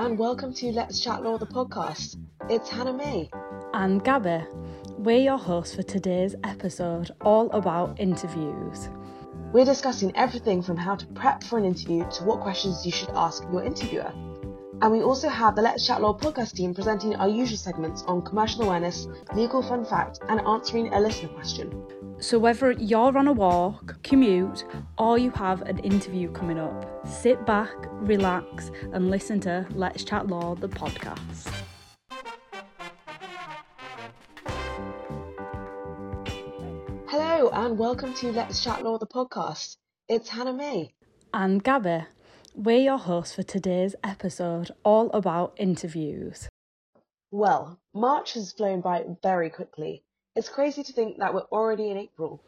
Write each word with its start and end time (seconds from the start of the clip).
and 0.00 0.18
welcome 0.18 0.54
to 0.54 0.72
Let's 0.72 0.98
Chat 0.98 1.22
Law, 1.22 1.36
the 1.36 1.46
podcast. 1.46 2.16
It's 2.48 2.70
Hannah-Mei. 2.70 3.28
And 3.74 4.02
Gabby. 4.02 4.46
We're 4.96 5.20
your 5.20 5.36
hosts 5.36 5.76
for 5.76 5.82
today's 5.82 6.34
episode, 6.42 7.10
all 7.20 7.50
about 7.50 8.00
interviews. 8.00 8.88
We're 9.52 9.66
discussing 9.66 10.16
everything 10.16 10.62
from 10.62 10.78
how 10.78 10.96
to 10.96 11.06
prep 11.08 11.44
for 11.44 11.58
an 11.58 11.66
interview 11.66 12.08
to 12.12 12.24
what 12.24 12.40
questions 12.40 12.86
you 12.86 12.92
should 12.92 13.10
ask 13.10 13.42
your 13.52 13.62
interviewer. 13.62 14.10
And 14.82 14.92
we 14.92 15.02
also 15.02 15.28
have 15.28 15.56
the 15.56 15.60
Let's 15.60 15.86
Chat 15.86 16.00
Law 16.00 16.16
podcast 16.16 16.54
team 16.54 16.72
presenting 16.72 17.14
our 17.16 17.28
usual 17.28 17.58
segments 17.58 18.02
on 18.04 18.22
commercial 18.22 18.62
awareness, 18.62 19.06
legal 19.34 19.62
fun 19.62 19.84
fact, 19.84 20.20
and 20.30 20.40
answering 20.40 20.94
a 20.94 20.98
listener 21.00 21.28
question. 21.28 21.84
So, 22.18 22.38
whether 22.38 22.72
you're 22.72 23.18
on 23.18 23.28
a 23.28 23.32
walk, 23.34 24.02
commute, 24.02 24.64
or 24.96 25.18
you 25.18 25.32
have 25.32 25.60
an 25.62 25.80
interview 25.80 26.32
coming 26.32 26.58
up, 26.58 27.06
sit 27.06 27.44
back, 27.44 27.74
relax, 28.00 28.70
and 28.94 29.10
listen 29.10 29.38
to 29.40 29.66
Let's 29.72 30.02
Chat 30.02 30.28
Law, 30.28 30.54
the 30.54 30.68
podcast. 30.68 31.52
Hello, 37.06 37.50
and 37.52 37.76
welcome 37.76 38.14
to 38.14 38.32
Let's 38.32 38.64
Chat 38.64 38.82
Law, 38.82 38.96
the 38.96 39.06
podcast. 39.06 39.76
It's 40.08 40.30
Hannah-Mei. 40.30 40.94
And 41.34 41.62
Gabby. 41.62 42.06
We're 42.62 42.76
your 42.76 42.98
hosts 42.98 43.36
for 43.36 43.42
today's 43.42 43.94
episode, 44.04 44.70
all 44.84 45.08
about 45.12 45.54
interviews. 45.56 46.46
Well, 47.30 47.80
March 47.94 48.34
has 48.34 48.52
flown 48.52 48.82
by 48.82 49.02
very 49.22 49.48
quickly. 49.48 50.02
It's 50.36 50.50
crazy 50.50 50.82
to 50.82 50.92
think 50.92 51.16
that 51.20 51.32
we're 51.32 51.48
already 51.50 51.88
in 51.88 51.96
April. 51.96 52.42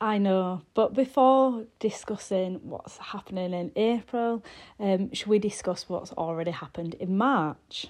I 0.00 0.18
know, 0.18 0.62
but 0.74 0.94
before 0.94 1.64
discussing 1.80 2.60
what's 2.62 2.98
happening 2.98 3.52
in 3.52 3.72
April, 3.74 4.44
um, 4.78 5.12
should 5.12 5.26
we 5.26 5.40
discuss 5.40 5.88
what's 5.88 6.12
already 6.12 6.52
happened 6.52 6.94
in 6.94 7.18
March? 7.18 7.88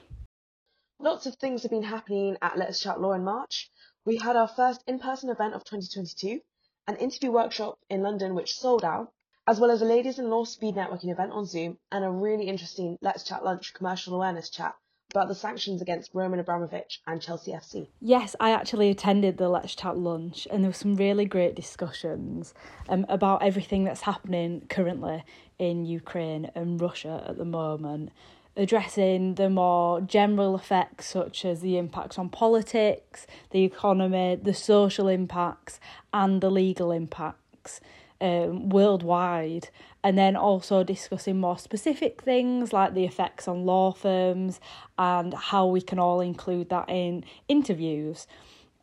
Lots 0.98 1.27
of 1.27 1.34
things 1.34 1.61
have 1.61 1.73
been 1.73 1.83
happening 1.83 2.39
at 2.41 2.56
Let's 2.56 2.81
Chat 2.81 3.03
Law 3.03 3.12
in 3.12 3.23
March. 3.23 3.70
We 4.06 4.17
had 4.17 4.34
our 4.34 4.48
first 4.48 4.83
in 4.86 4.98
person 4.98 5.29
event 5.29 5.53
of 5.53 5.62
2022, 5.64 6.41
an 6.89 6.97
interview 6.97 7.33
workshop 7.33 7.79
in 7.91 8.01
London 8.01 8.34
which 8.34 8.55
sold 8.55 8.83
out, 8.83 9.12
as 9.48 9.61
well 9.61 9.70
as 9.70 9.80
a 9.80 9.84
Ladies 9.84 10.19
in 10.19 10.28
Law 10.28 10.44
speed 10.44 10.75
networking 10.75 11.12
event 11.12 11.33
on 11.33 11.47
Zoom 11.47 11.78
and 11.92 12.05
a 12.05 12.11
really 12.11 12.48
interesting 12.48 12.98
Let's 13.00 13.22
Chat 13.22 13.44
Lunch 13.44 13.75
commercial 13.75 14.14
awareness 14.14 14.50
chat 14.50 14.75
about 15.12 15.28
the 15.28 15.34
sanctions 15.36 15.80
against 15.80 16.11
Roman 16.12 16.41
Abramovich 16.41 17.00
and 17.06 17.22
Chelsea 17.22 17.52
FC. 17.52 17.86
Yes, 18.00 18.34
I 18.41 18.50
actually 18.50 18.91
attended 18.91 19.39
the 19.39 19.48
Let's 19.48 19.77
Chat 19.77 19.97
lunch, 19.97 20.48
and 20.50 20.64
there 20.64 20.70
were 20.70 20.74
some 20.74 20.97
really 20.97 21.24
great 21.24 21.55
discussions 21.55 22.55
um, 22.89 23.06
about 23.08 23.42
everything 23.42 23.84
that's 23.84 24.02
happening 24.02 24.67
currently 24.69 25.24
in 25.58 25.86
Ukraine 25.86 26.50
and 26.56 26.80
Russia 26.80 27.24
at 27.28 27.39
the 27.39 27.44
moment, 27.44 28.11
addressing 28.56 29.36
the 29.36 29.48
more 29.48 30.00
general 30.00 30.56
effects, 30.56 31.06
such 31.06 31.44
as 31.44 31.61
the 31.61 31.78
impacts 31.78 32.19
on 32.19 32.28
politics, 32.28 33.28
the 33.52 33.62
economy, 33.62 34.36
the 34.42 34.55
social 34.55 35.06
impacts, 35.06 35.78
and 36.12 36.41
the 36.41 36.50
legal 36.50 36.91
impacts 36.91 37.80
um, 38.20 38.69
worldwide, 38.69 39.69
and 40.03 40.17
then 40.17 40.36
also 40.36 40.83
discussing 40.84 41.39
more 41.39 41.59
specific 41.59 42.23
things 42.23 42.73
like 42.73 42.95
the 42.95 43.05
effects 43.05 43.48
on 43.48 43.64
law 43.64 43.92
firms 43.92 44.61
and 44.98 45.34
how 45.34 45.67
we 45.67 45.81
can 45.81 45.98
all 45.98 46.20
include 46.20 46.69
that 46.70 46.89
in 46.89 47.25
interviews. 47.48 48.27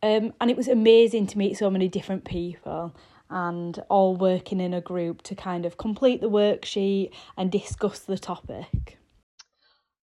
Um, 0.02 0.34
and 0.40 0.50
it 0.50 0.56
was 0.56 0.68
amazing 0.68 1.26
to 1.28 1.38
meet 1.38 1.56
so 1.56 1.70
many 1.70 1.88
different 1.88 2.24
people 2.24 2.94
and 3.30 3.78
all 3.88 4.16
working 4.16 4.60
in 4.60 4.74
a 4.74 4.80
group 4.80 5.22
to 5.22 5.34
kind 5.34 5.64
of 5.64 5.78
complete 5.78 6.20
the 6.20 6.30
worksheet 6.30 7.10
and 7.36 7.50
discuss 7.50 8.00
the 8.00 8.18
topic. 8.18 8.98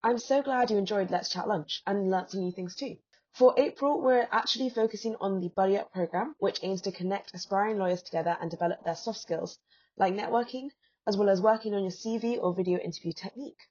I'm 0.04 0.18
so 0.18 0.42
glad 0.42 0.72
you 0.72 0.78
enjoyed 0.78 1.12
Let's 1.12 1.30
Chat 1.30 1.48
Lunch 1.48 1.84
and 1.86 2.10
learnt 2.10 2.32
some 2.32 2.42
new 2.42 2.52
things 2.52 2.76
too. 2.76 2.98
For 3.34 3.54
April, 3.58 4.02
we're 4.02 4.28
actually 4.30 4.70
focusing 4.70 5.16
on 5.22 5.40
the 5.40 5.48
Buddy 5.48 5.78
Up 5.78 5.94
program, 5.94 6.36
which 6.40 6.60
aims 6.64 6.82
to 6.82 6.92
connect 6.92 7.34
aspiring 7.34 7.78
lawyers 7.78 8.02
together 8.02 8.38
and 8.42 8.52
develop 8.52 8.84
their 8.84 8.96
soft 8.96 9.20
skills, 9.20 9.58
like 9.96 10.14
networking, 10.14 10.70
as 11.08 11.16
well 11.16 11.30
as 11.30 11.42
working 11.42 11.74
on 11.74 11.84
your 11.84 11.92
CV 11.92 12.38
or 12.38 12.54
video 12.54 12.78
interview 12.78 13.14
technique. 13.14 13.70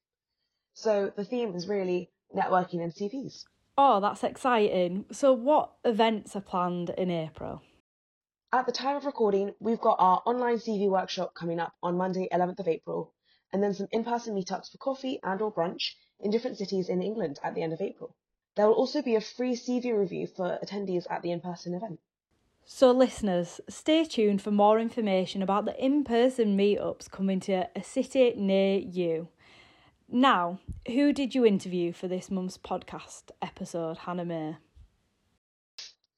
So 0.72 1.12
the 1.14 1.26
theme 1.26 1.54
is 1.54 1.68
really 1.68 2.10
networking 2.34 2.82
and 2.82 2.92
CVs. 2.94 3.44
Oh, 3.76 4.00
that's 4.00 4.24
exciting. 4.24 5.04
So, 5.12 5.34
what 5.34 5.72
events 5.84 6.34
are 6.34 6.40
planned 6.40 6.90
in 6.96 7.10
April? 7.10 7.60
At 8.52 8.64
the 8.64 8.72
time 8.72 8.96
of 8.96 9.04
recording, 9.04 9.54
we've 9.60 9.80
got 9.80 9.96
our 9.98 10.22
online 10.24 10.56
CV 10.56 10.88
workshop 10.88 11.34
coming 11.34 11.60
up 11.60 11.74
on 11.82 11.98
Monday, 11.98 12.28
11th 12.32 12.60
of 12.60 12.68
April, 12.68 13.14
and 13.52 13.62
then 13.62 13.74
some 13.74 13.88
in-person 13.92 14.34
meetups 14.34 14.70
for 14.70 14.78
coffee 14.78 15.20
and 15.22 15.42
or 15.42 15.52
brunch 15.52 15.92
in 16.18 16.30
different 16.30 16.56
cities 16.56 16.88
in 16.88 17.02
England 17.02 17.38
at 17.44 17.54
the 17.54 17.62
end 17.62 17.74
of 17.74 17.80
April. 17.82 18.16
There 18.56 18.66
will 18.66 18.74
also 18.74 19.02
be 19.02 19.14
a 19.14 19.20
free 19.20 19.54
CV 19.54 19.96
review 19.96 20.26
for 20.26 20.58
attendees 20.62 21.06
at 21.10 21.22
the 21.22 21.30
in 21.30 21.40
person 21.40 21.74
event. 21.74 22.00
So, 22.64 22.92
listeners, 22.92 23.60
stay 23.68 24.04
tuned 24.04 24.42
for 24.42 24.50
more 24.50 24.78
information 24.78 25.42
about 25.42 25.64
the 25.64 25.84
in 25.84 26.04
person 26.04 26.56
meetups 26.56 27.10
coming 27.10 27.40
to 27.40 27.68
a 27.74 27.82
city 27.82 28.32
near 28.36 28.78
you. 28.78 29.28
Now, 30.08 30.60
who 30.86 31.12
did 31.12 31.34
you 31.34 31.44
interview 31.44 31.92
for 31.92 32.08
this 32.08 32.30
month's 32.30 32.58
podcast 32.58 33.30
episode, 33.40 33.98
Hannah 33.98 34.24
May? 34.24 34.56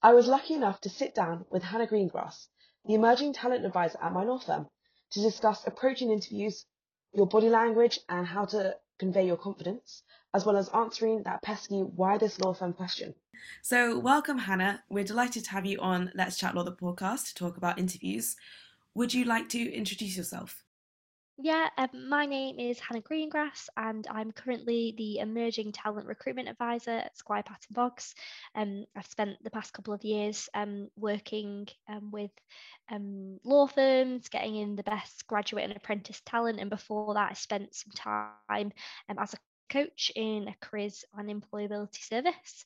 I 0.02 0.14
was 0.14 0.26
lucky 0.26 0.54
enough 0.54 0.80
to 0.80 0.88
sit 0.88 1.14
down 1.14 1.44
with 1.50 1.62
Hannah 1.62 1.86
Greengrass, 1.86 2.48
the 2.84 2.94
emerging 2.94 3.34
talent 3.34 3.64
advisor 3.64 3.98
at 4.02 4.12
my 4.12 4.24
law 4.24 4.38
firm, 4.38 4.68
to 5.12 5.22
discuss 5.22 5.66
approaching 5.66 6.10
interviews, 6.10 6.66
your 7.12 7.26
body 7.26 7.48
language, 7.48 8.00
and 8.08 8.26
how 8.26 8.46
to 8.46 8.76
convey 8.98 9.26
your 9.26 9.36
confidence, 9.36 10.02
as 10.34 10.44
well 10.46 10.56
as 10.56 10.68
answering 10.70 11.22
that 11.22 11.42
pesky 11.42 11.80
why 11.80 12.18
this 12.18 12.40
law 12.40 12.52
firm 12.52 12.72
question. 12.72 13.14
So, 13.60 13.98
welcome, 13.98 14.38
Hannah. 14.38 14.82
We're 14.88 15.04
delighted 15.04 15.44
to 15.44 15.50
have 15.50 15.66
you 15.66 15.78
on 15.80 16.12
Let's 16.14 16.38
Chat 16.38 16.54
Law, 16.54 16.62
the 16.62 16.72
podcast, 16.72 17.28
to 17.28 17.34
talk 17.34 17.56
about 17.56 17.78
interviews. 17.78 18.36
Would 18.94 19.12
you 19.12 19.24
like 19.24 19.48
to 19.50 19.72
introduce 19.72 20.16
yourself? 20.16 20.62
Yeah, 21.38 21.68
um, 21.78 21.88
my 22.08 22.26
name 22.26 22.60
is 22.60 22.78
Hannah 22.78 23.00
Greengrass, 23.00 23.68
and 23.76 24.06
I'm 24.08 24.32
currently 24.32 24.94
the 24.96 25.18
Emerging 25.18 25.72
Talent 25.72 26.06
Recruitment 26.06 26.48
Advisor 26.48 26.90
at 26.90 27.16
Squire 27.16 27.42
Patton 27.42 27.72
Boggs. 27.72 28.14
Um, 28.54 28.84
I've 28.94 29.06
spent 29.06 29.42
the 29.42 29.50
past 29.50 29.72
couple 29.72 29.94
of 29.94 30.04
years 30.04 30.48
um, 30.54 30.88
working 30.94 31.66
um, 31.88 32.10
with 32.12 32.30
um, 32.90 33.40
law 33.44 33.66
firms, 33.66 34.28
getting 34.28 34.56
in 34.56 34.76
the 34.76 34.82
best 34.82 35.26
graduate 35.26 35.64
and 35.64 35.74
apprentice 35.74 36.20
talent, 36.24 36.60
and 36.60 36.70
before 36.70 37.14
that, 37.14 37.30
I 37.30 37.34
spent 37.34 37.74
some 37.74 37.92
time 37.96 38.70
um, 39.08 39.18
as 39.18 39.32
a 39.32 39.38
coach 39.72 40.12
in 40.14 40.48
a 40.48 40.54
careers 40.60 41.04
and 41.16 41.28
employability 41.28 42.02
service. 42.02 42.64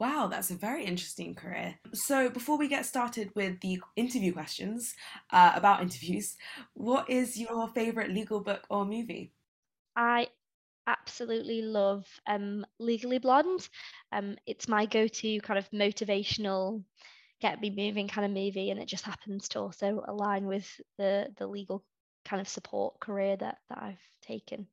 Wow, 0.00 0.26
that's 0.26 0.50
a 0.50 0.56
very 0.56 0.84
interesting 0.84 1.34
career. 1.34 1.76
So, 1.92 2.28
before 2.28 2.58
we 2.58 2.66
get 2.66 2.86
started 2.86 3.30
with 3.36 3.60
the 3.60 3.80
interview 3.94 4.32
questions 4.32 4.94
uh, 5.30 5.52
about 5.54 5.80
interviews, 5.80 6.36
what 6.74 7.08
is 7.08 7.38
your 7.38 7.68
favourite 7.68 8.10
legal 8.10 8.40
book 8.40 8.66
or 8.68 8.84
movie? 8.84 9.32
I 9.94 10.28
absolutely 10.88 11.62
love 11.62 12.04
um, 12.26 12.66
Legally 12.80 13.18
Blonde. 13.18 13.68
Um, 14.10 14.36
it's 14.44 14.66
my 14.66 14.86
go 14.86 15.06
to 15.06 15.40
kind 15.40 15.58
of 15.58 15.70
motivational, 15.70 16.82
get 17.40 17.60
me 17.60 17.70
moving 17.70 18.08
kind 18.08 18.24
of 18.24 18.32
movie, 18.32 18.70
and 18.70 18.80
it 18.80 18.88
just 18.88 19.04
happens 19.04 19.48
to 19.50 19.60
also 19.60 20.02
align 20.08 20.46
with 20.46 20.68
the, 20.98 21.28
the 21.36 21.46
legal 21.46 21.84
kind 22.24 22.40
of 22.40 22.48
support 22.48 22.98
career 22.98 23.36
that, 23.36 23.58
that 23.68 23.78
I've 23.80 24.08
taken. 24.22 24.66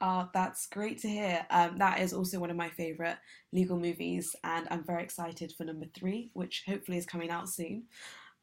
Oh, 0.00 0.28
that's 0.32 0.66
great 0.66 0.98
to 1.02 1.08
hear. 1.08 1.44
Um, 1.50 1.76
that 1.76 2.00
is 2.00 2.14
also 2.14 2.38
one 2.38 2.50
of 2.50 2.56
my 2.56 2.70
favourite 2.70 3.18
legal 3.52 3.78
movies, 3.78 4.34
and 4.44 4.66
I'm 4.70 4.82
very 4.82 5.02
excited 5.02 5.52
for 5.52 5.64
number 5.64 5.86
three, 5.94 6.30
which 6.32 6.64
hopefully 6.66 6.96
is 6.96 7.04
coming 7.04 7.30
out 7.30 7.50
soon. 7.50 7.84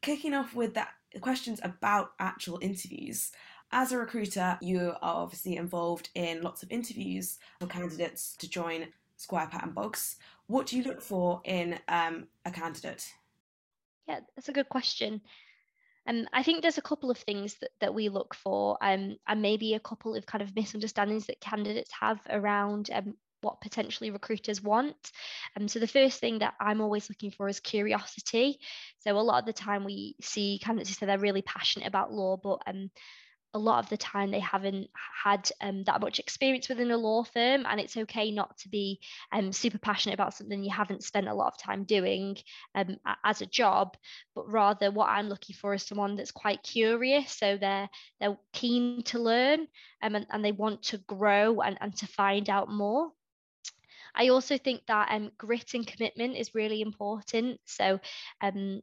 Kicking 0.00 0.34
off 0.34 0.54
with 0.54 0.74
that 0.74 0.90
questions 1.20 1.60
about 1.64 2.12
actual 2.20 2.58
interviews. 2.62 3.32
As 3.72 3.90
a 3.90 3.98
recruiter, 3.98 4.56
you 4.62 4.94
are 5.02 5.22
obviously 5.22 5.56
involved 5.56 6.10
in 6.14 6.42
lots 6.42 6.62
of 6.62 6.70
interviews 6.70 7.38
for 7.60 7.66
candidates 7.66 8.36
to 8.36 8.48
join 8.48 8.86
Squire 9.16 9.48
Patton 9.48 9.72
Boggs. 9.72 10.16
What 10.46 10.66
do 10.66 10.76
you 10.76 10.84
look 10.84 11.02
for 11.02 11.40
in 11.44 11.78
um, 11.88 12.28
a 12.44 12.52
candidate? 12.52 13.12
Yeah, 14.06 14.20
that's 14.36 14.48
a 14.48 14.52
good 14.52 14.68
question. 14.68 15.20
Um, 16.08 16.26
I 16.32 16.42
think 16.42 16.62
there's 16.62 16.78
a 16.78 16.82
couple 16.82 17.10
of 17.10 17.18
things 17.18 17.56
that, 17.60 17.70
that 17.80 17.94
we 17.94 18.08
look 18.08 18.34
for, 18.34 18.78
um, 18.80 19.16
and 19.28 19.42
maybe 19.42 19.74
a 19.74 19.80
couple 19.80 20.14
of 20.14 20.26
kind 20.26 20.42
of 20.42 20.56
misunderstandings 20.56 21.26
that 21.26 21.40
candidates 21.40 21.90
have 22.00 22.18
around 22.30 22.90
um, 22.92 23.14
what 23.42 23.60
potentially 23.60 24.10
recruiters 24.10 24.62
want. 24.62 25.12
Um, 25.56 25.68
so 25.68 25.78
the 25.78 25.86
first 25.86 26.18
thing 26.18 26.40
that 26.40 26.54
I'm 26.60 26.80
always 26.80 27.08
looking 27.08 27.30
for 27.30 27.48
is 27.48 27.60
curiosity. 27.60 28.58
So 29.00 29.16
a 29.16 29.20
lot 29.20 29.40
of 29.40 29.46
the 29.46 29.52
time 29.52 29.84
we 29.84 30.16
see 30.20 30.58
candidates 30.62 30.90
who 30.90 30.94
say 30.94 31.06
they're 31.06 31.18
really 31.18 31.42
passionate 31.42 31.86
about 31.86 32.12
law, 32.12 32.36
but 32.36 32.60
um, 32.66 32.90
a 33.54 33.58
lot 33.58 33.82
of 33.82 33.88
the 33.88 33.96
time 33.96 34.30
they 34.30 34.40
haven't 34.40 34.88
had 35.24 35.50
um, 35.60 35.82
that 35.84 36.00
much 36.00 36.18
experience 36.18 36.68
within 36.68 36.90
a 36.90 36.96
law 36.96 37.24
firm 37.24 37.64
and 37.66 37.80
it's 37.80 37.96
okay 37.96 38.30
not 38.30 38.56
to 38.58 38.68
be 38.68 39.00
um, 39.32 39.52
super 39.52 39.78
passionate 39.78 40.14
about 40.14 40.34
something 40.34 40.62
you 40.62 40.70
haven't 40.70 41.02
spent 41.02 41.28
a 41.28 41.34
lot 41.34 41.52
of 41.52 41.58
time 41.58 41.84
doing 41.84 42.36
um, 42.74 42.96
as 43.24 43.40
a 43.40 43.46
job 43.46 43.96
but 44.34 44.50
rather 44.50 44.90
what 44.90 45.08
i'm 45.08 45.28
looking 45.28 45.56
for 45.56 45.74
is 45.74 45.82
someone 45.82 46.16
that's 46.16 46.30
quite 46.30 46.62
curious 46.62 47.32
so 47.32 47.56
they're 47.56 47.88
they're 48.20 48.36
keen 48.52 49.02
to 49.02 49.18
learn 49.18 49.66
um, 50.02 50.14
and, 50.14 50.26
and 50.30 50.44
they 50.44 50.52
want 50.52 50.82
to 50.82 50.98
grow 50.98 51.60
and, 51.60 51.78
and 51.80 51.96
to 51.96 52.06
find 52.06 52.50
out 52.50 52.70
more 52.70 53.10
I 54.14 54.30
also 54.30 54.58
think 54.58 54.82
that 54.86 55.08
um, 55.12 55.30
grit 55.38 55.74
and 55.74 55.86
commitment 55.86 56.36
is 56.36 56.54
really 56.54 56.80
important. 56.80 57.60
So 57.66 58.00
um, 58.40 58.80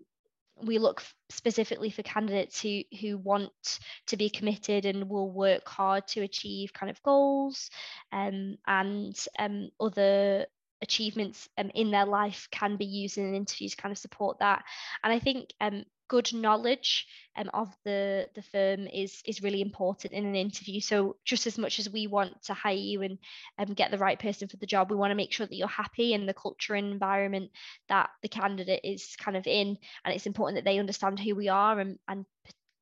we 0.61 0.77
look 0.77 1.03
specifically 1.29 1.89
for 1.89 2.03
candidates 2.03 2.61
who 2.61 2.81
who 3.01 3.17
want 3.17 3.79
to 4.07 4.17
be 4.17 4.29
committed 4.29 4.85
and 4.85 5.09
will 5.09 5.29
work 5.29 5.67
hard 5.67 6.07
to 6.07 6.21
achieve 6.21 6.73
kind 6.73 6.89
of 6.89 7.01
goals 7.03 7.69
um, 8.11 8.57
and 8.67 9.17
um, 9.39 9.69
other 9.79 10.45
achievements 10.81 11.49
um, 11.57 11.71
in 11.73 11.91
their 11.91 12.05
life 12.05 12.47
can 12.51 12.77
be 12.77 12.85
used 12.85 13.17
in 13.17 13.25
an 13.25 13.35
interview 13.35 13.69
to 13.69 13.75
kind 13.77 13.91
of 13.91 13.97
support 13.97 14.39
that. 14.39 14.63
And 15.03 15.11
i 15.11 15.19
think 15.19 15.53
um, 15.59 15.83
good 16.07 16.33
knowledge 16.33 17.07
um, 17.35 17.49
of 17.53 17.75
the 17.83 18.27
the 18.35 18.41
firm 18.41 18.87
is 18.87 19.21
is 19.25 19.41
really 19.41 19.61
important 19.61 20.13
in 20.13 20.25
an 20.25 20.35
interview. 20.35 20.79
So 20.79 21.17
just 21.25 21.47
as 21.47 21.57
much 21.57 21.79
as 21.79 21.89
we 21.89 22.07
want 22.07 22.43
to 22.43 22.53
hire 22.53 22.75
you 22.75 23.01
and 23.01 23.17
um, 23.57 23.73
get 23.73 23.91
the 23.91 23.97
right 23.97 24.19
person 24.19 24.47
for 24.47 24.57
the 24.57 24.65
job 24.65 24.89
we 24.89 24.97
want 24.97 25.11
to 25.11 25.15
make 25.15 25.31
sure 25.31 25.45
that 25.45 25.55
you're 25.55 25.67
happy 25.67 26.13
in 26.13 26.25
the 26.25 26.33
culture 26.33 26.75
and 26.75 26.91
environment 26.91 27.51
that 27.89 28.09
the 28.21 28.29
candidate 28.29 28.81
is 28.83 29.15
kind 29.17 29.37
of 29.37 29.47
in. 29.47 29.77
And 30.03 30.13
it's 30.13 30.27
important 30.27 30.57
that 30.57 30.69
they 30.69 30.79
understand 30.79 31.19
who 31.19 31.35
we 31.35 31.49
are 31.49 31.79
and 31.79 31.99
and 32.07 32.25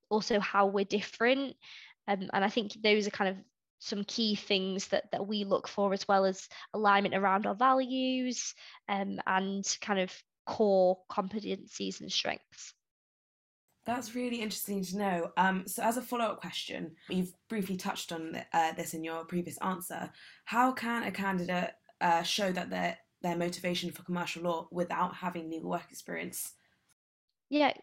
also 0.10 0.40
how 0.40 0.68
we're 0.68 0.86
different. 0.86 1.56
Um, 2.08 2.30
and 2.34 2.44
i 2.44 2.50
think 2.50 2.74
those 2.84 3.08
are 3.08 3.12
kind 3.12 3.30
of 3.30 3.38
some 3.80 4.04
key 4.06 4.36
things 4.36 4.88
that 4.90 5.12
that 5.12 5.28
we 5.28 5.44
look 5.44 5.68
for 5.68 5.94
as 5.94 6.08
well 6.08 6.26
as 6.26 6.48
alignment 6.74 7.16
around 7.16 7.46
our 7.46 7.56
values 7.56 8.56
um, 8.88 9.20
and 9.28 9.66
kind 9.82 10.00
of 10.00 10.12
core 10.46 11.00
competencies 11.10 12.00
and 12.00 12.12
strengths 12.12 12.74
that's 13.86 14.16
really 14.16 14.42
interesting 14.42 14.84
to 14.84 14.98
know. 14.98 15.32
Um, 15.38 15.64
so, 15.68 15.84
as 15.84 15.98
a 15.98 16.02
follow 16.02 16.26
up 16.26 16.40
question, 16.40 16.96
you've 17.10 17.34
briefly 17.50 17.76
touched 17.76 18.12
on 18.12 18.42
uh, 18.54 18.72
this 18.74 18.94
in 18.94 19.04
your 19.04 19.26
previous 19.26 19.58
answer. 19.58 20.10
How 20.46 20.72
can 20.72 21.04
a 21.04 21.12
candidate 21.12 21.72
uh, 22.02 22.24
show 22.24 22.52
that 22.52 22.70
their 22.70 22.98
their 23.22 23.38
motivation 23.38 23.92
for 23.92 24.04
commercial 24.04 24.44
law 24.44 24.68
without 24.72 25.16
having 25.16 25.50
legal 25.50 25.70
work 25.70 25.86
experience? 25.90 26.54
Yeah, 27.50 27.74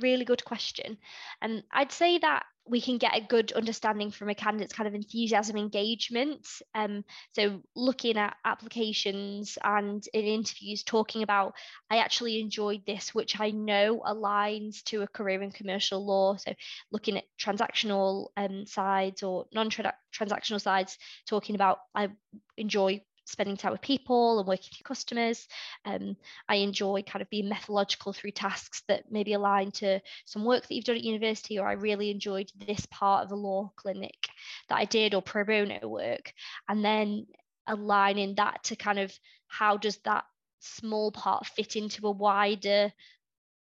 really 0.00 0.24
good 0.24 0.44
question. 0.44 0.98
And 1.40 1.62
I'd 1.72 1.92
say 1.92 2.18
that 2.18 2.44
we 2.70 2.80
can 2.80 2.98
get 2.98 3.16
a 3.16 3.26
good 3.26 3.52
understanding 3.52 4.10
from 4.10 4.28
a 4.28 4.34
candidate's 4.34 4.74
kind 4.74 4.86
of 4.86 4.94
enthusiasm 4.94 5.56
engagement. 5.56 6.46
Um, 6.74 7.04
so 7.32 7.62
looking 7.74 8.16
at 8.16 8.36
applications 8.44 9.56
and 9.62 10.04
in 10.12 10.24
interviews, 10.24 10.82
talking 10.82 11.22
about 11.22 11.54
I 11.90 11.98
actually 11.98 12.40
enjoyed 12.40 12.82
this, 12.86 13.14
which 13.14 13.40
I 13.40 13.50
know 13.50 14.00
aligns 14.06 14.82
to 14.84 15.02
a 15.02 15.08
career 15.08 15.42
in 15.42 15.50
commercial 15.50 16.04
law. 16.04 16.36
So 16.36 16.52
looking 16.92 17.16
at 17.16 17.24
transactional 17.40 18.28
um, 18.36 18.66
sides 18.66 19.22
or 19.22 19.46
non-transactional 19.52 20.60
sides, 20.60 20.98
talking 21.26 21.54
about 21.54 21.78
I 21.94 22.08
enjoy 22.56 23.02
spending 23.28 23.56
time 23.56 23.72
with 23.72 23.80
people 23.80 24.38
and 24.38 24.48
working 24.48 24.70
with 24.72 24.84
customers. 24.84 25.46
Um, 25.84 26.16
I 26.48 26.56
enjoy 26.56 27.02
kind 27.02 27.22
of 27.22 27.30
being 27.30 27.48
methodological 27.48 28.12
through 28.12 28.32
tasks 28.32 28.82
that 28.88 29.04
maybe 29.10 29.34
align 29.34 29.70
to 29.72 30.00
some 30.24 30.44
work 30.44 30.66
that 30.66 30.74
you've 30.74 30.84
done 30.84 30.96
at 30.96 31.04
university, 31.04 31.58
or 31.58 31.66
I 31.66 31.72
really 31.72 32.10
enjoyed 32.10 32.50
this 32.66 32.86
part 32.86 33.24
of 33.24 33.32
a 33.32 33.36
law 33.36 33.72
clinic 33.76 34.28
that 34.68 34.78
I 34.78 34.84
did, 34.84 35.14
or 35.14 35.22
pro 35.22 35.44
bono 35.44 35.86
work. 35.86 36.32
And 36.68 36.84
then 36.84 37.26
aligning 37.66 38.34
that 38.36 38.64
to 38.64 38.76
kind 38.76 38.98
of 38.98 39.12
how 39.46 39.76
does 39.76 39.98
that 39.98 40.24
small 40.60 41.12
part 41.12 41.46
fit 41.46 41.76
into 41.76 42.06
a 42.06 42.10
wider 42.10 42.92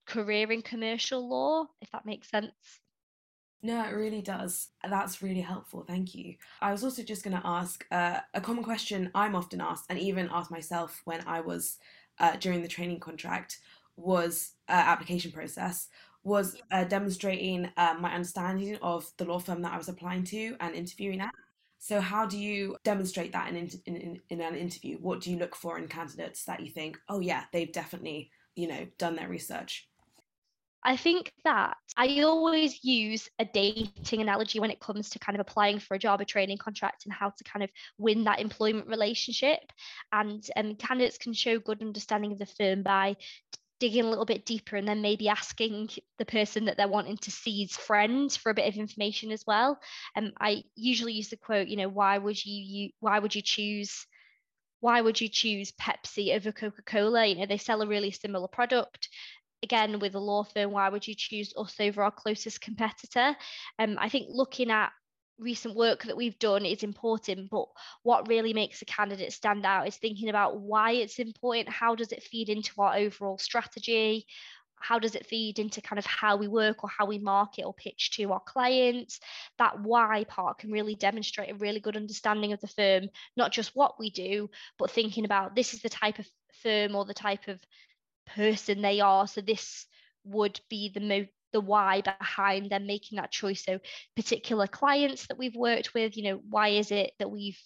career 0.06 0.52
in 0.52 0.62
commercial 0.62 1.28
law, 1.28 1.66
if 1.80 1.90
that 1.90 2.06
makes 2.06 2.30
sense. 2.30 2.52
No, 3.66 3.82
it 3.82 3.96
really 3.96 4.22
does. 4.22 4.68
That's 4.88 5.22
really 5.22 5.40
helpful. 5.40 5.82
Thank 5.84 6.14
you. 6.14 6.36
I 6.62 6.70
was 6.70 6.84
also 6.84 7.02
just 7.02 7.24
going 7.24 7.36
to 7.36 7.44
ask 7.44 7.84
uh, 7.90 8.20
a 8.32 8.40
common 8.40 8.62
question 8.62 9.10
I'm 9.12 9.34
often 9.34 9.60
asked, 9.60 9.86
and 9.90 9.98
even 9.98 10.30
asked 10.32 10.52
myself 10.52 11.02
when 11.04 11.20
I 11.26 11.40
was 11.40 11.78
uh, 12.20 12.36
during 12.36 12.62
the 12.62 12.68
training 12.68 13.00
contract, 13.00 13.58
was 13.96 14.52
uh, 14.68 14.72
application 14.72 15.32
process 15.32 15.88
was 16.22 16.56
uh, 16.70 16.84
demonstrating 16.84 17.68
uh, 17.76 17.96
my 17.98 18.14
understanding 18.14 18.76
of 18.82 19.10
the 19.16 19.24
law 19.24 19.40
firm 19.40 19.62
that 19.62 19.72
I 19.72 19.78
was 19.78 19.88
applying 19.88 20.22
to 20.24 20.56
and 20.60 20.72
interviewing 20.72 21.20
at. 21.20 21.34
So, 21.80 22.00
how 22.00 22.24
do 22.24 22.38
you 22.38 22.76
demonstrate 22.84 23.32
that 23.32 23.48
in, 23.48 23.56
in, 23.56 23.96
in, 23.96 24.20
in 24.30 24.40
an 24.42 24.54
interview? 24.54 24.98
What 24.98 25.20
do 25.20 25.32
you 25.32 25.38
look 25.38 25.56
for 25.56 25.76
in 25.76 25.88
candidates 25.88 26.44
that 26.44 26.60
you 26.60 26.70
think, 26.70 26.98
oh 27.08 27.18
yeah, 27.18 27.44
they've 27.52 27.72
definitely 27.72 28.30
you 28.54 28.68
know 28.68 28.86
done 28.96 29.16
their 29.16 29.28
research? 29.28 29.88
I 30.86 30.96
think 30.96 31.32
that 31.42 31.76
I 31.96 32.20
always 32.20 32.84
use 32.84 33.28
a 33.40 33.44
dating 33.44 34.20
analogy 34.20 34.60
when 34.60 34.70
it 34.70 34.78
comes 34.78 35.10
to 35.10 35.18
kind 35.18 35.34
of 35.34 35.40
applying 35.40 35.80
for 35.80 35.94
a 35.94 35.98
job, 35.98 36.20
a 36.20 36.24
training 36.24 36.58
contract, 36.58 37.06
and 37.06 37.12
how 37.12 37.30
to 37.30 37.44
kind 37.44 37.64
of 37.64 37.70
win 37.98 38.22
that 38.24 38.38
employment 38.38 38.86
relationship. 38.86 39.58
And 40.12 40.48
um, 40.56 40.76
candidates 40.76 41.18
can 41.18 41.32
show 41.32 41.58
good 41.58 41.82
understanding 41.82 42.30
of 42.30 42.38
the 42.38 42.46
firm 42.46 42.84
by 42.84 43.16
digging 43.80 44.04
a 44.04 44.08
little 44.08 44.24
bit 44.24 44.46
deeper 44.46 44.76
and 44.76 44.86
then 44.86 45.02
maybe 45.02 45.28
asking 45.28 45.90
the 46.18 46.24
person 46.24 46.66
that 46.66 46.76
they're 46.76 46.86
wanting 46.86 47.16
to 47.16 47.32
see's 47.32 47.76
friend 47.76 48.32
for 48.32 48.50
a 48.50 48.54
bit 48.54 48.68
of 48.68 48.78
information 48.78 49.32
as 49.32 49.42
well. 49.44 49.80
And 50.14 50.28
um, 50.28 50.32
I 50.40 50.62
usually 50.76 51.14
use 51.14 51.30
the 51.30 51.36
quote, 51.36 51.66
you 51.66 51.76
know, 51.76 51.88
why 51.88 52.16
would 52.16 52.42
you, 52.42 52.62
you 52.62 52.90
why 53.00 53.18
would 53.18 53.34
you 53.34 53.42
choose 53.42 54.06
why 54.80 55.00
would 55.00 55.20
you 55.20 55.28
choose 55.28 55.72
Pepsi 55.72 56.36
over 56.36 56.52
Coca 56.52 56.82
Cola? 56.82 57.26
You 57.26 57.34
know, 57.34 57.46
they 57.46 57.56
sell 57.56 57.82
a 57.82 57.86
really 57.86 58.10
similar 58.10 58.46
product 58.46 59.08
again 59.66 59.98
with 59.98 60.14
a 60.14 60.20
law 60.30 60.44
firm 60.44 60.70
why 60.70 60.88
would 60.88 61.06
you 61.06 61.14
choose 61.16 61.52
us 61.56 61.74
over 61.80 62.02
our 62.02 62.10
closest 62.10 62.60
competitor? 62.60 63.36
Um, 63.78 63.96
i 63.98 64.08
think 64.08 64.26
looking 64.30 64.70
at 64.70 64.90
recent 65.38 65.74
work 65.74 66.04
that 66.04 66.16
we've 66.16 66.38
done 66.38 66.64
is 66.64 66.82
important 66.82 67.50
but 67.50 67.66
what 68.02 68.28
really 68.28 68.54
makes 68.54 68.80
a 68.80 68.86
candidate 68.86 69.32
stand 69.32 69.66
out 69.66 69.86
is 69.86 69.96
thinking 69.96 70.28
about 70.28 70.60
why 70.60 70.92
it's 70.92 71.18
important. 71.18 71.68
How 71.68 71.94
does 71.94 72.12
it 72.12 72.22
feed 72.22 72.48
into 72.48 72.72
our 72.80 72.96
overall 72.96 73.38
strategy? 73.38 74.26
How 74.78 74.98
does 74.98 75.14
it 75.14 75.26
feed 75.26 75.58
into 75.58 75.80
kind 75.80 75.98
of 75.98 76.06
how 76.06 76.36
we 76.36 76.48
work 76.48 76.84
or 76.84 76.90
how 76.90 77.06
we 77.06 77.18
market 77.18 77.64
or 77.64 77.74
pitch 77.74 78.12
to 78.16 78.32
our 78.32 78.40
clients? 78.40 79.20
That 79.58 79.80
why 79.80 80.24
part 80.24 80.58
can 80.58 80.70
really 80.70 80.94
demonstrate 80.94 81.50
a 81.50 81.56
really 81.56 81.80
good 81.80 81.96
understanding 81.96 82.52
of 82.52 82.60
the 82.60 82.68
firm 82.68 83.08
not 83.36 83.52
just 83.52 83.74
what 83.74 83.98
we 83.98 84.10
do 84.10 84.48
but 84.78 84.90
thinking 84.90 85.24
about 85.24 85.54
this 85.54 85.74
is 85.74 85.82
the 85.82 85.88
type 85.88 86.18
of 86.18 86.26
firm 86.62 86.94
or 86.94 87.04
the 87.04 87.14
type 87.14 87.48
of 87.48 87.58
person 88.26 88.82
they 88.82 89.00
are. 89.00 89.26
So 89.26 89.40
this 89.40 89.86
would 90.24 90.60
be 90.68 90.90
the 90.92 91.00
mo- 91.00 91.26
the 91.52 91.60
why 91.60 92.02
behind 92.02 92.70
them 92.70 92.86
making 92.86 93.16
that 93.16 93.32
choice. 93.32 93.64
So 93.64 93.78
particular 94.14 94.66
clients 94.66 95.26
that 95.28 95.38
we've 95.38 95.54
worked 95.54 95.94
with, 95.94 96.16
you 96.16 96.24
know, 96.24 96.40
why 96.48 96.68
is 96.68 96.90
it 96.90 97.12
that 97.18 97.30
we've 97.30 97.58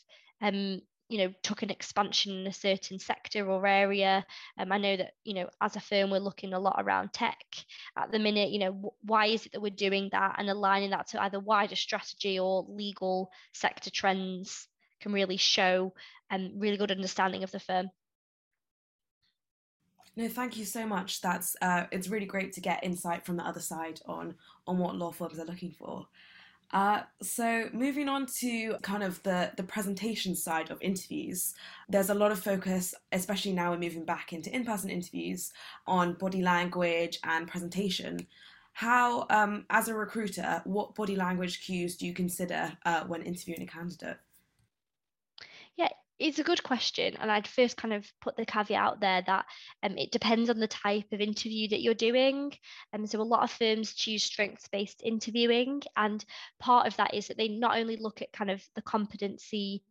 um, 0.43 0.81
you 1.11 1.19
know, 1.19 1.35
took 1.43 1.63
an 1.63 1.71
expansion 1.71 2.33
in 2.39 2.47
a 2.47 2.53
certain 2.53 3.01
sector 3.01 3.51
or 3.51 3.67
area. 3.67 4.25
Um, 4.57 4.71
I 4.71 4.79
know 4.79 4.97
that, 4.97 5.11
you 5.25 5.35
know, 5.35 5.51
as 5.61 5.75
a 5.75 5.81
firm, 5.81 6.09
we're 6.09 6.21
looking 6.21 6.53
a 6.53 6.61
lot 6.61 6.77
around 6.79 7.13
tech 7.13 7.45
at 7.99 8.13
the 8.13 8.21
minute. 8.21 8.51
You 8.51 8.61
know, 8.61 8.95
why 9.03 9.27
is 9.27 9.45
it 9.45 9.53
that 9.53 9.61
we're 9.61 9.71
doing 9.71 10.11
that 10.13 10.37
and 10.39 10.49
aligning 10.49 10.91
that 10.91 11.09
to 11.09 11.23
either 11.23 11.41
wider 11.41 11.75
strategy 11.75 12.39
or 12.39 12.65
legal 12.69 13.33
sector 13.53 13.91
trends 13.91 14.69
can 15.01 15.13
really 15.13 15.37
show 15.37 15.93
um, 16.31 16.53
really 16.59 16.77
good 16.77 16.93
understanding 16.93 17.43
of 17.43 17.51
the 17.51 17.59
firm. 17.59 17.91
No, 20.17 20.29
thank 20.29 20.57
you 20.57 20.65
so 20.65 20.87
much. 20.87 21.21
That's 21.21 21.57
uh, 21.63 21.85
it's 21.91 22.09
really 22.09 22.27
great 22.27 22.53
to 22.55 22.61
get 22.61 22.85
insight 22.85 23.25
from 23.25 23.37
the 23.37 23.45
other 23.45 23.61
side 23.61 24.01
on 24.07 24.35
on 24.67 24.79
what 24.79 24.97
law 24.97 25.13
firms 25.13 25.39
are 25.39 25.45
looking 25.45 25.71
for. 25.71 26.07
Uh, 26.73 27.03
so 27.21 27.69
moving 27.73 28.09
on 28.09 28.27
to 28.27 28.77
kind 28.83 29.03
of 29.03 29.23
the 29.23 29.51
the 29.57 29.63
presentation 29.63 30.35
side 30.37 30.71
of 30.71 30.81
interviews, 30.81 31.55
there's 31.89 32.11
a 32.11 32.15
lot 32.15 32.31
of 32.33 32.39
focus, 32.41 32.95
especially 33.13 33.53
now 33.53 33.71
we're 33.71 33.79
moving 33.79 34.05
back 34.05 34.33
into 34.33 34.55
in-person 34.55 34.91
interviews, 34.91 35.53
on 35.87 36.15
body 36.15 36.43
language 36.43 37.19
and 37.25 37.49
presentation. 37.49 38.27
How, 38.73 39.27
um, 39.31 39.67
as 39.69 39.89
a 39.89 39.95
recruiter, 39.95 40.63
what 40.65 40.95
body 40.95 41.17
language 41.17 41.61
cues 41.61 41.97
do 41.97 42.07
you 42.07 42.15
consider 42.15 42.73
uh, 42.87 43.03
when 43.05 43.23
interviewing 43.23 43.63
a 43.63 43.67
candidate? 43.67 44.19
It's 46.21 46.39
a 46.39 46.45
good 46.45 46.63
question 46.63 47.17
and 47.19 47.31
i'd 47.33 47.49
first 47.49 47.79
kind 47.79 47.95
of 47.95 48.07
put 48.21 48.37
the 48.37 48.45
caveat 48.45 48.79
out 48.79 49.01
there 49.01 49.23
that 49.27 49.47
um, 49.83 49.97
it 49.97 50.13
depends 50.13 50.51
on 50.51 50.61
the 50.61 50.69
type 50.69 51.07
of 51.13 51.21
interview 51.21 51.69
that 51.69 51.81
you're 51.81 51.95
doing. 51.95 52.53
And 52.93 53.01
um, 53.01 53.07
so 53.07 53.21
a 53.21 53.23
lot 53.23 53.43
of 53.43 53.51
firms 53.51 53.95
choose 53.95 54.23
strengths 54.23 54.69
based 54.69 55.01
interviewing 55.03 55.83
and 55.97 56.23
part 56.59 56.87
of 56.87 56.97
that 56.99 57.15
is 57.15 57.29
that 57.29 57.39
they 57.39 57.49
not 57.49 57.79
only 57.79 57.97
look 57.97 58.21
at 58.21 58.33
kind 58.33 58.51
of 58.51 58.63
the 58.75 58.83
competency 58.83 59.83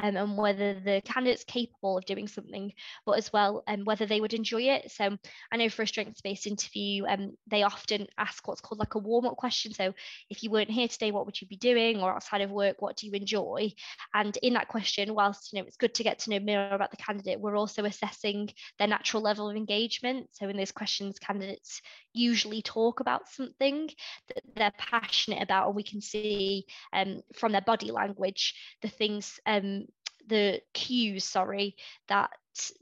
um, 0.00 0.16
and 0.16 0.36
whether 0.36 0.74
the 0.74 1.02
candidate's 1.04 1.44
capable 1.44 1.98
of 1.98 2.04
doing 2.04 2.28
something, 2.28 2.72
but 3.06 3.18
as 3.18 3.32
well 3.32 3.62
um, 3.66 3.84
whether 3.84 4.06
they 4.06 4.20
would 4.20 4.34
enjoy 4.34 4.62
it. 4.62 4.90
So 4.90 5.16
I 5.52 5.56
know 5.56 5.68
for 5.68 5.82
a 5.82 5.86
strengths-based 5.86 6.46
interview, 6.46 7.06
um, 7.06 7.36
they 7.46 7.62
often 7.62 8.06
ask 8.18 8.46
what's 8.46 8.60
called 8.60 8.78
like 8.78 8.94
a 8.94 8.98
warm-up 8.98 9.36
question. 9.36 9.72
So 9.72 9.94
if 10.30 10.42
you 10.42 10.50
weren't 10.50 10.70
here 10.70 10.88
today, 10.88 11.10
what 11.10 11.26
would 11.26 11.40
you 11.40 11.46
be 11.46 11.56
doing? 11.56 12.02
Or 12.02 12.14
outside 12.14 12.40
of 12.40 12.50
work, 12.50 12.80
what 12.80 12.96
do 12.96 13.06
you 13.06 13.12
enjoy? 13.12 13.72
And 14.12 14.36
in 14.38 14.54
that 14.54 14.68
question, 14.68 15.14
whilst 15.14 15.52
you 15.52 15.60
know 15.60 15.66
it's 15.66 15.76
good 15.76 15.94
to 15.94 16.02
get 16.02 16.18
to 16.20 16.30
know 16.30 16.40
more 16.40 16.68
about 16.70 16.90
the 16.90 16.96
candidate, 16.96 17.40
we're 17.40 17.56
also 17.56 17.84
assessing 17.84 18.50
their 18.78 18.88
natural 18.88 19.22
level 19.22 19.48
of 19.48 19.56
engagement. 19.56 20.28
So 20.32 20.48
in 20.48 20.56
those 20.56 20.72
questions, 20.72 21.18
candidates 21.18 21.80
usually 22.12 22.62
talk 22.62 23.00
about 23.00 23.28
something 23.28 23.90
that 24.28 24.42
they're 24.54 24.72
passionate 24.78 25.42
about, 25.42 25.66
and 25.66 25.76
we 25.76 25.82
can 25.82 26.00
see 26.00 26.66
um, 26.92 27.22
from 27.34 27.52
their 27.52 27.60
body 27.60 27.90
language 27.90 28.54
the 28.82 28.88
things 28.88 29.38
um, 29.46 29.83
the 30.26 30.60
cues, 30.72 31.24
sorry, 31.24 31.76
that 32.08 32.30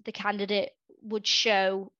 the 0.05 0.13
candidate 0.13 0.71
would 1.03 1.27
show 1.27 1.93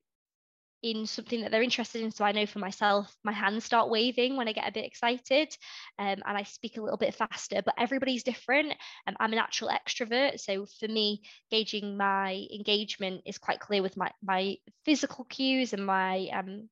in 0.83 1.07
something 1.07 1.43
that 1.43 1.51
they're 1.51 1.63
interested 1.63 2.03
in. 2.03 2.11
So 2.11 2.25
I 2.25 2.33
know 2.33 2.45
for 2.45 2.59
myself, 2.59 3.15
my 3.23 3.33
hands 3.33 3.65
start 3.65 3.89
waving 3.89 4.37
when 4.37 4.49
I 4.49 4.53
get 4.53 4.69
a 4.69 4.73
bit 4.73 4.85
excited 4.85 5.57
um, 5.99 6.17
and 6.27 6.37
I 6.37 6.43
speak 6.43 6.77
a 6.77 6.83
little 6.83 6.97
bit 6.97 7.15
faster, 7.15 7.63
but 7.65 7.75
everybody's 7.79 8.25
different. 8.25 8.73
Um, 9.07 9.17
I'm 9.21 9.33
a 9.33 9.37
natural 9.37 9.71
extrovert. 9.71 10.41
So 10.41 10.67
for 10.81 10.89
me, 10.89 11.23
gauging 11.51 11.97
my 11.97 12.47
engagement 12.53 13.23
is 13.27 13.39
quite 13.39 13.61
clear 13.61 13.81
with 13.81 13.97
my, 13.97 14.11
my 14.23 14.57
physical 14.85 15.25
cues 15.25 15.73
and 15.73 15.87
my 15.87 16.29
um, 16.33 16.69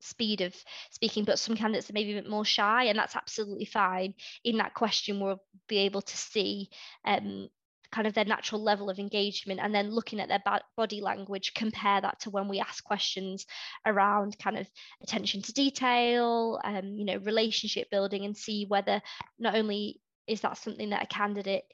speed 0.00 0.42
of 0.42 0.54
speaking, 0.90 1.24
but 1.24 1.38
some 1.38 1.56
candidates 1.56 1.88
are 1.88 1.94
maybe 1.94 2.12
a 2.12 2.20
bit 2.20 2.30
more 2.30 2.44
shy, 2.44 2.84
and 2.84 2.98
that's 2.98 3.16
absolutely 3.16 3.64
fine. 3.64 4.14
In 4.44 4.58
that 4.58 4.74
question, 4.74 5.20
we'll 5.20 5.42
be 5.68 5.78
able 5.78 6.02
to 6.02 6.16
see 6.16 6.68
um, 7.04 7.48
kind 7.92 8.06
of 8.06 8.14
their 8.14 8.24
natural 8.24 8.62
level 8.62 8.88
of 8.88 8.98
engagement 8.98 9.60
and 9.60 9.74
then 9.74 9.90
looking 9.90 10.20
at 10.20 10.28
their 10.28 10.42
body 10.76 11.00
language 11.00 11.54
compare 11.54 12.00
that 12.00 12.20
to 12.20 12.30
when 12.30 12.48
we 12.48 12.60
ask 12.60 12.84
questions 12.84 13.46
around 13.86 14.38
kind 14.38 14.56
of 14.56 14.68
attention 15.02 15.42
to 15.42 15.52
detail 15.52 16.60
um, 16.64 16.96
you 16.96 17.04
know 17.04 17.16
relationship 17.18 17.90
building 17.90 18.24
and 18.24 18.36
see 18.36 18.64
whether 18.68 19.02
not 19.38 19.54
only 19.56 20.00
is 20.26 20.40
that 20.42 20.56
something 20.56 20.90
that 20.90 21.02
a 21.02 21.06
candidate 21.06 21.64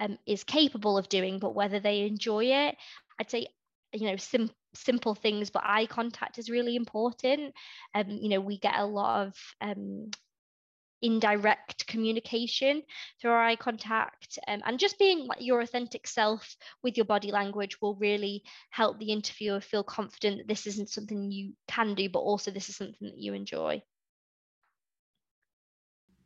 um, 0.00 0.18
is 0.26 0.44
capable 0.44 0.98
of 0.98 1.08
doing 1.08 1.38
but 1.38 1.54
whether 1.54 1.80
they 1.80 2.00
enjoy 2.00 2.44
it. 2.44 2.76
I'd 3.18 3.30
say 3.30 3.46
you 3.92 4.10
know 4.10 4.16
sim- 4.16 4.50
simple 4.74 5.14
things 5.14 5.50
but 5.50 5.62
eye 5.64 5.86
contact 5.86 6.38
is 6.38 6.50
really 6.50 6.76
important. 6.76 7.54
Um, 7.94 8.10
you 8.10 8.28
know 8.28 8.40
we 8.40 8.58
get 8.58 8.78
a 8.78 8.84
lot 8.84 9.26
of 9.26 9.34
um, 9.60 10.10
indirect 11.02 11.86
communication 11.86 12.82
through 13.20 13.32
eye 13.32 13.56
contact 13.56 14.38
um, 14.48 14.62
and 14.64 14.78
just 14.78 14.98
being 14.98 15.26
like 15.26 15.40
your 15.40 15.60
authentic 15.60 16.06
self 16.06 16.56
with 16.82 16.96
your 16.96 17.04
body 17.06 17.30
language 17.30 17.80
will 17.80 17.96
really 17.96 18.42
help 18.70 18.98
the 18.98 19.12
interviewer 19.12 19.60
feel 19.60 19.82
confident 19.82 20.38
that 20.38 20.48
this 20.48 20.66
isn't 20.66 20.88
something 20.88 21.30
you 21.30 21.52
can 21.68 21.94
do 21.94 22.08
but 22.08 22.20
also 22.20 22.50
this 22.50 22.68
is 22.68 22.76
something 22.76 23.08
that 23.08 23.18
you 23.18 23.34
enjoy. 23.34 23.82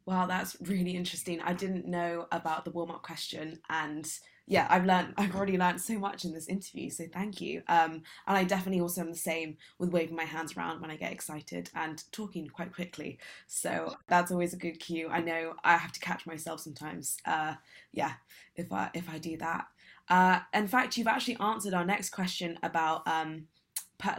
Wow 0.04 0.26
that's 0.26 0.56
really 0.60 0.96
interesting. 0.96 1.40
I 1.40 1.52
didn't 1.52 1.86
know 1.86 2.26
about 2.30 2.64
the 2.64 2.70
warm-up 2.70 3.02
question 3.02 3.58
and 3.68 4.06
yeah, 4.48 4.66
I've 4.70 4.86
learned, 4.86 5.14
I've 5.16 5.34
already 5.34 5.58
learned 5.58 5.80
so 5.80 5.98
much 5.98 6.24
in 6.24 6.32
this 6.32 6.46
interview, 6.46 6.88
so 6.88 7.04
thank 7.12 7.40
you. 7.40 7.62
Um, 7.68 8.02
and 8.26 8.38
I 8.38 8.44
definitely 8.44 8.80
also 8.80 9.00
am 9.00 9.10
the 9.10 9.16
same 9.16 9.56
with 9.78 9.90
waving 9.90 10.14
my 10.14 10.24
hands 10.24 10.56
around 10.56 10.80
when 10.80 10.90
I 10.90 10.96
get 10.96 11.12
excited 11.12 11.68
and 11.74 12.02
talking 12.12 12.48
quite 12.48 12.72
quickly. 12.72 13.18
So 13.48 13.96
that's 14.06 14.30
always 14.30 14.54
a 14.54 14.58
good 14.58 14.78
cue. 14.78 15.08
I 15.10 15.20
know 15.20 15.54
I 15.64 15.76
have 15.76 15.92
to 15.92 16.00
catch 16.00 16.26
myself 16.26 16.60
sometimes. 16.60 17.16
Uh, 17.24 17.54
yeah, 17.92 18.12
if 18.54 18.72
I 18.72 18.90
if 18.94 19.10
I 19.10 19.18
do 19.18 19.36
that. 19.38 19.66
Uh, 20.08 20.40
in 20.54 20.68
fact, 20.68 20.96
you've 20.96 21.08
actually 21.08 21.36
answered 21.40 21.74
our 21.74 21.84
next 21.84 22.10
question 22.10 22.56
about 22.62 23.06
um, 23.08 23.48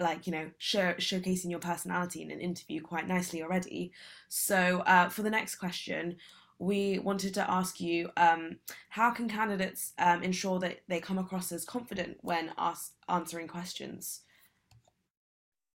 like 0.01 0.25
you 0.27 0.33
know 0.33 0.49
show, 0.57 0.93
showcasing 0.95 1.49
your 1.49 1.59
personality 1.59 2.21
in 2.21 2.31
an 2.31 2.39
interview 2.39 2.81
quite 2.81 3.07
nicely 3.07 3.43
already. 3.43 3.91
So 4.27 4.79
uh, 4.85 5.09
for 5.09 5.21
the 5.21 5.29
next 5.29 5.55
question, 5.55 6.17
we 6.59 6.99
wanted 6.99 7.33
to 7.35 7.49
ask 7.49 7.79
you 7.79 8.09
um, 8.17 8.57
how 8.89 9.11
can 9.11 9.29
candidates 9.29 9.93
um, 9.99 10.23
ensure 10.23 10.59
that 10.59 10.79
they 10.87 10.99
come 10.99 11.17
across 11.17 11.51
as 11.51 11.65
confident 11.65 12.17
when 12.21 12.51
answering 13.07 13.47
questions? 13.47 14.21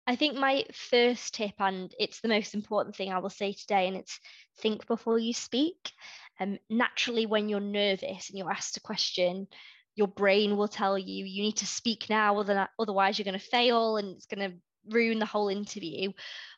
I 0.07 0.17
think 0.17 0.37
my 0.37 0.65
first 0.73 1.35
tip, 1.35 1.53
and 1.59 1.93
it's 1.99 2.21
the 2.21 2.29
most 2.29 2.55
important 2.55 2.97
thing 2.97 3.13
I 3.13 3.19
will 3.19 3.29
say 3.29 3.53
today, 3.53 3.89
and 3.89 3.97
it's 3.97 4.19
think 4.59 4.87
before 4.87 5.19
you 5.19 5.35
speak. 5.35 5.93
Um, 6.41 6.59
naturally, 6.71 7.27
when 7.27 7.49
you're 7.49 7.61
nervous 7.61 8.31
and 8.31 8.39
you're 8.39 8.51
asked 8.51 8.77
a 8.79 8.81
question, 8.81 9.49
your 9.97 10.09
brain 10.09 10.57
will 10.57 10.69
tell 10.69 10.97
you 10.97 11.25
you 11.27 11.43
need 11.43 11.57
to 11.59 11.67
speak 11.67 12.07
now, 12.09 12.39
otherwise 12.79 13.19
you're 13.19 13.25
going 13.25 13.39
to 13.39 13.45
fail 13.45 13.97
and 13.97 14.17
it's 14.17 14.27
going 14.27 14.51
to 14.51 14.57
ruin 14.91 15.19
the 15.19 15.27
whole 15.27 15.49
interview 15.49 16.11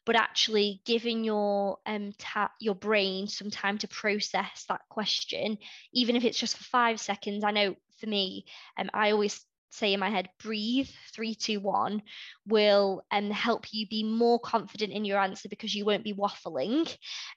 but 0.07 0.17
actually 0.17 0.81
giving 0.85 1.25
your 1.25 1.79
um 1.87 2.13
ta- 2.19 2.53
your 2.61 2.75
brain 2.75 3.27
some 3.27 3.51
time 3.51 3.79
to 3.79 3.89
process 3.89 4.65
that 4.69 4.81
question 4.89 5.59
even 5.93 6.17
if 6.17 6.25
it's 6.25 6.39
just 6.39 6.57
for 6.57 6.65
five 6.65 7.01
seconds. 7.01 7.45
I 7.45 7.51
know 7.51 7.75
for 8.01 8.07
me 8.07 8.47
um, 8.79 8.89
i 8.95 9.11
always 9.11 9.45
say 9.71 9.93
in 9.93 10.00
my 10.00 10.11
head 10.11 10.29
breathe 10.43 10.89
three 11.12 11.35
two 11.35 11.61
one 11.61 12.03
will 12.47 13.03
um, 13.11 13.31
help 13.31 13.73
you 13.73 13.87
be 13.89 14.03
more 14.03 14.39
confident 14.39 14.93
in 14.93 15.05
your 15.05 15.19
answer 15.19 15.49
because 15.49 15.75
you 15.75 15.85
won't 15.85 16.05
be 16.05 16.15
waffling. 16.15 16.95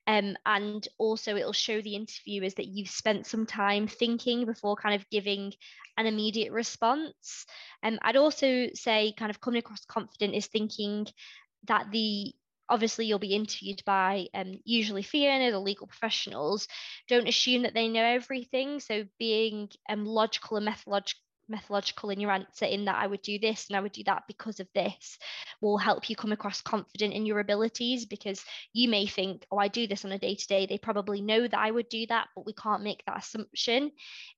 Um, 0.07 0.35
and 0.45 0.87
also 0.97 1.35
it'll 1.35 1.53
show 1.53 1.81
the 1.81 1.95
interviewers 1.95 2.55
that 2.55 2.67
you've 2.67 2.89
spent 2.89 3.25
some 3.25 3.45
time 3.45 3.87
thinking 3.87 4.45
before 4.45 4.75
kind 4.75 4.95
of 4.95 5.09
giving 5.09 5.53
an 5.97 6.07
immediate 6.07 6.51
response. 6.51 7.45
Um, 7.83 7.99
i'd 8.01 8.17
also 8.17 8.69
say 8.73 9.13
kind 9.17 9.29
of 9.29 9.39
coming 9.39 9.59
across 9.59 9.85
confident 9.85 10.33
is 10.33 10.47
thinking 10.47 11.07
that 11.67 11.91
the 11.91 12.33
obviously 12.69 13.05
you'll 13.05 13.19
be 13.19 13.35
interviewed 13.35 13.83
by 13.85 14.27
um, 14.33 14.59
usually 14.63 15.03
fee 15.03 15.27
earners 15.29 15.53
or 15.53 15.59
legal 15.59 15.87
professionals. 15.87 16.67
Don't 17.07 17.27
assume 17.27 17.63
that 17.63 17.73
they 17.73 17.87
know 17.87 18.03
everything. 18.03 18.79
So 18.79 19.05
being 19.19 19.69
um, 19.89 20.05
logical 20.05 20.57
and 20.57 20.65
methodological 20.65 21.22
methodological 21.47 22.09
in 22.09 22.19
your 22.19 22.31
answer 22.31 22.65
in 22.65 22.85
that 22.85 22.95
I 22.95 23.07
would 23.07 23.21
do 23.21 23.39
this 23.39 23.67
and 23.67 23.77
I 23.77 23.81
would 23.81 23.91
do 23.91 24.03
that 24.05 24.23
because 24.27 24.59
of 24.59 24.67
this 24.73 25.17
will 25.61 25.77
help 25.77 26.09
you 26.09 26.15
come 26.15 26.31
across 26.31 26.61
confident 26.61 27.13
in 27.13 27.25
your 27.25 27.39
abilities 27.39 28.05
because 28.05 28.43
you 28.73 28.89
may 28.89 29.07
think 29.07 29.45
oh 29.51 29.57
I 29.57 29.67
do 29.67 29.87
this 29.87 30.05
on 30.05 30.11
a 30.11 30.19
day 30.19 30.35
to 30.35 30.47
day 30.47 30.65
they 30.65 30.77
probably 30.77 31.21
know 31.21 31.41
that 31.41 31.59
I 31.59 31.71
would 31.71 31.89
do 31.89 32.05
that 32.07 32.27
but 32.35 32.45
we 32.45 32.53
can't 32.53 32.83
make 32.83 33.03
that 33.05 33.17
assumption 33.17 33.91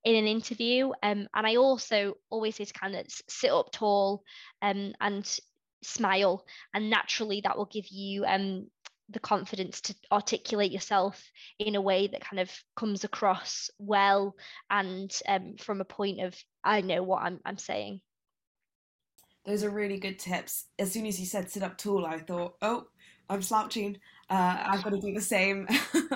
in 0.04 0.16
an 0.16 0.28
interview. 0.28 0.92
Um, 1.04 1.28
and 1.34 1.48
I 1.48 1.56
also 1.56 2.16
always 2.30 2.56
say 2.56 2.66
to 2.66 2.74
candidates 2.74 3.22
sit 3.28 3.52
up 3.52 3.72
tall 3.72 4.24
um, 4.62 4.94
and 5.00 5.40
smile 5.84 6.46
and 6.74 6.90
naturally 6.90 7.42
that 7.42 7.58
will 7.58 7.66
give 7.66 7.88
you 7.90 8.26
um, 8.26 8.68
the 9.10 9.20
confidence 9.20 9.82
to 9.82 9.96
articulate 10.12 10.72
yourself 10.72 11.24
in 11.60 11.76
a 11.76 11.82
way 11.82 12.08
that 12.08 12.22
kind 12.22 12.40
of 12.40 12.52
comes 12.76 13.04
across 13.04 13.70
well 13.78 14.36
and 14.70 15.20
um, 15.28 15.56
from 15.60 15.80
a 15.80 15.86
point 15.86 16.22
of 16.22 16.36
I 16.66 16.82
know 16.82 17.04
what 17.04 17.24
I'm, 17.24 17.40
I'm 17.46 17.58
saying. 17.58 18.02
Those 19.46 19.64
are 19.64 19.70
really 19.70 20.00
good 20.00 20.18
tips. 20.18 20.66
As 20.80 20.92
soon 20.92 21.06
as 21.06 21.20
you 21.20 21.28
said 21.28 21.50
sit 21.50 21.64
up 21.64 21.78
tall, 21.78 22.06
I 22.06 22.18
thought, 22.18 22.56
oh, 22.62 22.88
I'm 23.30 23.44
slouching. 23.44 23.98
Uh, 24.30 24.58
I've 24.66 24.84
got 24.84 24.90
to 24.90 25.00
do 25.00 25.14
the 25.14 25.22
same. 25.22 25.68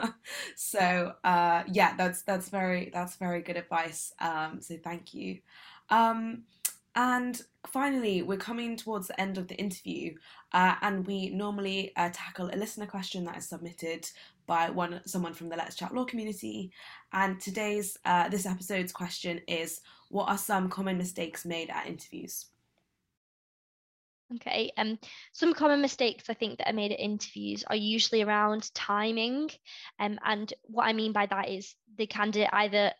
so 0.55 1.13
uh, 1.23 1.63
yeah, 1.71 1.95
that's 1.95 2.23
that's 2.23 2.49
very 2.49 2.89
that's 2.91 3.17
very 3.17 3.41
good 3.41 3.57
advice. 3.57 4.11
Um, 4.19 4.59
so 4.61 4.77
thank 4.83 5.13
you. 5.13 5.39
Um, 5.89 6.43
and 6.95 7.39
finally, 7.67 8.23
we're 8.23 8.37
coming 8.37 8.75
towards 8.75 9.07
the 9.07 9.21
end 9.21 9.37
of 9.37 9.47
the 9.47 9.55
interview, 9.55 10.15
uh, 10.53 10.75
and 10.81 11.05
we 11.05 11.29
normally 11.29 11.93
uh, 11.95 12.09
tackle 12.11 12.49
a 12.51 12.57
listener 12.57 12.87
question 12.87 13.23
that 13.25 13.37
is 13.37 13.47
submitted 13.47 14.09
by 14.47 14.69
one 14.71 15.01
someone 15.05 15.33
from 15.33 15.49
the 15.49 15.55
Let's 15.55 15.75
Chat 15.75 15.93
Law 15.93 16.05
community. 16.05 16.71
And 17.13 17.39
today's 17.39 17.97
uh, 18.05 18.29
this 18.29 18.47
episode's 18.47 18.91
question 18.91 19.39
is: 19.47 19.81
What 20.09 20.29
are 20.29 20.37
some 20.37 20.69
common 20.69 20.97
mistakes 20.97 21.45
made 21.45 21.69
at 21.69 21.87
interviews? 21.87 22.45
Okay, 24.35 24.71
um, 24.77 24.99
some 25.33 25.53
common 25.53 25.81
mistakes 25.81 26.29
I 26.29 26.35
think 26.35 26.59
that 26.59 26.69
are 26.69 26.73
made 26.73 26.91
at 26.91 26.99
interviews 26.99 27.63
are 27.67 27.75
usually 27.75 28.21
around 28.21 28.73
timing, 28.75 29.49
um, 29.99 30.19
and 30.23 30.53
what 30.63 30.83
I 30.83 30.93
mean 30.93 31.13
by 31.13 31.25
that 31.25 31.49
is 31.49 31.73
the 31.97 32.05
candidate 32.05 32.49
either 32.53 32.91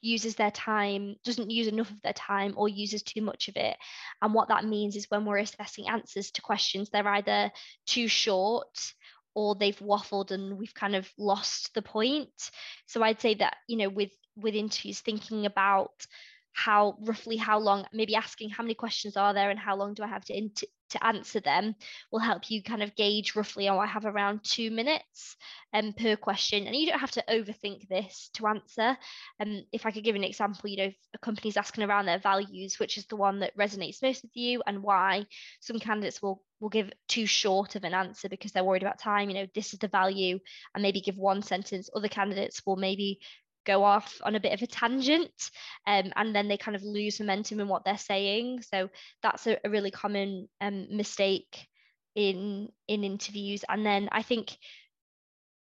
uses 0.00 0.36
their 0.36 0.50
time, 0.50 1.16
doesn't 1.24 1.50
use 1.50 1.66
enough 1.66 1.90
of 1.90 2.00
their 2.02 2.12
time, 2.12 2.54
or 2.56 2.68
uses 2.68 3.02
too 3.02 3.20
much 3.20 3.48
of 3.48 3.56
it. 3.56 3.76
And 4.22 4.32
what 4.32 4.48
that 4.48 4.64
means 4.64 4.96
is 4.96 5.10
when 5.10 5.24
we're 5.24 5.38
assessing 5.38 5.88
answers 5.88 6.30
to 6.32 6.42
questions, 6.42 6.88
they're 6.88 7.08
either 7.08 7.50
too 7.86 8.08
short 8.08 8.92
or 9.34 9.54
they've 9.54 9.78
waffled 9.80 10.30
and 10.30 10.56
we've 10.56 10.74
kind 10.74 10.96
of 10.96 11.10
lost 11.18 11.74
the 11.74 11.82
point. 11.82 12.50
So 12.86 13.02
I'd 13.02 13.20
say 13.20 13.34
that, 13.34 13.56
you 13.68 13.76
know, 13.76 13.88
with 13.88 14.12
with 14.36 14.54
interviews, 14.54 15.00
thinking 15.00 15.46
about 15.46 16.06
how 16.52 16.96
roughly 17.02 17.36
how 17.36 17.58
long 17.58 17.84
maybe 17.92 18.14
asking 18.14 18.48
how 18.48 18.62
many 18.62 18.74
questions 18.74 19.14
are 19.14 19.34
there 19.34 19.50
and 19.50 19.58
how 19.58 19.76
long 19.76 19.92
do 19.92 20.02
i 20.02 20.06
have 20.06 20.24
to 20.24 20.48
to 20.88 21.06
answer 21.06 21.38
them 21.40 21.74
will 22.10 22.18
help 22.18 22.50
you 22.50 22.62
kind 22.62 22.82
of 22.82 22.96
gauge 22.96 23.36
roughly 23.36 23.68
oh 23.68 23.78
i 23.78 23.86
have 23.86 24.06
around 24.06 24.42
two 24.42 24.70
minutes 24.70 25.36
um, 25.76 25.92
per 25.92 26.16
question. 26.16 26.66
And 26.66 26.74
you 26.74 26.86
don't 26.86 26.98
have 26.98 27.10
to 27.12 27.24
overthink 27.28 27.88
this 27.88 28.30
to 28.34 28.46
answer. 28.46 28.96
Um, 29.40 29.64
if 29.72 29.84
i 29.84 29.90
could 29.90 30.04
give 30.04 30.16
an 30.16 30.24
example 30.24 30.70
you 30.70 30.78
know 30.78 30.92
a 31.14 31.18
company's 31.18 31.56
asking 31.56 31.84
around 31.84 32.06
their 32.06 32.18
values 32.18 32.78
which 32.78 32.96
is 32.96 33.06
the 33.06 33.16
one 33.16 33.40
that 33.40 33.56
resonates 33.56 34.02
most 34.02 34.22
with 34.22 34.34
you 34.34 34.62
and 34.66 34.82
why 34.82 35.26
some 35.60 35.78
candidates 35.78 36.22
will 36.22 36.42
will 36.60 36.68
give 36.70 36.90
too 37.08 37.26
short 37.26 37.76
of 37.76 37.84
an 37.84 37.92
answer 37.92 38.28
because 38.30 38.52
they're 38.52 38.64
worried 38.64 38.82
about 38.82 38.98
time. 38.98 39.28
You 39.28 39.34
know 39.34 39.46
this 39.54 39.74
is 39.74 39.78
the 39.78 39.88
value. 39.88 40.38
And 40.74 40.82
maybe 40.82 41.00
give 41.00 41.18
one 41.18 41.42
sentence. 41.42 41.90
Other 41.94 42.08
candidates 42.08 42.62
will 42.64 42.76
maybe 42.76 43.20
go 43.66 43.84
off 43.84 44.20
on 44.22 44.34
a 44.34 44.40
bit 44.40 44.52
of 44.52 44.62
a 44.62 44.66
tangent 44.66 45.50
um, 45.86 46.12
and 46.16 46.34
then 46.34 46.48
they 46.48 46.56
kind 46.56 46.76
of 46.76 46.82
lose 46.82 47.20
momentum 47.20 47.60
in 47.60 47.68
what 47.68 47.84
they're 47.84 47.98
saying 47.98 48.62
so 48.62 48.88
that's 49.22 49.46
a, 49.46 49.58
a 49.64 49.70
really 49.70 49.90
common 49.90 50.48
um, 50.60 50.86
mistake 50.90 51.66
in 52.14 52.68
in 52.88 53.04
interviews 53.04 53.64
and 53.68 53.84
then 53.84 54.08
i 54.12 54.22
think 54.22 54.56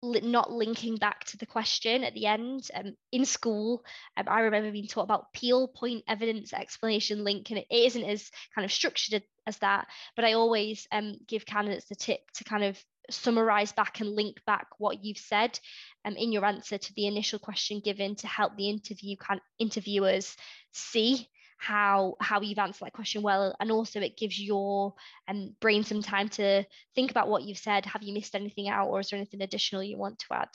not 0.02 0.50
linking 0.50 0.96
back 0.96 1.24
to 1.24 1.36
the 1.36 1.46
question 1.46 2.04
at 2.04 2.14
the 2.14 2.26
end. 2.26 2.68
Um, 2.74 2.94
in 3.12 3.24
school, 3.24 3.84
um, 4.16 4.24
I 4.28 4.40
remember 4.40 4.72
being 4.72 4.86
taught 4.86 5.02
about 5.02 5.32
Peel, 5.32 5.68
point, 5.68 6.04
evidence, 6.08 6.52
explanation, 6.52 7.22
link, 7.22 7.50
and 7.50 7.58
it 7.58 7.66
isn't 7.70 8.04
as 8.04 8.30
kind 8.54 8.64
of 8.64 8.72
structured 8.72 9.22
as 9.46 9.58
that. 9.58 9.88
But 10.16 10.24
I 10.24 10.32
always 10.32 10.86
um, 10.90 11.16
give 11.26 11.44
candidates 11.44 11.86
the 11.88 11.96
tip 11.96 12.20
to 12.36 12.44
kind 12.44 12.64
of 12.64 12.82
summarize 13.12 13.72
back 13.72 14.00
and 14.00 14.14
link 14.14 14.44
back 14.46 14.66
what 14.78 15.04
you've 15.04 15.18
said 15.18 15.58
um, 16.04 16.16
in 16.16 16.32
your 16.32 16.44
answer 16.44 16.78
to 16.78 16.94
the 16.94 17.06
initial 17.06 17.38
question 17.38 17.80
given 17.80 18.14
to 18.16 18.26
help 18.26 18.56
the 18.56 18.68
interview 18.68 19.16
can 19.16 19.40
interviewers 19.58 20.36
see 20.72 21.28
how 21.60 22.14
how 22.20 22.40
you've 22.40 22.58
answered 22.58 22.86
that 22.86 22.94
question 22.94 23.20
well. 23.22 23.54
And 23.60 23.70
also 23.70 24.00
it 24.00 24.16
gives 24.16 24.40
your 24.40 24.94
um, 25.28 25.54
brain 25.60 25.84
some 25.84 26.02
time 26.02 26.30
to 26.30 26.64
think 26.94 27.10
about 27.10 27.28
what 27.28 27.42
you've 27.42 27.58
said. 27.58 27.84
Have 27.84 28.02
you 28.02 28.14
missed 28.14 28.34
anything 28.34 28.68
out 28.68 28.88
or 28.88 29.00
is 29.00 29.10
there 29.10 29.18
anything 29.18 29.42
additional 29.42 29.82
you 29.82 29.98
want 29.98 30.18
to 30.20 30.26
add? 30.32 30.48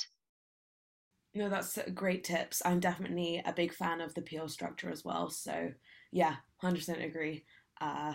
No 1.36 1.48
that's 1.48 1.78
great 1.94 2.24
tips. 2.24 2.64
I'm 2.66 2.80
definitely 2.80 3.42
a 3.46 3.54
big 3.54 3.72
fan 3.74 4.02
of 4.02 4.16
the 4.16 4.24
peel 4.24 4.50
structure 4.50 4.90
as 4.90 5.06
well. 5.06 5.30
So 5.30 5.72
yeah 6.12 6.38
100% 6.64 7.06
agree. 7.06 7.46
Uh, 7.80 8.14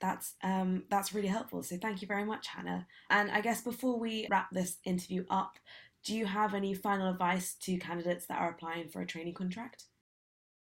that's 0.00 0.34
um, 0.42 0.84
that's 0.90 1.14
really 1.14 1.28
helpful. 1.28 1.62
So 1.62 1.76
thank 1.76 2.02
you 2.02 2.08
very 2.08 2.24
much 2.24 2.46
hannah. 2.48 2.86
And 3.10 3.30
i 3.30 3.40
guess 3.40 3.62
before 3.62 3.98
we 3.98 4.26
wrap 4.30 4.48
this 4.52 4.78
interview 4.84 5.24
up 5.30 5.58
do 6.06 6.14
you 6.14 6.24
have 6.24 6.54
any 6.54 6.72
final 6.72 7.10
advice 7.10 7.54
to 7.62 7.76
candidates 7.78 8.26
that 8.26 8.38
are 8.38 8.50
applying 8.50 8.88
for 8.88 9.02
a 9.02 9.06
training 9.06 9.34
contract? 9.34 9.84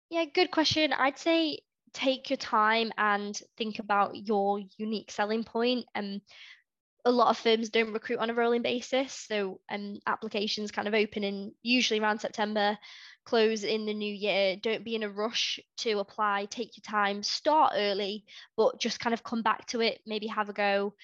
Yeah, 0.10 0.24
good 0.34 0.50
question. 0.50 0.94
I'd 0.94 1.20
say 1.20 1.60
take 1.94 2.30
your 2.30 2.38
time 2.38 2.92
and 2.98 3.40
think 3.58 3.80
about 3.80 4.16
your 4.16 4.62
unique 4.78 5.12
selling 5.12 5.46
and 5.54 5.86
Um, 5.96 6.22
a 7.06 7.12
lot 7.12 7.30
of 7.30 7.38
firms 7.38 7.70
don't 7.70 7.94
recruit 7.94 8.18
on 8.18 8.32
a 8.32 8.34
rolling 8.34 8.64
basis, 8.64 9.14
so 9.14 9.60
um, 9.70 10.00
applications 10.08 10.72
kind 10.72 10.88
of 10.88 10.96
open 10.96 11.24
in 11.24 11.54
usually 11.62 12.00
around 12.00 12.20
September, 12.20 12.78
close 13.26 13.64
in 13.64 13.86
the 13.86 13.94
new 13.94 14.12
year. 14.12 14.56
Don't 14.56 14.84
be 14.84 14.96
in 14.96 15.04
a 15.04 15.10
rush 15.10 15.60
to 15.78 16.00
apply. 16.00 16.46
Take 16.46 16.76
your 16.76 16.84
time. 16.84 17.22
Start 17.22 17.74
early, 17.76 18.26
but 18.58 18.80
just 18.80 19.00
kind 19.00 19.14
of 19.14 19.24
come 19.24 19.44
back 19.44 19.68
to 19.68 19.82
it. 19.82 20.00
Maybe 20.08 20.26
have 20.28 20.50
a 20.50 20.54
go 20.54 20.96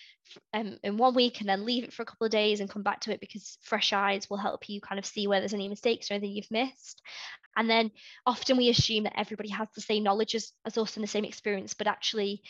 um, 0.55 0.77
in 0.83 0.97
one 0.97 1.13
week 1.13 1.39
and 1.39 1.47
then 1.47 1.65
leave 1.65 1.83
it 1.83 1.93
for 1.93 2.01
a 2.01 2.05
couple 2.05 2.25
of 2.25 2.31
days 2.31 2.61
and 2.61 2.69
come 2.69 2.83
back 2.83 3.01
to 3.01 3.11
it 3.11 3.19
because 3.19 3.59
fresh 3.61 3.93
eyes 3.93 4.27
will 4.27 4.37
help 4.37 4.69
you 4.69 4.81
kind 4.81 4.97
of 4.97 5.05
see 5.05 5.27
where 5.27 5.39
there's 5.39 5.53
any 5.53 5.69
mistakes 5.69 6.09
or 6.09 6.15
anything 6.15 6.35
you've 6.35 6.49
missed. 6.49 7.01
And 7.55 7.69
then 7.69 7.91
often 8.25 8.57
we 8.57 8.69
assume 8.69 9.03
that 9.03 9.19
everybody 9.19 9.49
has 9.49 9.67
the 9.75 9.81
same 9.81 10.03
knowledge 10.03 10.33
as, 10.33 10.51
as 10.65 10.77
us 10.77 10.95
and 10.95 11.03
the 11.03 11.07
same 11.07 11.25
experience, 11.25 11.73
but 11.75 11.87
actually 11.87 12.41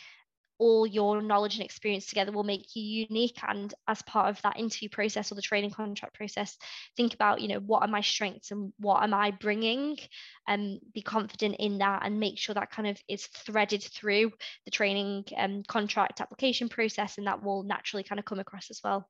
all 0.62 0.86
your 0.86 1.20
knowledge 1.20 1.56
and 1.56 1.64
experience 1.64 2.06
together 2.06 2.30
will 2.30 2.44
make 2.44 2.76
you 2.76 3.06
unique 3.08 3.36
and 3.48 3.74
as 3.88 4.00
part 4.02 4.30
of 4.30 4.40
that 4.42 4.56
interview 4.56 4.88
process 4.88 5.32
or 5.32 5.34
the 5.34 5.42
training 5.42 5.72
contract 5.72 6.14
process 6.14 6.56
think 6.96 7.14
about 7.14 7.40
you 7.40 7.48
know 7.48 7.58
what 7.58 7.82
are 7.82 7.88
my 7.88 8.00
strengths 8.00 8.52
and 8.52 8.72
what 8.78 9.02
am 9.02 9.12
i 9.12 9.32
bringing 9.32 9.98
and 10.46 10.78
be 10.94 11.02
confident 11.02 11.56
in 11.58 11.78
that 11.78 12.02
and 12.04 12.20
make 12.20 12.38
sure 12.38 12.54
that 12.54 12.70
kind 12.70 12.86
of 12.86 12.96
is 13.08 13.26
threaded 13.26 13.82
through 13.82 14.30
the 14.64 14.70
training 14.70 15.24
and 15.36 15.56
um, 15.56 15.62
contract 15.66 16.20
application 16.20 16.68
process 16.68 17.18
and 17.18 17.26
that 17.26 17.42
will 17.42 17.64
naturally 17.64 18.04
kind 18.04 18.20
of 18.20 18.24
come 18.24 18.38
across 18.38 18.70
as 18.70 18.80
well 18.84 19.08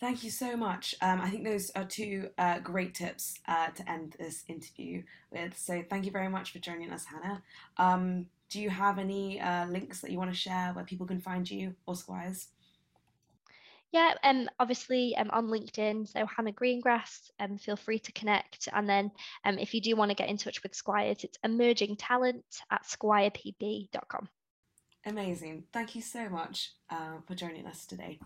Thank 0.00 0.24
you 0.24 0.30
so 0.30 0.56
much. 0.56 0.96
Um, 1.00 1.20
I 1.20 1.30
think 1.30 1.44
those 1.44 1.70
are 1.76 1.84
two 1.84 2.30
uh, 2.36 2.58
great 2.58 2.92
tips 2.92 3.38
uh, 3.46 3.68
to 3.68 3.88
end 3.88 4.16
this 4.18 4.42
interview 4.48 5.04
with. 5.30 5.56
So 5.56 5.84
thank 5.88 6.06
you 6.06 6.10
very 6.10 6.28
much 6.28 6.50
for 6.50 6.58
joining 6.58 6.90
us, 6.90 7.04
Hannah. 7.04 7.40
Do 8.52 8.60
you 8.60 8.68
have 8.68 8.98
any 8.98 9.40
uh, 9.40 9.66
links 9.68 10.02
that 10.02 10.10
you 10.10 10.18
want 10.18 10.30
to 10.30 10.36
share 10.36 10.72
where 10.74 10.84
people 10.84 11.06
can 11.06 11.22
find 11.22 11.50
you 11.50 11.74
or 11.86 11.96
Squires? 11.96 12.48
Yeah, 13.92 14.12
um, 14.22 14.50
obviously 14.60 15.16
um, 15.16 15.30
on 15.30 15.46
LinkedIn, 15.46 16.06
so 16.06 16.26
Hannah 16.26 16.52
Greengrass, 16.52 17.30
um, 17.40 17.56
feel 17.56 17.76
free 17.76 17.98
to 18.00 18.12
connect. 18.12 18.68
And 18.70 18.86
then 18.86 19.10
um, 19.46 19.58
if 19.58 19.72
you 19.72 19.80
do 19.80 19.96
want 19.96 20.10
to 20.10 20.14
get 20.14 20.28
in 20.28 20.36
touch 20.36 20.62
with 20.62 20.74
Squires, 20.74 21.24
it's 21.24 21.38
emerging 21.42 21.96
talent 21.96 22.44
at 22.70 22.84
squirepb.com. 22.84 24.28
Amazing. 25.06 25.64
Thank 25.72 25.94
you 25.94 26.02
so 26.02 26.28
much 26.28 26.72
uh, 26.90 27.20
for 27.26 27.34
joining 27.34 27.66
us 27.66 27.86
today. 27.86 28.18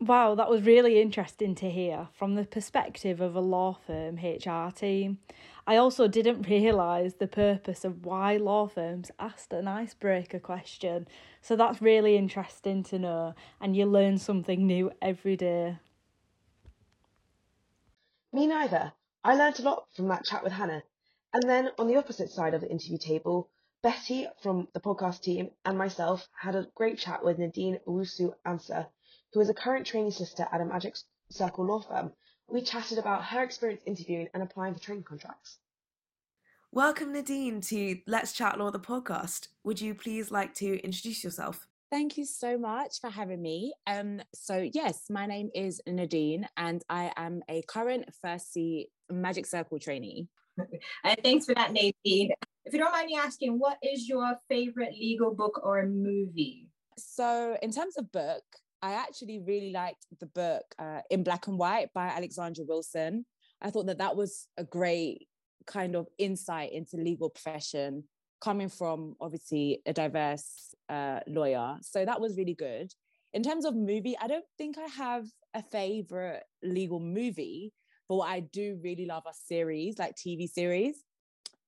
Wow, 0.00 0.36
that 0.36 0.48
was 0.48 0.62
really 0.62 1.00
interesting 1.00 1.56
to 1.56 1.68
hear 1.68 2.06
from 2.12 2.36
the 2.36 2.44
perspective 2.44 3.20
of 3.20 3.34
a 3.34 3.40
law 3.40 3.76
firm 3.84 4.14
HR 4.14 4.70
team. 4.70 5.18
I 5.66 5.76
also 5.76 6.06
didn't 6.06 6.48
realise 6.48 7.14
the 7.14 7.26
purpose 7.26 7.84
of 7.84 8.06
why 8.06 8.36
law 8.36 8.68
firms 8.68 9.10
asked 9.18 9.52
an 9.52 9.66
icebreaker 9.66 10.38
question. 10.38 11.08
So 11.42 11.56
that's 11.56 11.82
really 11.82 12.16
interesting 12.16 12.84
to 12.84 12.98
know, 13.00 13.34
and 13.60 13.76
you 13.76 13.86
learn 13.86 14.18
something 14.18 14.64
new 14.64 14.92
every 15.02 15.36
day. 15.36 15.78
Me 18.32 18.46
neither. 18.46 18.92
I 19.24 19.34
learnt 19.34 19.58
a 19.58 19.62
lot 19.62 19.88
from 19.96 20.06
that 20.08 20.24
chat 20.24 20.44
with 20.44 20.52
Hannah. 20.52 20.84
And 21.34 21.42
then 21.42 21.70
on 21.76 21.88
the 21.88 21.96
opposite 21.96 22.30
side 22.30 22.54
of 22.54 22.60
the 22.60 22.70
interview 22.70 22.98
table, 22.98 23.50
Betty 23.82 24.28
from 24.42 24.68
the 24.74 24.80
podcast 24.80 25.22
team 25.22 25.50
and 25.64 25.76
myself 25.76 26.28
had 26.40 26.54
a 26.54 26.68
great 26.76 26.98
chat 26.98 27.24
with 27.24 27.38
Nadine 27.38 27.80
Owusu 27.84 28.32
Ansah 28.46 28.86
who 29.38 29.42
is 29.42 29.50
a 29.50 29.54
current 29.54 29.86
trainee 29.86 30.10
solicitor 30.10 30.48
at 30.50 30.60
a 30.60 30.64
Magic 30.64 30.96
Circle 31.30 31.64
law 31.64 31.78
firm. 31.78 32.10
We 32.48 32.60
chatted 32.60 32.98
about 32.98 33.22
her 33.26 33.44
experience 33.44 33.82
interviewing 33.86 34.26
and 34.34 34.42
applying 34.42 34.74
for 34.74 34.80
training 34.80 35.04
contracts. 35.04 35.58
Welcome, 36.72 37.12
Nadine, 37.12 37.60
to 37.60 38.00
Let's 38.08 38.32
Chat 38.32 38.58
Law, 38.58 38.72
the 38.72 38.80
podcast. 38.80 39.46
Would 39.62 39.80
you 39.80 39.94
please 39.94 40.32
like 40.32 40.54
to 40.54 40.82
introduce 40.82 41.22
yourself? 41.22 41.68
Thank 41.88 42.18
you 42.18 42.24
so 42.24 42.58
much 42.58 43.00
for 43.00 43.10
having 43.10 43.40
me. 43.40 43.74
Um, 43.86 44.20
so 44.34 44.68
yes, 44.74 45.04
my 45.08 45.26
name 45.26 45.50
is 45.54 45.80
Nadine, 45.86 46.48
and 46.56 46.82
I 46.90 47.12
am 47.16 47.44
a 47.48 47.62
current 47.68 48.12
First 48.20 48.52
C 48.52 48.88
Magic 49.08 49.46
Circle 49.46 49.78
trainee. 49.78 50.26
and 51.04 51.20
thanks 51.22 51.46
for 51.46 51.54
that, 51.54 51.72
Nadine. 51.72 52.32
If 52.64 52.72
you 52.72 52.80
don't 52.80 52.90
mind 52.90 53.06
me 53.06 53.16
asking, 53.16 53.56
what 53.60 53.78
is 53.84 54.08
your 54.08 54.36
favorite 54.48 54.94
legal 54.98 55.32
book 55.32 55.60
or 55.62 55.86
movie? 55.86 56.70
So, 56.96 57.56
in 57.62 57.70
terms 57.70 57.96
of 57.96 58.10
book, 58.10 58.42
I 58.82 58.92
actually 58.92 59.40
really 59.40 59.72
liked 59.72 60.06
the 60.20 60.26
book 60.26 60.62
uh, 60.78 61.00
In 61.10 61.24
Black 61.24 61.46
and 61.48 61.58
White 61.58 61.88
by 61.94 62.08
Alexandra 62.08 62.64
Wilson. 62.66 63.24
I 63.60 63.70
thought 63.70 63.86
that 63.86 63.98
that 63.98 64.16
was 64.16 64.46
a 64.56 64.64
great 64.64 65.26
kind 65.66 65.96
of 65.96 66.06
insight 66.18 66.72
into 66.72 66.96
legal 66.96 67.30
profession 67.30 68.04
coming 68.40 68.68
from 68.68 69.16
obviously 69.20 69.82
a 69.84 69.92
diverse 69.92 70.74
uh, 70.88 71.20
lawyer. 71.26 71.76
So 71.82 72.04
that 72.04 72.20
was 72.20 72.36
really 72.36 72.54
good. 72.54 72.92
In 73.32 73.42
terms 73.42 73.64
of 73.64 73.74
movie, 73.74 74.16
I 74.20 74.28
don't 74.28 74.44
think 74.56 74.76
I 74.78 74.86
have 74.96 75.26
a 75.54 75.62
favorite 75.62 76.44
legal 76.62 77.00
movie, 77.00 77.72
but 78.08 78.16
what 78.16 78.30
I 78.30 78.40
do 78.40 78.78
really 78.82 79.06
love 79.06 79.24
are 79.26 79.32
series, 79.34 79.98
like 79.98 80.14
TV 80.14 80.48
series. 80.48 81.02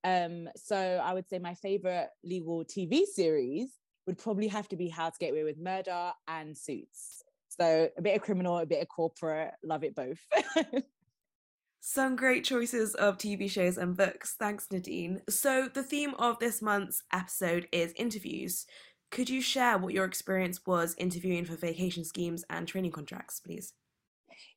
Um, 0.05 0.49
so 0.57 0.77
I 0.77 1.13
would 1.13 1.29
say 1.29 1.39
my 1.39 1.55
favorite 1.55 2.09
legal 2.25 2.65
TV 2.65 3.05
series 3.05 3.69
would 4.11 4.19
probably 4.19 4.49
have 4.49 4.67
to 4.69 4.77
be 4.77 4.89
How 4.89 5.09
to 5.09 5.19
Get 5.21 5.31
Away 5.31 5.45
with 5.45 5.57
Murder 5.57 6.11
and 6.27 6.59
Suits. 6.59 7.23
So 7.49 7.89
a 7.97 8.03
bit 8.03 8.17
of 8.17 8.23
criminal, 8.23 8.59
a 8.59 8.67
bit 8.67 8.83
of 8.83 8.89
corporate, 8.89 9.53
love 9.63 9.85
it 9.85 9.95
both. 9.95 10.19
Some 11.81 12.17
great 12.17 12.45
choices 12.45 12.97
of 12.97 13.19
TV 13.19 13.49
shows 13.49 13.79
and 13.79 13.97
books. 13.97 14.35
Thanks, 14.37 14.67
Nadine. 14.71 15.23
So, 15.31 15.69
the 15.73 15.83
theme 15.83 16.13
of 16.19 16.39
this 16.39 16.61
month's 16.61 17.03
episode 17.11 17.69
is 17.73 17.95
interviews. 17.97 18.67
Could 19.11 19.31
you 19.31 19.41
share 19.41 19.79
what 19.79 19.95
your 19.95 20.05
experience 20.05 20.61
was 20.67 20.95
interviewing 20.99 21.47
for 21.47 21.57
vacation 21.57 22.05
schemes 22.05 22.45
and 22.51 22.69
training 22.69 22.93
contracts, 22.93 23.41
please? 23.41 23.73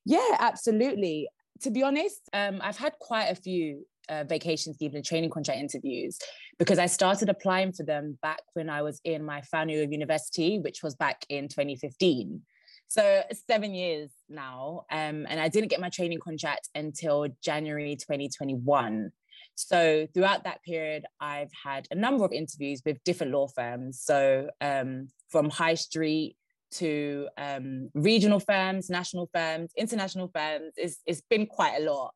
Yeah, 0.03 0.35
absolutely. 0.37 1.29
To 1.61 1.71
be 1.71 1.81
honest, 1.81 2.29
um, 2.33 2.59
I've 2.61 2.77
had 2.77 2.93
quite 2.99 3.27
a 3.27 3.35
few 3.35 3.85
uh, 4.09 4.23
and 4.29 5.05
training 5.05 5.29
contract 5.29 5.59
interviews 5.59 6.17
because 6.59 6.79
I 6.79 6.85
started 6.85 7.29
applying 7.29 7.71
for 7.73 7.83
them 7.83 8.17
back 8.21 8.41
when 8.53 8.69
I 8.69 8.81
was 8.81 8.99
in 9.03 9.23
my 9.23 9.41
final 9.41 9.75
year 9.75 9.83
of 9.83 9.91
university, 9.91 10.59
which 10.59 10.83
was 10.83 10.95
back 10.95 11.25
in 11.29 11.47
2015. 11.47 12.41
So 12.87 13.23
seven 13.47 13.73
years 13.73 14.11
now, 14.29 14.85
um, 14.91 15.25
and 15.27 15.39
I 15.39 15.47
didn't 15.47 15.69
get 15.69 15.79
my 15.79 15.89
training 15.89 16.19
contract 16.19 16.69
until 16.75 17.27
January 17.41 17.95
2021. 17.95 19.11
So 19.55 20.07
throughout 20.13 20.43
that 20.43 20.63
period, 20.63 21.05
I've 21.19 21.51
had 21.63 21.87
a 21.91 21.95
number 21.95 22.23
of 22.25 22.31
interviews 22.31 22.81
with 22.85 23.03
different 23.03 23.31
law 23.31 23.47
firms. 23.47 24.01
So 24.01 24.49
um, 24.61 25.09
from 25.29 25.49
high 25.49 25.75
street 25.75 26.35
to 26.73 27.27
um, 27.37 27.89
regional 27.93 28.39
firms, 28.39 28.89
national 28.89 29.29
firms, 29.33 29.71
international 29.77 30.31
firms, 30.33 30.73
it's, 30.75 30.97
it's 31.05 31.21
been 31.29 31.45
quite 31.45 31.81
a 31.81 31.83
lot. 31.83 32.13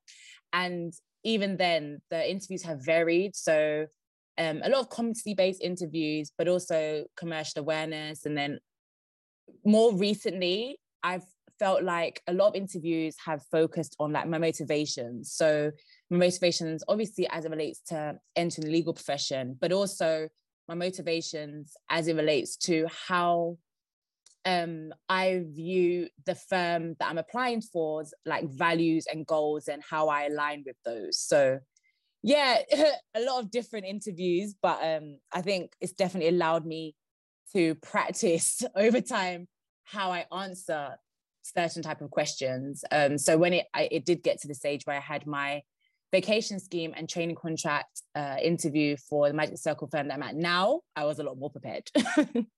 And 0.54 0.94
even 1.28 1.58
then, 1.58 2.00
the 2.10 2.32
interviews 2.32 2.64
have 2.64 2.86
varied. 2.86 3.36
So 3.36 3.86
um, 4.38 4.62
a 4.64 4.70
lot 4.70 4.80
of 4.80 4.90
community-based 4.90 5.62
interviews, 5.62 6.32
but 6.38 6.48
also 6.48 7.04
commercial 7.18 7.60
awareness. 7.60 8.26
And 8.26 8.38
then 8.38 8.60
more 9.66 9.94
recently, 9.94 10.80
I've 11.04 11.26
felt 11.60 11.84
like 11.84 12.22
a 12.28 12.34
lot 12.34 12.50
of 12.50 12.56
interviews 12.56 13.16
have 13.26 13.42
focused 13.52 13.96
on 14.00 14.14
like 14.14 14.28
my 14.28 14.38
motivations. 14.38 15.34
So 15.34 15.72
my 16.10 16.18
motivations, 16.18 16.82
obviously, 16.88 17.28
as 17.30 17.44
it 17.44 17.52
relates 17.52 17.82
to 17.90 18.16
entering 18.38 18.66
the 18.66 18.72
legal 18.72 18.94
profession, 18.94 19.58
but 19.60 19.74
also 19.74 20.30
my 20.70 20.76
motivations 20.76 21.74
as 21.90 22.08
it 22.08 22.16
relates 22.16 22.56
to 22.58 22.88
how 23.08 23.58
um, 24.48 24.94
I 25.10 25.44
view 25.46 26.08
the 26.26 26.34
firm 26.36 26.96
that 27.00 27.10
I'm 27.10 27.18
applying 27.18 27.62
for 27.62 28.00
as 28.00 28.14
like 28.26 28.50
values 28.50 29.06
and 29.12 29.28
goals 29.28 29.68
and 29.68 29.84
how 29.84 30.08
I 30.08 30.28
align 30.28 30.64
with 30.66 30.78
those. 30.86 31.20
So 31.20 31.60
yeah, 32.24 32.60
a 33.14 33.22
lot 33.22 33.44
of 33.44 33.52
different 33.52 33.86
interviews, 33.86 34.56
but 34.62 34.80
um, 34.82 35.18
I 35.34 35.42
think 35.42 35.74
it's 35.82 35.92
definitely 35.92 36.30
allowed 36.30 36.66
me 36.66 36.96
to 37.54 37.76
practice 37.76 38.64
over 38.76 39.02
time 39.02 39.50
how 39.84 40.12
I 40.12 40.26
answer 40.32 40.98
certain 41.44 41.84
type 41.84 42.02
of 42.02 42.10
questions. 42.10 42.86
Um, 42.90 43.18
so 43.18 43.38
when 43.38 43.52
it 43.54 43.66
I, 43.74 43.90
it 43.92 44.06
did 44.06 44.24
get 44.24 44.40
to 44.42 44.48
the 44.48 44.56
stage 44.56 44.86
where 44.86 44.96
I 44.96 45.02
had 45.02 45.28
my 45.28 45.62
vacation 46.14 46.62
scheme 46.62 46.94
and 46.96 47.10
training 47.10 47.36
contract 47.36 48.02
uh, 48.16 48.38
interview 48.42 48.96
for 49.10 49.28
the 49.28 49.34
Magic 49.34 49.58
Circle 49.58 49.90
firm 49.92 50.08
that 50.08 50.14
I'm 50.14 50.24
at 50.24 50.36
now, 50.36 50.82
I 50.96 51.04
was 51.04 51.20
a 51.20 51.24
lot 51.24 51.38
more 51.38 51.50
prepared. 51.50 51.92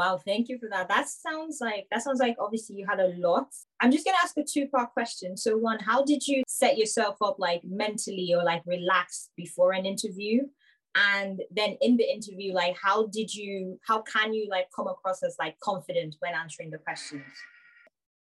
Wow, 0.00 0.18
thank 0.24 0.48
you 0.48 0.58
for 0.58 0.66
that. 0.70 0.88
That 0.88 1.10
sounds 1.10 1.58
like 1.60 1.86
that 1.90 2.02
sounds 2.02 2.20
like 2.20 2.34
obviously 2.40 2.74
you 2.76 2.86
had 2.88 3.00
a 3.00 3.12
lot. 3.18 3.48
I'm 3.80 3.92
just 3.92 4.06
gonna 4.06 4.16
ask 4.24 4.34
a 4.38 4.42
two-part 4.42 4.94
question. 4.94 5.36
So 5.36 5.58
one, 5.58 5.78
how 5.78 6.02
did 6.02 6.26
you 6.26 6.42
set 6.48 6.78
yourself 6.78 7.16
up 7.20 7.36
like 7.38 7.60
mentally 7.64 8.32
or 8.34 8.42
like 8.42 8.62
relaxed 8.64 9.30
before 9.36 9.72
an 9.72 9.84
interview? 9.84 10.44
And 10.94 11.42
then 11.50 11.76
in 11.82 11.98
the 11.98 12.10
interview, 12.10 12.54
like 12.54 12.78
how 12.82 13.08
did 13.08 13.34
you 13.34 13.78
how 13.86 14.00
can 14.00 14.32
you 14.32 14.48
like 14.48 14.68
come 14.74 14.86
across 14.86 15.22
as 15.22 15.36
like 15.38 15.60
confident 15.60 16.16
when 16.20 16.32
answering 16.32 16.70
the 16.70 16.78
questions? 16.78 17.30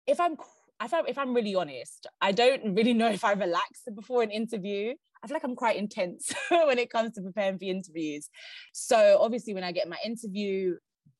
If 0.05 0.19
I'm 0.19 0.35
if 0.83 0.93
I'm, 0.93 1.07
if 1.07 1.17
I'm 1.17 1.33
really 1.33 1.55
honest, 1.55 2.07
I 2.19 2.33
don't 2.33 2.75
really 2.75 2.93
know 2.93 3.09
if 3.09 3.23
I 3.23 3.31
relax 3.31 3.83
before 3.95 4.21
an 4.21 4.31
interview. 4.31 4.95
I 5.23 5.27
feel 5.27 5.35
like 5.35 5.45
I'm 5.45 5.55
quite 5.55 5.77
intense 5.77 6.33
when 6.49 6.77
it 6.77 6.89
comes 6.89 7.13
to 7.13 7.21
preparing 7.21 7.57
for 7.57 7.63
interviews. 7.63 8.29
So 8.73 9.17
obviously, 9.21 9.53
when 9.53 9.63
I 9.63 9.71
get 9.71 9.87
my 9.87 9.97
interview 10.05 10.75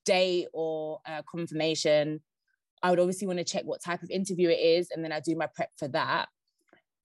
date 0.10 0.48
or 0.54 1.00
uh, 1.08 1.22
confirmation, 1.30 2.22
I 2.82 2.90
would 2.90 3.00
obviously 3.00 3.28
want 3.28 3.40
to 3.40 3.46
check 3.46 3.64
what 3.66 3.84
type 3.84 4.02
of 4.02 4.10
interview 4.10 4.50
it 4.50 4.60
is, 4.60 4.90
and 4.92 5.04
then 5.04 5.12
I 5.12 5.20
do 5.20 5.36
my 5.36 5.48
prep 5.54 5.72
for 5.78 5.88
that. 5.90 6.28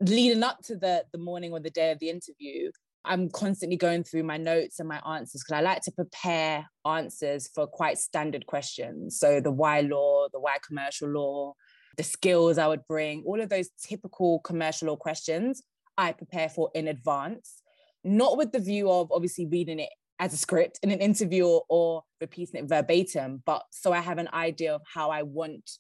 Leading 0.01 0.43
up 0.43 0.59
to 0.65 0.77
the 0.77 1.05
the 1.13 1.19
morning 1.19 1.53
or 1.53 1.61
the 1.61 1.71
day 1.71 1.91
of 1.91 1.99
the 1.99 2.11
interview, 2.11 2.71
I'm 3.05 3.29
constantly 3.29 3.77
going 3.77 4.05
through 4.05 4.23
my 4.23 4.39
notes 4.39 4.81
and 4.81 4.89
my 4.89 5.01
answers 5.15 5.43
because 5.43 5.59
I 5.59 5.61
like 5.61 5.83
to 5.83 5.93
prepare 5.93 6.67
answers 6.87 7.49
for 7.55 7.67
quite 7.67 7.99
standard 7.99 8.47
questions. 8.47 9.19
So 9.19 9.41
the 9.41 9.51
why 9.51 9.81
law, 9.81 10.27
the 10.33 10.41
why 10.41 10.57
commercial 10.67 11.09
law, 11.09 11.55
the 11.99 12.03
skills 12.03 12.57
I 12.57 12.67
would 12.67 12.87
bring, 12.89 13.23
all 13.27 13.41
of 13.41 13.51
those 13.51 13.69
typical 13.83 14.41
commercial 14.41 14.89
law 14.89 14.97
questions 14.97 15.63
I 15.99 16.13
prepare 16.13 16.49
for 16.49 16.71
in 16.75 16.89
advance, 16.89 17.63
not 18.03 18.37
with 18.39 18.53
the 18.53 18.59
view 18.59 18.91
of 18.91 19.13
obviously 19.13 19.47
reading 19.47 19.81
it 19.81 19.91
as 20.19 20.33
a 20.33 20.37
script 20.37 20.79
in 20.83 20.91
an 20.91 21.01
interview 21.01 21.47
or, 21.69 22.03
repeating 22.21 22.61
it 22.61 22.69
verbatim, 22.69 23.43
but 23.45 23.63
so 23.71 23.93
I 23.93 24.01
have 24.01 24.17
an 24.17 24.31
idea 24.33 24.75
of 24.75 24.81
how 24.91 25.11
I 25.11 25.25
want 25.25 25.73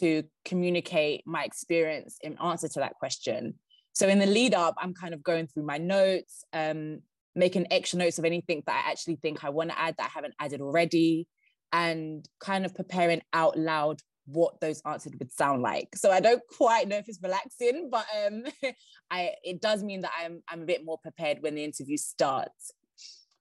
to 0.00 0.22
communicate 0.44 1.22
my 1.26 1.44
experience 1.44 2.18
in 2.20 2.36
answer 2.44 2.68
to 2.68 2.80
that 2.80 2.94
question. 2.94 3.54
So 3.94 4.06
in 4.06 4.18
the 4.18 4.26
lead 4.26 4.52
up, 4.52 4.74
I'm 4.78 4.92
kind 4.92 5.14
of 5.14 5.22
going 5.22 5.46
through 5.46 5.64
my 5.64 5.78
notes, 5.78 6.44
um, 6.52 7.00
making 7.34 7.68
extra 7.70 7.98
notes 7.98 8.18
of 8.18 8.26
anything 8.26 8.62
that 8.66 8.84
I 8.84 8.90
actually 8.90 9.16
think 9.16 9.44
I 9.44 9.48
want 9.48 9.70
to 9.70 9.78
add 9.78 9.94
that 9.96 10.10
I 10.10 10.10
haven't 10.14 10.34
added 10.38 10.60
already, 10.60 11.26
and 11.72 12.28
kind 12.38 12.66
of 12.66 12.74
preparing 12.74 13.22
out 13.32 13.58
loud 13.58 14.00
what 14.26 14.60
those 14.60 14.82
answers 14.84 15.14
would 15.18 15.32
sound 15.32 15.62
like. 15.62 15.96
So 15.96 16.10
I 16.10 16.20
don't 16.20 16.42
quite 16.56 16.86
know 16.86 16.96
if 16.96 17.08
it's 17.08 17.22
relaxing, 17.22 17.88
but 17.90 18.04
um, 18.26 18.44
I 19.10 19.32
it 19.42 19.60
does 19.60 19.82
mean 19.82 20.02
that 20.02 20.12
I'm 20.22 20.42
I'm 20.48 20.62
a 20.62 20.66
bit 20.66 20.84
more 20.84 20.98
prepared 20.98 21.38
when 21.40 21.54
the 21.54 21.64
interview 21.64 21.96
starts. 21.96 22.72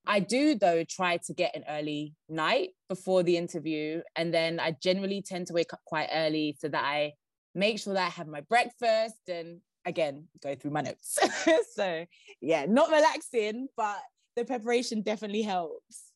I 0.07 0.19
do 0.19 0.55
though 0.55 0.83
try 0.83 1.17
to 1.17 1.33
get 1.33 1.55
an 1.55 1.63
early 1.69 2.13
night 2.29 2.69
before 2.89 3.23
the 3.23 3.37
interview, 3.37 4.01
and 4.15 4.33
then 4.33 4.59
I 4.59 4.75
generally 4.81 5.21
tend 5.21 5.47
to 5.47 5.53
wake 5.53 5.73
up 5.73 5.81
quite 5.85 6.09
early 6.13 6.55
so 6.59 6.69
that 6.69 6.83
I 6.83 7.13
make 7.53 7.79
sure 7.79 7.93
that 7.93 8.05
I 8.05 8.09
have 8.09 8.27
my 8.27 8.41
breakfast 8.41 9.27
and 9.27 9.59
again 9.85 10.27
go 10.41 10.55
through 10.55 10.71
my 10.71 10.81
notes. 10.81 11.19
so 11.75 12.05
yeah, 12.41 12.65
not 12.67 12.89
relaxing, 12.89 13.67
but 13.75 13.99
the 14.35 14.45
preparation 14.45 15.01
definitely 15.01 15.41
helps. 15.41 16.07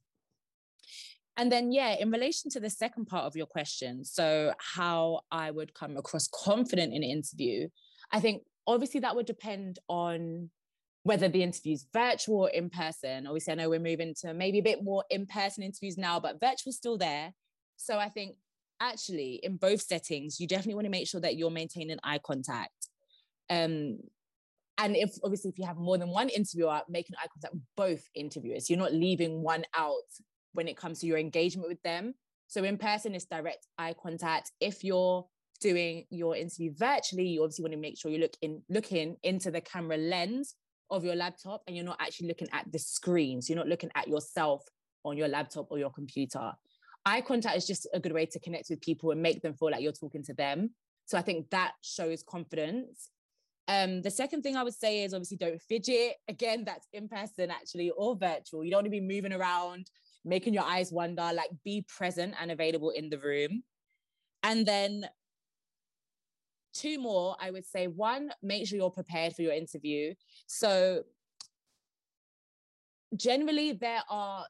And 1.37 1.51
then, 1.51 1.71
yeah, 1.71 1.95
in 1.99 2.11
relation 2.11 2.51
to 2.51 2.59
the 2.59 2.69
second 2.69 3.05
part 3.05 3.25
of 3.25 3.35
your 3.35 3.45
question, 3.45 4.03
so 4.03 4.53
how 4.59 5.21
I 5.31 5.49
would 5.49 5.73
come 5.73 5.97
across 5.97 6.27
confident 6.27 6.93
in 6.93 7.03
an 7.03 7.09
interview, 7.09 7.69
I 8.11 8.19
think 8.19 8.43
obviously 8.67 8.99
that 8.99 9.15
would 9.15 9.25
depend 9.25 9.79
on 9.87 10.49
whether 11.03 11.27
the 11.27 11.41
interview 11.41 11.73
is 11.73 11.87
virtual 11.93 12.41
or 12.41 12.49
in 12.49 12.69
person. 12.69 13.25
Obviously, 13.25 13.53
I 13.53 13.55
know 13.55 13.69
we're 13.69 13.79
moving 13.79 14.13
to 14.21 14.33
maybe 14.33 14.59
a 14.59 14.63
bit 14.63 14.83
more 14.83 15.03
in 15.09 15.25
person 15.25 15.63
interviews 15.63 15.97
now, 15.97 16.19
but 16.19 16.39
virtual's 16.39 16.77
still 16.77 16.97
there. 16.97 17.33
So 17.77 17.97
I 17.97 18.09
think 18.09 18.35
actually 18.79 19.39
in 19.43 19.57
both 19.57 19.81
settings, 19.81 20.39
you 20.39 20.47
definitely 20.47 20.75
want 20.75 20.85
to 20.85 20.91
make 20.91 21.07
sure 21.07 21.21
that 21.21 21.37
you're 21.37 21.49
maintaining 21.49 21.97
eye 22.03 22.19
contact. 22.23 22.89
Um, 23.49 23.99
and 24.77 24.95
if 24.95 25.15
obviously 25.23 25.49
if 25.49 25.59
you 25.59 25.65
have 25.65 25.77
more 25.77 25.97
than 25.97 26.09
one 26.09 26.29
interviewer, 26.29 26.81
making 26.87 27.15
eye 27.17 27.27
contact 27.33 27.53
with 27.53 27.63
both 27.75 28.03
interviewers, 28.15 28.69
you're 28.69 28.79
not 28.79 28.93
leaving 28.93 29.41
one 29.41 29.63
out 29.75 29.93
when 30.53 30.67
it 30.67 30.77
comes 30.77 30.99
to 30.99 31.07
your 31.07 31.17
engagement 31.17 31.67
with 31.67 31.81
them. 31.83 32.13
So 32.47 32.63
in 32.63 32.77
person, 32.77 33.15
it's 33.15 33.25
direct 33.25 33.67
eye 33.77 33.95
contact. 34.01 34.51
If 34.59 34.83
you're 34.83 35.25
doing 35.61 36.05
your 36.09 36.35
interview 36.35 36.73
virtually, 36.75 37.27
you 37.27 37.43
obviously 37.43 37.63
want 37.63 37.73
to 37.73 37.79
make 37.79 37.97
sure 37.97 38.11
you 38.11 38.19
look 38.19 38.35
in 38.41 38.61
looking 38.69 39.17
into 39.23 39.51
the 39.51 39.61
camera 39.61 39.97
lens 39.97 40.55
of 40.91 41.03
your 41.03 41.15
laptop 41.15 41.63
and 41.65 41.75
you're 41.75 41.85
not 41.85 41.97
actually 41.99 42.27
looking 42.27 42.49
at 42.51 42.71
the 42.71 42.79
screen. 42.79 43.41
So 43.41 43.53
you're 43.53 43.63
not 43.63 43.69
looking 43.69 43.91
at 43.95 44.07
yourself 44.07 44.63
on 45.03 45.17
your 45.17 45.27
laptop 45.27 45.67
or 45.71 45.79
your 45.79 45.89
computer. 45.89 46.51
Eye 47.05 47.21
contact 47.21 47.57
is 47.57 47.65
just 47.65 47.87
a 47.93 47.99
good 47.99 48.11
way 48.11 48.25
to 48.27 48.39
connect 48.39 48.69
with 48.69 48.81
people 48.81 49.11
and 49.11 49.21
make 49.21 49.41
them 49.41 49.55
feel 49.55 49.71
like 49.71 49.81
you're 49.81 49.91
talking 49.91 50.23
to 50.23 50.33
them. 50.33 50.71
So 51.05 51.17
I 51.17 51.21
think 51.21 51.49
that 51.49 51.71
shows 51.81 52.23
confidence. 52.23 53.09
Um, 53.67 54.01
the 54.01 54.11
second 54.11 54.43
thing 54.43 54.55
I 54.55 54.63
would 54.63 54.73
say 54.73 55.03
is 55.03 55.13
obviously 55.13 55.37
don't 55.37 55.61
fidget. 55.61 56.15
Again, 56.27 56.63
that's 56.65 56.87
in 56.93 57.07
person 57.07 57.49
actually 57.49 57.89
or 57.91 58.15
virtual. 58.15 58.63
You 58.63 58.71
don't 58.71 58.79
want 58.79 58.85
to 58.85 58.91
be 58.91 59.01
moving 59.01 59.33
around, 59.33 59.89
making 60.25 60.53
your 60.53 60.63
eyes 60.63 60.91
wander, 60.91 61.31
like 61.33 61.49
be 61.63 61.85
present 61.87 62.35
and 62.39 62.51
available 62.51 62.91
in 62.91 63.09
the 63.09 63.19
room. 63.19 63.63
And 64.43 64.65
then 64.65 65.05
two 66.73 66.99
more, 66.99 67.35
I 67.39 67.51
would 67.51 67.65
say 67.65 67.87
one, 67.87 68.31
make 68.41 68.67
sure 68.67 68.77
you're 68.77 68.89
prepared 68.89 69.33
for 69.33 69.41
your 69.41 69.53
interview. 69.53 70.13
So 70.47 71.03
generally 73.15 73.73
there 73.73 74.01
are 74.09 74.45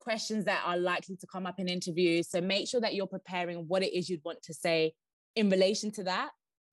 questions 0.00 0.44
that 0.44 0.62
are 0.66 0.76
likely 0.76 1.16
to 1.16 1.26
come 1.26 1.46
up 1.46 1.58
in 1.58 1.68
interviews. 1.68 2.28
So 2.28 2.40
make 2.40 2.68
sure 2.68 2.80
that 2.80 2.94
you're 2.94 3.06
preparing 3.06 3.66
what 3.68 3.82
it 3.82 3.96
is 3.96 4.10
you'd 4.10 4.24
want 4.24 4.42
to 4.42 4.54
say 4.54 4.92
in 5.34 5.48
relation 5.48 5.90
to 5.92 6.04
that, 6.04 6.30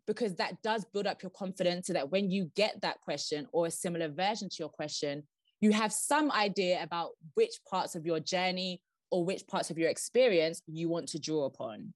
because 0.07 0.35
that 0.35 0.61
does 0.61 0.85
build 0.93 1.07
up 1.07 1.23
your 1.23 1.29
confidence 1.29 1.87
so 1.87 1.93
that 1.93 2.11
when 2.11 2.29
you 2.29 2.51
get 2.55 2.81
that 2.81 2.99
question 3.01 3.47
or 3.53 3.67
a 3.67 3.71
similar 3.71 4.09
version 4.09 4.49
to 4.49 4.55
your 4.59 4.69
question, 4.69 5.23
you 5.61 5.71
have 5.71 5.93
some 5.93 6.31
idea 6.31 6.83
about 6.83 7.11
which 7.35 7.53
parts 7.69 7.95
of 7.95 8.05
your 8.05 8.19
journey 8.19 8.81
or 9.11 9.23
which 9.23 9.47
parts 9.47 9.69
of 9.69 9.77
your 9.77 9.89
experience 9.89 10.61
you 10.67 10.89
want 10.89 11.07
to 11.07 11.19
draw 11.19 11.45
upon. 11.45 11.93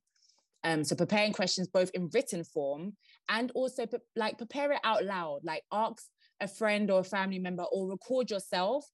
Um, 0.65 0.83
so 0.83 0.95
preparing 0.95 1.31
questions 1.31 1.67
both 1.67 1.91
in 1.93 2.09
written 2.11 2.43
form 2.43 2.93
and 3.29 3.51
also 3.51 3.85
pre- 3.85 3.99
like 4.15 4.37
prepare 4.39 4.71
it 4.71 4.79
out 4.83 5.05
loud, 5.05 5.41
like 5.43 5.61
ask 5.71 6.03
a 6.41 6.47
friend 6.47 6.89
or 6.89 7.01
a 7.01 7.03
family 7.03 7.37
member 7.37 7.63
or 7.71 7.87
record 7.87 8.31
yourself 8.31 8.85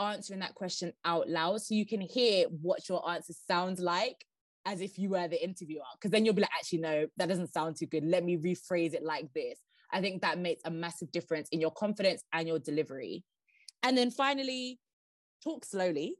answering 0.00 0.40
that 0.40 0.54
question 0.54 0.92
out 1.04 1.28
loud 1.28 1.60
so 1.60 1.74
you 1.74 1.84
can 1.84 2.00
hear 2.00 2.46
what 2.62 2.88
your 2.88 3.08
answer 3.10 3.34
sounds 3.46 3.78
like 3.78 4.24
as 4.64 4.80
if 4.80 4.98
you 4.98 5.10
were 5.10 5.28
the 5.28 5.42
interviewer. 5.42 5.82
Because 5.94 6.10
then 6.10 6.24
you'll 6.24 6.34
be 6.34 6.42
like, 6.42 6.50
actually, 6.58 6.80
no, 6.80 7.06
that 7.18 7.28
doesn't 7.28 7.52
sound 7.52 7.76
too 7.76 7.86
good. 7.86 8.04
Let 8.04 8.24
me 8.24 8.38
rephrase 8.38 8.94
it 8.94 9.02
like 9.02 9.32
this. 9.34 9.58
I 9.92 10.00
think 10.00 10.22
that 10.22 10.38
makes 10.38 10.62
a 10.64 10.70
massive 10.70 11.10
difference 11.12 11.48
in 11.50 11.60
your 11.60 11.70
confidence 11.70 12.22
and 12.32 12.48
your 12.48 12.58
delivery. 12.58 13.22
And 13.82 13.96
then 13.96 14.10
finally, 14.10 14.78
talk 15.44 15.64
slowly. 15.64 16.16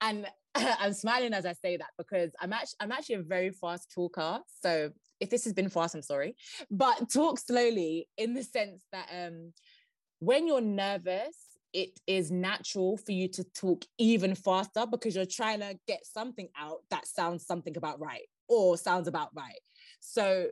And 0.00 0.26
I'm 0.80 0.92
smiling 0.92 1.34
as 1.34 1.46
I 1.46 1.52
say 1.52 1.76
that 1.76 1.90
because 1.96 2.30
I'm 2.40 2.52
actually 2.52 2.76
I'm 2.80 2.92
actually 2.92 3.16
a 3.16 3.22
very 3.22 3.50
fast 3.50 3.90
talker. 3.94 4.40
So 4.62 4.90
if 5.20 5.30
this 5.30 5.44
has 5.44 5.52
been 5.52 5.68
fast, 5.68 5.94
I'm 5.94 6.02
sorry. 6.02 6.36
But 6.70 7.10
talk 7.12 7.38
slowly 7.38 8.08
in 8.16 8.34
the 8.34 8.42
sense 8.42 8.84
that 8.92 9.08
um 9.12 9.52
when 10.20 10.46
you're 10.46 10.60
nervous, 10.60 11.36
it 11.72 12.00
is 12.06 12.30
natural 12.30 12.96
for 12.96 13.12
you 13.12 13.28
to 13.28 13.44
talk 13.44 13.84
even 13.98 14.34
faster 14.34 14.84
because 14.90 15.14
you're 15.14 15.26
trying 15.26 15.60
to 15.60 15.78
get 15.86 16.04
something 16.04 16.48
out 16.58 16.78
that 16.90 17.06
sounds 17.06 17.46
something 17.46 17.76
about 17.76 18.00
right 18.00 18.26
or 18.48 18.76
sounds 18.76 19.06
about 19.06 19.28
right. 19.34 19.60
So 20.00 20.48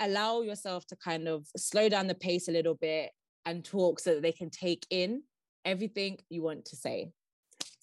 allow 0.00 0.40
yourself 0.42 0.86
to 0.86 0.96
kind 0.96 1.28
of 1.28 1.46
slow 1.56 1.88
down 1.88 2.06
the 2.06 2.14
pace 2.14 2.48
a 2.48 2.52
little 2.52 2.74
bit 2.74 3.10
and 3.44 3.64
talk 3.64 4.00
so 4.00 4.14
that 4.14 4.22
they 4.22 4.32
can 4.32 4.50
take 4.50 4.86
in 4.90 5.22
everything 5.64 6.18
you 6.30 6.42
want 6.42 6.64
to 6.66 6.76
say. 6.76 7.12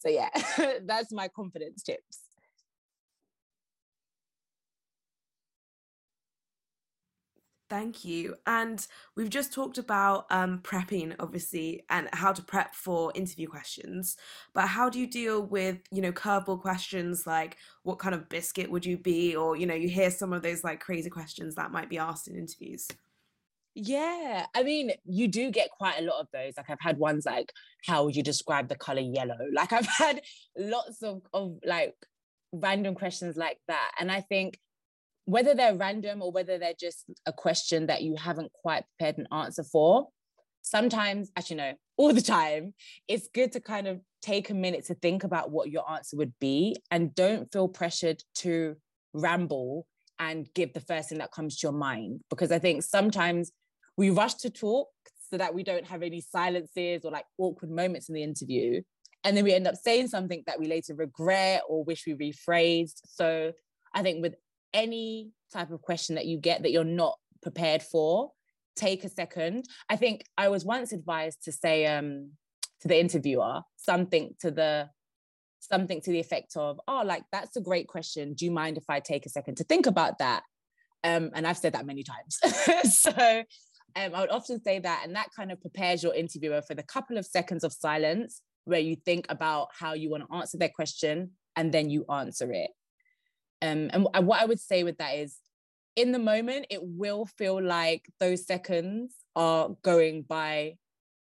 So 0.06 0.12
yeah, 0.12 0.30
that's 0.86 1.12
my 1.12 1.28
confidence 1.28 1.82
tips. 1.82 2.20
Thank 7.68 8.06
you. 8.06 8.36
And 8.46 8.86
we've 9.16 9.30
just 9.30 9.52
talked 9.52 9.80
about 9.80 10.28
um, 10.30 10.60
prepping, 10.60 11.16
obviously, 11.20 11.84
and 11.90 12.08
how 12.14 12.32
to 12.32 12.44
prep 12.44 12.76
for 12.76 13.12
interview 13.16 13.48
questions. 13.48 14.18
But 14.54 14.68
how 14.68 14.88
do 14.88 15.00
you 15.00 15.08
deal 15.08 15.42
with, 15.42 15.80
you 15.92 16.02
know, 16.04 16.12
curveball 16.12 16.62
questions 16.62 17.26
like 17.26 17.58
what 17.82 17.98
kind 17.98 18.14
of 18.14 18.30
biscuit 18.30 18.70
would 18.70 18.86
you 18.86 18.98
be? 19.00 19.36
Or, 19.36 19.58
you 19.58 19.66
know, 19.66 19.74
you 19.74 19.90
hear 19.90 20.12
some 20.12 20.32
of 20.32 20.44
those 20.44 20.64
like 20.64 20.80
crazy 20.80 21.10
questions 21.10 21.56
that 21.56 21.72
might 21.72 21.90
be 21.90 21.98
asked 21.98 22.28
in 22.28 22.36
interviews. 22.36 22.88
Yeah, 23.76 24.46
I 24.56 24.64
mean, 24.64 24.92
you 25.04 25.28
do 25.28 25.52
get 25.52 25.70
quite 25.70 26.00
a 26.00 26.04
lot 26.04 26.22
of 26.22 26.28
those. 26.32 26.54
Like 26.56 26.70
I've 26.70 26.80
had 26.80 26.98
ones 26.98 27.26
like, 27.26 27.52
how 27.86 28.06
would 28.06 28.16
you 28.16 28.24
describe 28.24 28.70
the 28.70 28.76
color 28.76 29.02
yellow? 29.02 29.36
Like 29.54 29.74
I've 29.74 29.88
had 29.88 30.22
lots 30.58 31.04
of, 31.04 31.22
of 31.34 31.58
like 31.66 31.94
random 32.54 32.96
questions 32.96 33.36
like 33.36 33.58
that. 33.68 33.92
And 34.00 34.10
I 34.10 34.22
think 34.22 34.58
whether 35.26 35.54
they're 35.54 35.76
random 35.76 36.22
or 36.22 36.32
whether 36.32 36.58
they're 36.58 36.74
just 36.80 37.04
a 37.26 37.34
question 37.34 37.88
that 37.88 38.02
you 38.02 38.16
haven't 38.16 38.52
quite 38.54 38.86
prepared 38.98 39.18
an 39.18 39.28
answer 39.32 39.64
for, 39.64 40.08
sometimes, 40.62 41.32
actually, 41.36 41.58
no, 41.58 41.74
all 41.98 42.14
the 42.14 42.22
time, 42.22 42.74
it's 43.10 43.28
good 43.34 43.52
to 43.54 43.60
kind 43.60 43.88
of 43.88 44.00
take 44.22 44.50
a 44.50 44.54
minute 44.54 44.86
to 44.86 44.96
think 44.96 45.24
about 45.26 45.52
what 45.52 45.70
your 45.70 45.90
answer 45.92 46.16
would 46.16 46.34
be 46.40 46.78
and 46.92 47.14
don't 47.14 47.52
feel 47.52 47.68
pressured 47.68 48.24
to 48.36 48.76
ramble 49.14 49.86
and 50.18 50.48
give 50.54 50.74
the 50.74 50.80
first 50.80 51.10
thing 51.10 51.18
that 51.18 51.32
comes 51.32 51.58
to 51.58 51.68
your 51.68 51.74
mind. 51.74 52.22
Because 52.30 52.52
I 52.52 52.60
think 52.60 52.84
sometimes 52.84 53.52
we 53.98 54.10
rush 54.10 54.36
to 54.36 54.50
talk 54.50 54.90
so 55.30 55.38
that 55.38 55.54
we 55.54 55.64
don't 55.64 55.86
have 55.86 56.04
any 56.04 56.22
silences 56.22 57.04
or 57.04 57.12
like 57.12 57.26
awkward 57.38 57.72
moments 57.72 58.10
in 58.10 58.16
the 58.16 58.24
interview. 58.24 58.82
And 59.24 59.36
then 59.36 59.44
we 59.44 59.54
end 59.54 59.68
up 59.68 59.76
saying 59.76 60.10
something 60.10 60.44
that 60.46 60.60
we 60.60 60.68
later 60.68 60.94
regret 60.94 61.64
or 61.68 61.84
wish 61.84 62.06
we 62.06 62.14
rephrased. 62.14 63.02
So 63.06 63.54
I 63.94 64.04
think 64.04 64.22
with 64.22 64.36
any 64.74 65.32
type 65.52 65.72
of 65.72 65.82
question 65.82 66.16
that 66.16 66.26
you 66.26 66.38
get 66.38 66.62
that 66.62 66.72
you're 66.72 66.84
not 66.84 67.18
prepared 67.42 67.82
for, 67.82 68.32
take 68.76 69.04
a 69.04 69.10
second. 69.10 69.66
I 69.90 69.96
think 69.96 70.26
I 70.38 70.50
was 70.50 70.66
once 70.66 70.92
advised 70.92 71.44
to 71.46 71.52
say 71.52 71.86
um, 71.86 72.32
to 72.82 72.88
the 72.88 73.00
interviewer 73.00 73.62
something 73.78 74.36
to 74.42 74.52
the 74.52 74.90
something 75.60 76.02
to 76.02 76.12
the 76.12 76.20
effect 76.20 76.56
of, 76.58 76.80
"Oh, 76.88 77.02
like 77.04 77.24
that's 77.32 77.56
a 77.56 77.62
great 77.62 77.88
question. 77.88 78.34
Do 78.34 78.46
you 78.46 78.52
mind 78.52 78.78
if 78.78 78.84
I 78.90 79.00
take 79.00 79.26
a 79.26 79.30
second 79.30 79.56
to 79.56 79.64
think 79.64 79.88
about 79.88 80.20
that?" 80.20 80.44
Um, 81.04 81.32
and 81.34 81.48
I've 81.48 81.58
said 81.58 81.74
that 81.74 81.86
many 81.86 82.04
times. 82.04 82.40
so 82.96 83.44
um, 83.96 84.14
I 84.14 84.22
would 84.22 84.30
often 84.30 84.62
say 84.62 84.80
that, 84.80 85.02
and 85.06 85.16
that 85.16 85.30
kind 85.36 85.52
of 85.52 85.62
prepares 85.62 86.04
your 86.04 86.14
interviewer 86.14 86.62
for 86.62 86.76
the 86.76 86.84
couple 86.84 87.18
of 87.18 87.26
seconds 87.26 87.64
of 87.64 87.72
silence 87.72 88.42
where 88.66 88.80
you 88.80 88.96
think 89.06 89.26
about 89.30 89.70
how 89.78 89.94
you 89.94 90.10
want 90.10 90.28
to 90.28 90.36
answer 90.36 90.58
their 90.58 90.70
question 90.70 91.32
and 91.56 91.72
then 91.72 91.90
you 91.90 92.04
answer 92.12 92.52
it. 92.52 92.72
Um, 93.62 93.90
and 93.94 94.28
what 94.28 94.42
I 94.42 94.46
would 94.46 94.60
say 94.60 94.84
with 94.84 94.98
that 94.98 95.16
is, 95.16 95.38
in 95.96 96.12
the 96.12 96.20
moment, 96.20 96.68
it 96.70 96.82
will 96.84 97.26
feel 97.26 97.64
like 97.64 98.06
those 98.20 98.46
seconds 98.46 99.16
are 99.36 99.70
going 99.82 100.24
by 100.24 100.76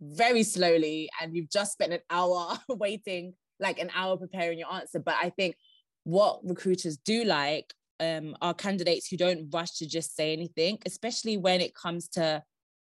very 0.00 0.44
slowly, 0.44 1.10
and 1.20 1.34
you've 1.34 1.50
just 1.50 1.72
spent 1.72 1.92
an 1.92 2.00
hour 2.08 2.56
waiting, 2.68 3.34
like 3.58 3.80
an 3.80 3.90
hour 3.94 4.16
preparing 4.16 4.58
your 4.58 4.72
answer. 4.72 5.00
But 5.00 5.16
I 5.20 5.30
think 5.30 5.56
what 6.04 6.40
recruiters 6.44 6.96
do 6.98 7.24
like 7.24 7.74
um, 7.98 8.36
are 8.40 8.54
candidates 8.54 9.08
who 9.08 9.16
don't 9.16 9.48
rush 9.52 9.72
to 9.78 9.86
just 9.86 10.14
say 10.14 10.32
anything, 10.32 10.78
especially 10.86 11.36
when 11.36 11.60
it 11.60 11.74
comes 11.74 12.08
to 12.10 12.42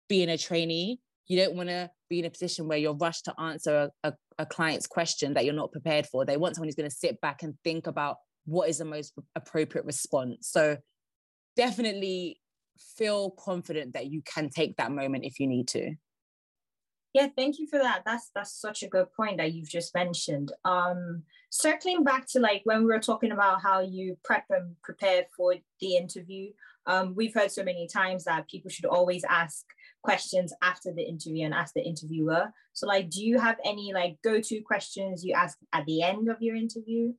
being 0.08 0.30
a 0.30 0.38
trainee. 0.38 1.00
You 1.28 1.38
don't 1.38 1.56
want 1.56 1.70
to 1.70 1.90
be 2.10 2.20
in 2.20 2.26
a 2.26 2.30
position 2.30 2.68
where 2.68 2.78
you're 2.78 2.96
rushed 2.96 3.26
to 3.26 3.40
answer 3.40 3.92
a, 4.04 4.10
a, 4.10 4.14
a 4.40 4.46
client's 4.46 4.88
question 4.88 5.34
that 5.34 5.46
you're 5.46 5.54
not 5.54 5.72
prepared 5.72 6.06
for. 6.06 6.26
They 6.26 6.38
want 6.38 6.56
someone 6.56 6.68
who's 6.68 6.76
going 6.76 6.90
to 6.90 6.96
sit 6.96 7.20
back 7.22 7.42
and 7.42 7.56
think 7.64 7.88
about 7.88 8.18
what 8.46 8.70
is 8.70 8.78
the 8.78 8.86
most 8.86 9.14
appropriate 9.36 9.86
response. 9.86 10.50
So 10.50 10.78
definitely 11.56 12.40
feel 12.98 13.32
confident 13.32 13.94
that 13.94 14.08
you 14.08 14.22
can 14.22 14.50
take 14.50 14.78
that 14.78 14.92
moment 14.92 15.26
if 15.26 15.40
you 15.40 15.48
need 15.48 15.68
to. 15.70 15.96
Yeah, 17.14 17.28
thank 17.36 17.60
you 17.60 17.68
for 17.68 17.80
that. 17.80 18.02
That's 18.06 18.30
that's 18.36 18.60
such 18.60 18.84
a 18.84 18.90
good 18.90 19.08
point 19.16 19.38
that 19.38 19.54
you've 19.54 19.70
just 19.70 19.96
mentioned. 19.96 20.52
Um, 20.66 21.24
circling 21.50 22.04
back 22.04 22.26
to 22.32 22.42
like 22.42 22.62
when 22.66 22.80
we 22.80 22.88
were 22.88 23.00
talking 23.00 23.32
about 23.32 23.62
how 23.62 23.80
you 23.80 24.18
prep 24.26 24.44
and 24.50 24.76
prepare 24.84 25.24
for 25.36 25.56
the 25.80 25.96
interview, 25.96 26.52
um, 26.88 27.16
we've 27.16 27.34
heard 27.34 27.52
so 27.52 27.64
many 27.64 27.88
times 27.88 28.26
that 28.26 28.50
people 28.50 28.70
should 28.70 28.84
always 28.84 29.24
ask 29.30 29.66
questions 30.06 30.54
after 30.62 30.94
the 30.94 31.04
interview 31.04 31.46
and 31.46 31.54
ask 31.54 31.74
the 31.74 31.84
interviewer. 31.84 32.44
So, 32.74 32.88
like, 32.88 33.10
do 33.10 33.22
you 33.24 33.40
have 33.40 33.58
any 33.66 33.92
like 33.94 34.18
go-to 34.24 34.62
questions 34.62 35.26
you 35.26 35.34
ask 35.34 35.58
at 35.74 35.86
the 35.86 36.02
end 36.02 36.30
of 36.30 36.38
your 36.40 36.56
interview? 36.56 37.14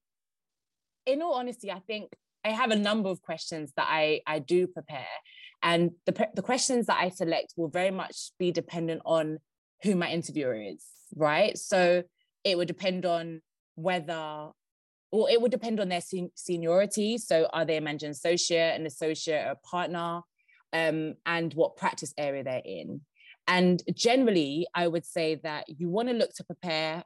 in 1.07 1.23
all 1.23 1.35
honesty, 1.35 1.71
I 1.71 1.79
think 1.87 2.13
I 2.45 2.51
have 2.51 2.71
a 2.71 2.77
number 2.77 3.09
of 3.09 3.23
questions 3.23 3.73
that 3.77 3.87
I, 3.89 4.21
I 4.27 4.41
do 4.41 4.67
prepare. 4.67 5.07
And 5.63 5.93
the, 6.05 6.29
the 6.35 6.43
questions 6.43 6.87
that 6.87 6.99
I 7.01 7.09
select 7.09 7.55
will 7.57 7.69
very 7.69 7.91
much 7.91 8.31
be 8.39 8.53
dependent 8.53 9.03
on 9.05 9.39
who 9.83 9.97
my 9.97 10.11
interviewer 10.11 10.55
is, 10.55 10.85
right? 11.15 11.57
So 11.57 12.03
it 12.45 12.59
would 12.59 12.69
depend 12.69 13.07
on 13.07 13.41
whether, 13.75 14.51
or 15.11 15.31
it 15.31 15.41
would 15.41 15.51
depend 15.51 15.81
on 15.81 15.89
their 15.89 16.01
sen- 16.01 16.31
seniority. 16.35 17.19
So 17.19 17.49
are 17.53 17.65
they 17.65 17.79
a 17.79 17.81
managing 17.81 18.11
associate, 18.11 18.79
an 18.79 18.87
associate, 18.87 19.45
a 19.45 19.57
partner, 19.67 20.21
um, 20.73 21.15
and 21.25 21.53
what 21.55 21.77
practice 21.77 22.13
area 22.19 22.45
they're 22.45 22.63
in. 22.65 23.01
And 23.49 23.83
generally, 23.95 24.67
I 24.75 24.89
would 24.89 25.05
say 25.05 25.37
that 25.45 25.67
you 25.69 25.89
want 25.89 26.09
to 26.09 26.15
look 26.15 26.35
to 26.35 26.45
prepare 26.45 27.05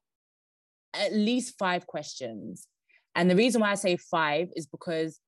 at 0.94 1.12
least 1.12 1.58
five 1.58 1.86
questions 1.86 2.66
and 3.14 3.30
the 3.30 3.36
reason 3.36 3.60
why 3.60 3.70
I 3.70 3.74
say 3.74 3.96
five 3.96 4.48
is 4.54 4.66
because 4.66 5.20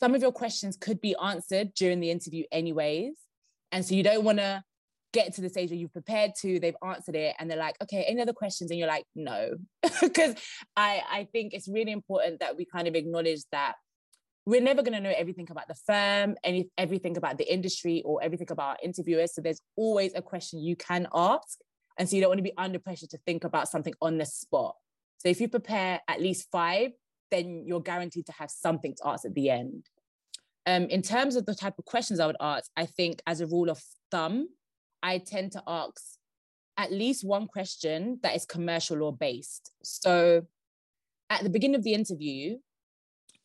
some 0.00 0.14
of 0.14 0.22
your 0.22 0.32
questions 0.32 0.76
could 0.76 1.00
be 1.00 1.14
answered 1.22 1.72
during 1.74 2.00
the 2.00 2.10
interview, 2.10 2.44
anyways. 2.50 3.14
And 3.70 3.84
so 3.84 3.94
you 3.94 4.02
don't 4.02 4.24
want 4.24 4.38
to 4.38 4.62
get 5.12 5.34
to 5.34 5.40
the 5.40 5.48
stage 5.48 5.70
where 5.70 5.78
you've 5.78 5.92
prepared 5.92 6.32
to, 6.40 6.58
they've 6.58 6.74
answered 6.84 7.14
it, 7.14 7.36
and 7.38 7.48
they're 7.48 7.58
like, 7.58 7.76
okay, 7.82 8.04
any 8.08 8.20
other 8.20 8.32
questions? 8.32 8.70
And 8.70 8.78
you're 8.78 8.88
like, 8.88 9.04
no. 9.14 9.50
Because 10.02 10.34
I, 10.76 11.02
I 11.08 11.28
think 11.32 11.54
it's 11.54 11.68
really 11.68 11.92
important 11.92 12.40
that 12.40 12.56
we 12.56 12.64
kind 12.64 12.88
of 12.88 12.94
acknowledge 12.94 13.42
that 13.52 13.74
we're 14.44 14.60
never 14.60 14.82
going 14.82 14.94
to 14.94 15.00
know 15.00 15.14
everything 15.16 15.48
about 15.50 15.68
the 15.68 15.74
firm, 15.86 16.36
any 16.42 16.68
everything 16.76 17.16
about 17.16 17.38
the 17.38 17.52
industry, 17.52 18.02
or 18.04 18.22
everything 18.22 18.50
about 18.50 18.70
our 18.70 18.78
interviewers. 18.82 19.34
So 19.34 19.40
there's 19.40 19.60
always 19.76 20.12
a 20.14 20.22
question 20.22 20.60
you 20.60 20.76
can 20.76 21.06
ask. 21.14 21.58
And 21.98 22.08
so 22.08 22.16
you 22.16 22.22
don't 22.22 22.30
want 22.30 22.38
to 22.38 22.44
be 22.44 22.56
under 22.56 22.78
pressure 22.78 23.06
to 23.08 23.18
think 23.18 23.44
about 23.44 23.68
something 23.68 23.94
on 24.00 24.18
the 24.18 24.26
spot. 24.26 24.74
So 25.18 25.28
if 25.28 25.40
you 25.40 25.48
prepare 25.48 26.00
at 26.08 26.20
least 26.20 26.48
five, 26.50 26.90
then 27.30 27.64
you're 27.66 27.80
guaranteed 27.80 28.26
to 28.26 28.32
have 28.32 28.50
something 28.50 28.94
to 28.96 29.08
ask 29.08 29.24
at 29.24 29.34
the 29.34 29.50
end. 29.50 29.86
Um, 30.66 30.84
in 30.84 31.02
terms 31.02 31.36
of 31.36 31.46
the 31.46 31.54
type 31.54 31.74
of 31.78 31.84
questions 31.84 32.18
I 32.18 32.26
would 32.26 32.36
ask, 32.40 32.70
I 32.76 32.86
think 32.86 33.20
as 33.26 33.40
a 33.40 33.46
rule 33.46 33.70
of 33.70 33.80
thumb, 34.10 34.48
I 35.02 35.18
tend 35.18 35.52
to 35.52 35.62
ask 35.66 36.02
at 36.76 36.92
least 36.92 37.24
one 37.24 37.46
question 37.46 38.18
that 38.22 38.34
is 38.34 38.46
commercial 38.46 38.98
law 38.98 39.12
based. 39.12 39.72
So 39.82 40.42
at 41.30 41.42
the 41.42 41.50
beginning 41.50 41.76
of 41.76 41.84
the 41.84 41.94
interview, 41.94 42.58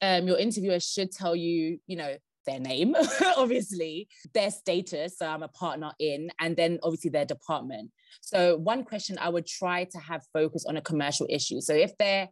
um, 0.02 0.28
your 0.28 0.38
interviewer 0.38 0.80
should 0.80 1.12
tell 1.12 1.36
you, 1.36 1.80
you 1.88 1.96
know, 1.96 2.16
their 2.46 2.60
name, 2.60 2.96
obviously, 3.38 4.08
their 4.34 4.50
status. 4.50 5.18
So 5.18 5.28
I'm 5.28 5.44
a 5.44 5.50
partner 5.50 5.92
in, 6.00 6.30
and 6.40 6.56
then 6.56 6.80
obviously 6.82 7.10
their 7.10 7.26
department. 7.26 7.92
So 8.22 8.58
one 8.58 8.84
question 8.84 9.18
I 9.20 9.30
would 9.30 9.46
try 9.46 9.84
to 9.84 9.98
have 10.00 10.22
focus 10.34 10.66
on 10.66 10.78
a 10.78 10.82
commercial 10.82 11.28
issue. 11.30 11.62
So 11.62 11.74
if 11.74 11.96
they're 11.98 12.30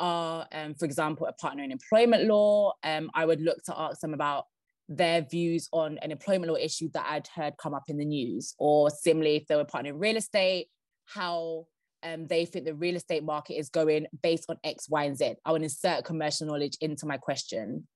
are, 0.00 0.46
um, 0.52 0.74
for 0.74 0.84
example, 0.84 1.26
a 1.26 1.32
partner 1.32 1.62
in 1.62 1.70
employment 1.70 2.24
law, 2.24 2.72
um, 2.82 3.10
I 3.14 3.24
would 3.24 3.40
look 3.40 3.62
to 3.64 3.78
ask 3.78 4.00
them 4.00 4.14
about 4.14 4.46
their 4.88 5.22
views 5.22 5.68
on 5.72 5.98
an 5.98 6.10
employment 6.10 6.50
law 6.50 6.58
issue 6.58 6.90
that 6.94 7.06
I'd 7.08 7.28
heard 7.28 7.56
come 7.58 7.74
up 7.74 7.84
in 7.88 7.96
the 7.96 8.04
news, 8.04 8.54
or 8.58 8.90
similarly, 8.90 9.36
if 9.36 9.46
they 9.46 9.54
were 9.54 9.62
a 9.62 9.66
partner 9.66 9.90
in 9.90 9.98
real 9.98 10.16
estate, 10.16 10.68
how 11.06 11.66
um, 12.04 12.26
they 12.26 12.44
think 12.44 12.64
the 12.64 12.74
real 12.74 12.96
estate 12.96 13.24
market 13.24 13.54
is 13.54 13.68
going 13.68 14.06
based 14.22 14.46
on 14.48 14.58
X, 14.62 14.88
Y, 14.88 15.04
and 15.04 15.16
Z. 15.16 15.34
I 15.44 15.52
would 15.52 15.62
insert 15.62 16.04
commercial 16.04 16.46
knowledge 16.46 16.76
into 16.80 17.06
my 17.06 17.16
question. 17.16 17.88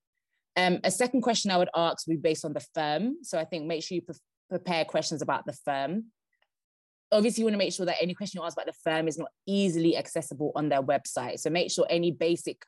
Um, 0.56 0.80
a 0.82 0.90
second 0.90 1.22
question 1.22 1.50
I 1.50 1.58
would 1.58 1.70
ask 1.76 2.06
would 2.06 2.20
be 2.20 2.28
based 2.28 2.44
on 2.44 2.52
the 2.52 2.66
firm. 2.74 3.18
So 3.22 3.38
I 3.38 3.44
think 3.44 3.66
make 3.66 3.84
sure 3.84 3.96
you 3.96 4.02
pre- 4.02 4.16
prepare 4.48 4.84
questions 4.84 5.22
about 5.22 5.46
the 5.46 5.52
firm 5.64 6.06
obviously 7.12 7.42
you 7.42 7.46
want 7.46 7.54
to 7.54 7.58
make 7.58 7.72
sure 7.72 7.86
that 7.86 7.96
any 8.00 8.14
question 8.14 8.38
you 8.40 8.44
ask 8.44 8.56
about 8.56 8.66
the 8.66 8.90
firm 8.90 9.08
is 9.08 9.18
not 9.18 9.30
easily 9.46 9.96
accessible 9.96 10.52
on 10.54 10.68
their 10.68 10.82
website. 10.82 11.38
So 11.38 11.50
make 11.50 11.70
sure 11.70 11.86
any 11.88 12.10
basic 12.10 12.64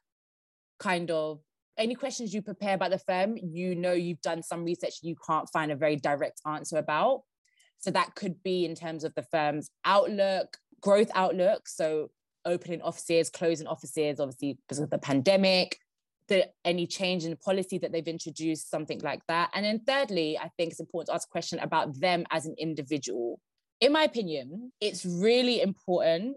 kind 0.79 1.11
of 1.11 1.40
any 1.76 1.94
questions 1.94 2.35
you 2.35 2.42
prepare 2.42 2.74
about 2.74 2.90
the 2.90 2.98
firm, 2.98 3.37
you 3.37 3.74
know 3.74 3.92
you've 3.92 4.20
done 4.20 4.42
some 4.42 4.64
research 4.64 4.98
you 5.03 5.16
can't 5.26 5.48
find 5.53 5.72
a 5.72 5.76
very 5.76 5.96
direct 5.96 6.40
answer 6.46 6.79
about. 6.79 7.22
So 7.79 7.90
that 7.92 8.14
could 8.14 8.42
be 8.42 8.66
in 8.66 8.74
terms 8.74 9.05
of 9.05 9.14
the 9.14 9.22
firm's 9.22 9.70
outlook, 9.85 10.59
growth 10.81 11.11
outlook. 11.14 11.69
So 11.69 12.11
opening 12.45 12.83
offices, 12.83 13.31
closing 13.31 13.66
offices, 13.66 14.19
obviously 14.21 14.59
because 14.66 14.79
of 14.79 14.90
the 14.90 14.99
pandemic, 14.99 15.79
the, 16.29 16.49
any 16.64 16.87
change 16.87 17.25
in 17.25 17.37
policy 17.37 17.79
that 17.79 17.93
they've 17.93 18.07
introduced, 18.07 18.71
something 18.71 19.01
like 19.01 19.21
that. 19.29 19.51
And 19.55 19.64
then 19.64 19.81
thirdly, 19.87 20.38
I 20.38 20.51
think 20.57 20.71
it's 20.71 20.81
important 20.81 21.09
to 21.09 21.14
ask 21.14 21.29
a 21.29 21.31
question 21.31 21.59
about 21.59 22.01
them 22.01 22.25
as 22.31 22.47
an 22.47 22.55
individual 22.59 23.40
in 23.81 23.93
my 23.93 24.05
opinion, 24.05 24.73
it's 24.81 25.05
really 25.05 25.62
important 25.62 26.37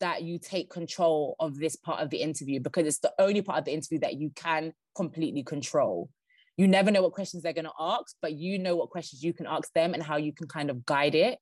that 0.00 0.22
you 0.22 0.38
take 0.38 0.70
control 0.70 1.36
of 1.40 1.58
this 1.58 1.76
part 1.76 2.00
of 2.00 2.08
the 2.10 2.18
interview 2.18 2.60
because 2.60 2.86
it's 2.86 3.00
the 3.00 3.12
only 3.18 3.42
part 3.42 3.58
of 3.58 3.64
the 3.64 3.74
interview 3.74 3.98
that 3.98 4.14
you 4.14 4.30
can 4.34 4.72
completely 4.94 5.42
control. 5.42 6.08
you 6.56 6.68
never 6.68 6.92
know 6.92 7.02
what 7.02 7.12
questions 7.12 7.42
they're 7.42 7.52
going 7.52 7.64
to 7.64 7.72
ask, 7.80 8.14
but 8.22 8.32
you 8.32 8.60
know 8.60 8.76
what 8.76 8.88
questions 8.88 9.24
you 9.24 9.32
can 9.32 9.44
ask 9.44 9.72
them 9.72 9.92
and 9.92 10.00
how 10.00 10.16
you 10.16 10.32
can 10.32 10.46
kind 10.46 10.70
of 10.70 10.86
guide 10.86 11.16
it. 11.16 11.36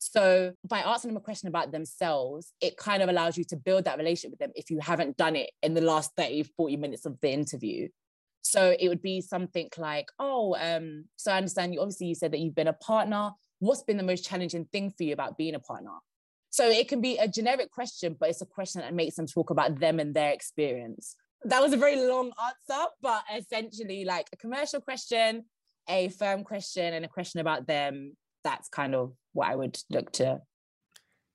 So 0.00 0.54
by 0.66 0.80
asking 0.80 1.10
them 1.10 1.18
a 1.18 1.20
question 1.20 1.48
about 1.48 1.72
themselves, 1.72 2.54
it 2.62 2.78
kind 2.78 3.02
of 3.02 3.10
allows 3.10 3.36
you 3.36 3.44
to 3.44 3.56
build 3.56 3.84
that 3.84 3.98
relationship 3.98 4.30
with 4.30 4.40
them 4.40 4.52
if 4.54 4.70
you 4.70 4.80
haven't 4.80 5.18
done 5.18 5.36
it 5.36 5.50
in 5.62 5.74
the 5.74 5.82
last 5.82 6.12
30, 6.16 6.44
40 6.56 6.76
minutes 6.78 7.04
of 7.04 7.20
the 7.20 7.30
interview. 7.30 7.86
So 8.40 8.74
it 8.80 8.88
would 8.88 9.02
be 9.02 9.20
something 9.20 9.68
like, 9.76 10.10
oh, 10.18 10.56
um, 10.58 11.04
so 11.16 11.30
I 11.30 11.36
understand 11.36 11.74
you 11.74 11.80
obviously 11.80 12.06
you 12.06 12.14
said 12.14 12.32
that 12.32 12.38
you've 12.38 12.54
been 12.54 12.66
a 12.66 12.72
partner. 12.72 13.32
What's 13.58 13.82
been 13.82 13.98
the 13.98 14.02
most 14.02 14.24
challenging 14.24 14.64
thing 14.72 14.90
for 14.90 15.02
you 15.02 15.12
about 15.12 15.36
being 15.36 15.54
a 15.54 15.60
partner? 15.60 15.92
So 16.48 16.66
it 16.66 16.88
can 16.88 17.02
be 17.02 17.18
a 17.18 17.28
generic 17.28 17.70
question, 17.70 18.16
but 18.18 18.30
it's 18.30 18.40
a 18.40 18.46
question 18.46 18.80
that 18.80 18.94
makes 18.94 19.16
them 19.16 19.26
talk 19.26 19.50
about 19.50 19.78
them 19.78 20.00
and 20.00 20.14
their 20.14 20.32
experience. 20.32 21.14
That 21.44 21.60
was 21.60 21.74
a 21.74 21.76
very 21.76 21.96
long 21.96 22.32
answer, 22.42 22.86
but 23.02 23.22
essentially 23.36 24.06
like 24.06 24.28
a 24.32 24.36
commercial 24.38 24.80
question, 24.80 25.44
a 25.88 26.08
firm 26.08 26.42
question, 26.42 26.94
and 26.94 27.04
a 27.04 27.08
question 27.08 27.40
about 27.40 27.66
them. 27.66 28.16
That's 28.44 28.68
kind 28.68 28.94
of 28.94 29.12
what 29.32 29.48
I 29.48 29.56
would 29.56 29.78
look 29.90 30.12
to 30.12 30.40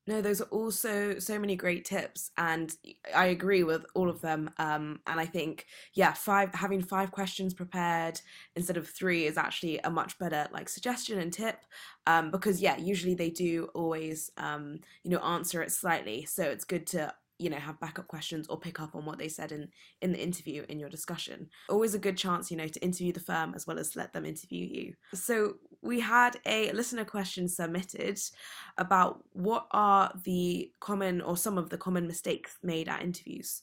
no, 0.08 0.22
those 0.22 0.40
are 0.40 0.46
also 0.46 1.18
so 1.18 1.40
many 1.40 1.56
great 1.56 1.84
tips, 1.84 2.30
and 2.38 2.72
I 3.16 3.28
agree 3.28 3.64
with 3.64 3.86
all 3.96 4.08
of 4.08 4.22
them. 4.22 4.52
Um, 4.60 5.00
and 5.08 5.20
I 5.20 5.26
think, 5.26 5.66
yeah, 5.96 6.14
five 6.14 6.54
having 6.54 6.84
five 6.84 7.12
questions 7.12 7.56
prepared 7.56 8.22
instead 8.56 8.78
of 8.78 8.88
three 8.88 9.26
is 9.26 9.36
actually 9.36 9.80
a 9.80 9.90
much 9.90 10.20
better 10.20 10.48
like 10.52 10.70
suggestion 10.70 11.20
and 11.20 11.34
tip. 11.34 11.58
Um, 12.06 12.30
because 12.30 12.62
yeah, 12.62 12.78
usually 12.78 13.16
they 13.16 13.32
do 13.32 13.70
always, 13.74 14.30
um, 14.38 14.80
you 15.04 15.10
know, 15.10 15.20
answer 15.20 15.64
it 15.64 15.72
slightly, 15.72 16.26
so 16.26 16.44
it's 16.44 16.66
good 16.66 16.86
to 16.88 17.12
you 17.40 17.50
know 17.50 17.58
have 17.58 17.80
backup 17.80 18.08
questions 18.08 18.48
or 18.48 18.60
pick 18.60 18.80
up 18.80 18.96
on 18.96 19.06
what 19.06 19.18
they 19.18 19.28
said 19.28 19.52
in 19.52 19.68
in 20.02 20.12
the 20.14 20.24
interview 20.24 20.64
in 20.70 20.80
your 20.80 20.88
discussion 20.88 21.50
always 21.68 21.94
a 21.94 22.00
good 22.00 22.18
chance 22.18 22.50
you 22.50 22.56
know 22.56 22.68
to 22.68 22.82
interview 22.82 23.12
the 23.12 23.20
firm 23.20 23.54
as 23.54 23.68
well 23.68 23.78
as 23.78 23.94
let 23.96 24.14
them 24.14 24.26
interview 24.26 24.66
you 24.66 24.94
so 25.14 25.56
we 25.86 26.00
had 26.00 26.38
a 26.46 26.72
listener 26.72 27.06
question 27.06 27.48
submitted 27.48 28.20
about 28.78 29.24
what 29.34 29.68
are 29.72 30.12
the 30.24 30.72
common 30.80 31.22
or 31.22 31.38
some 31.38 31.58
of 31.58 31.70
the 31.70 31.78
common 31.78 32.08
mistakes 32.08 32.58
made 32.64 32.90
at 32.90 33.02
interviews 33.02 33.62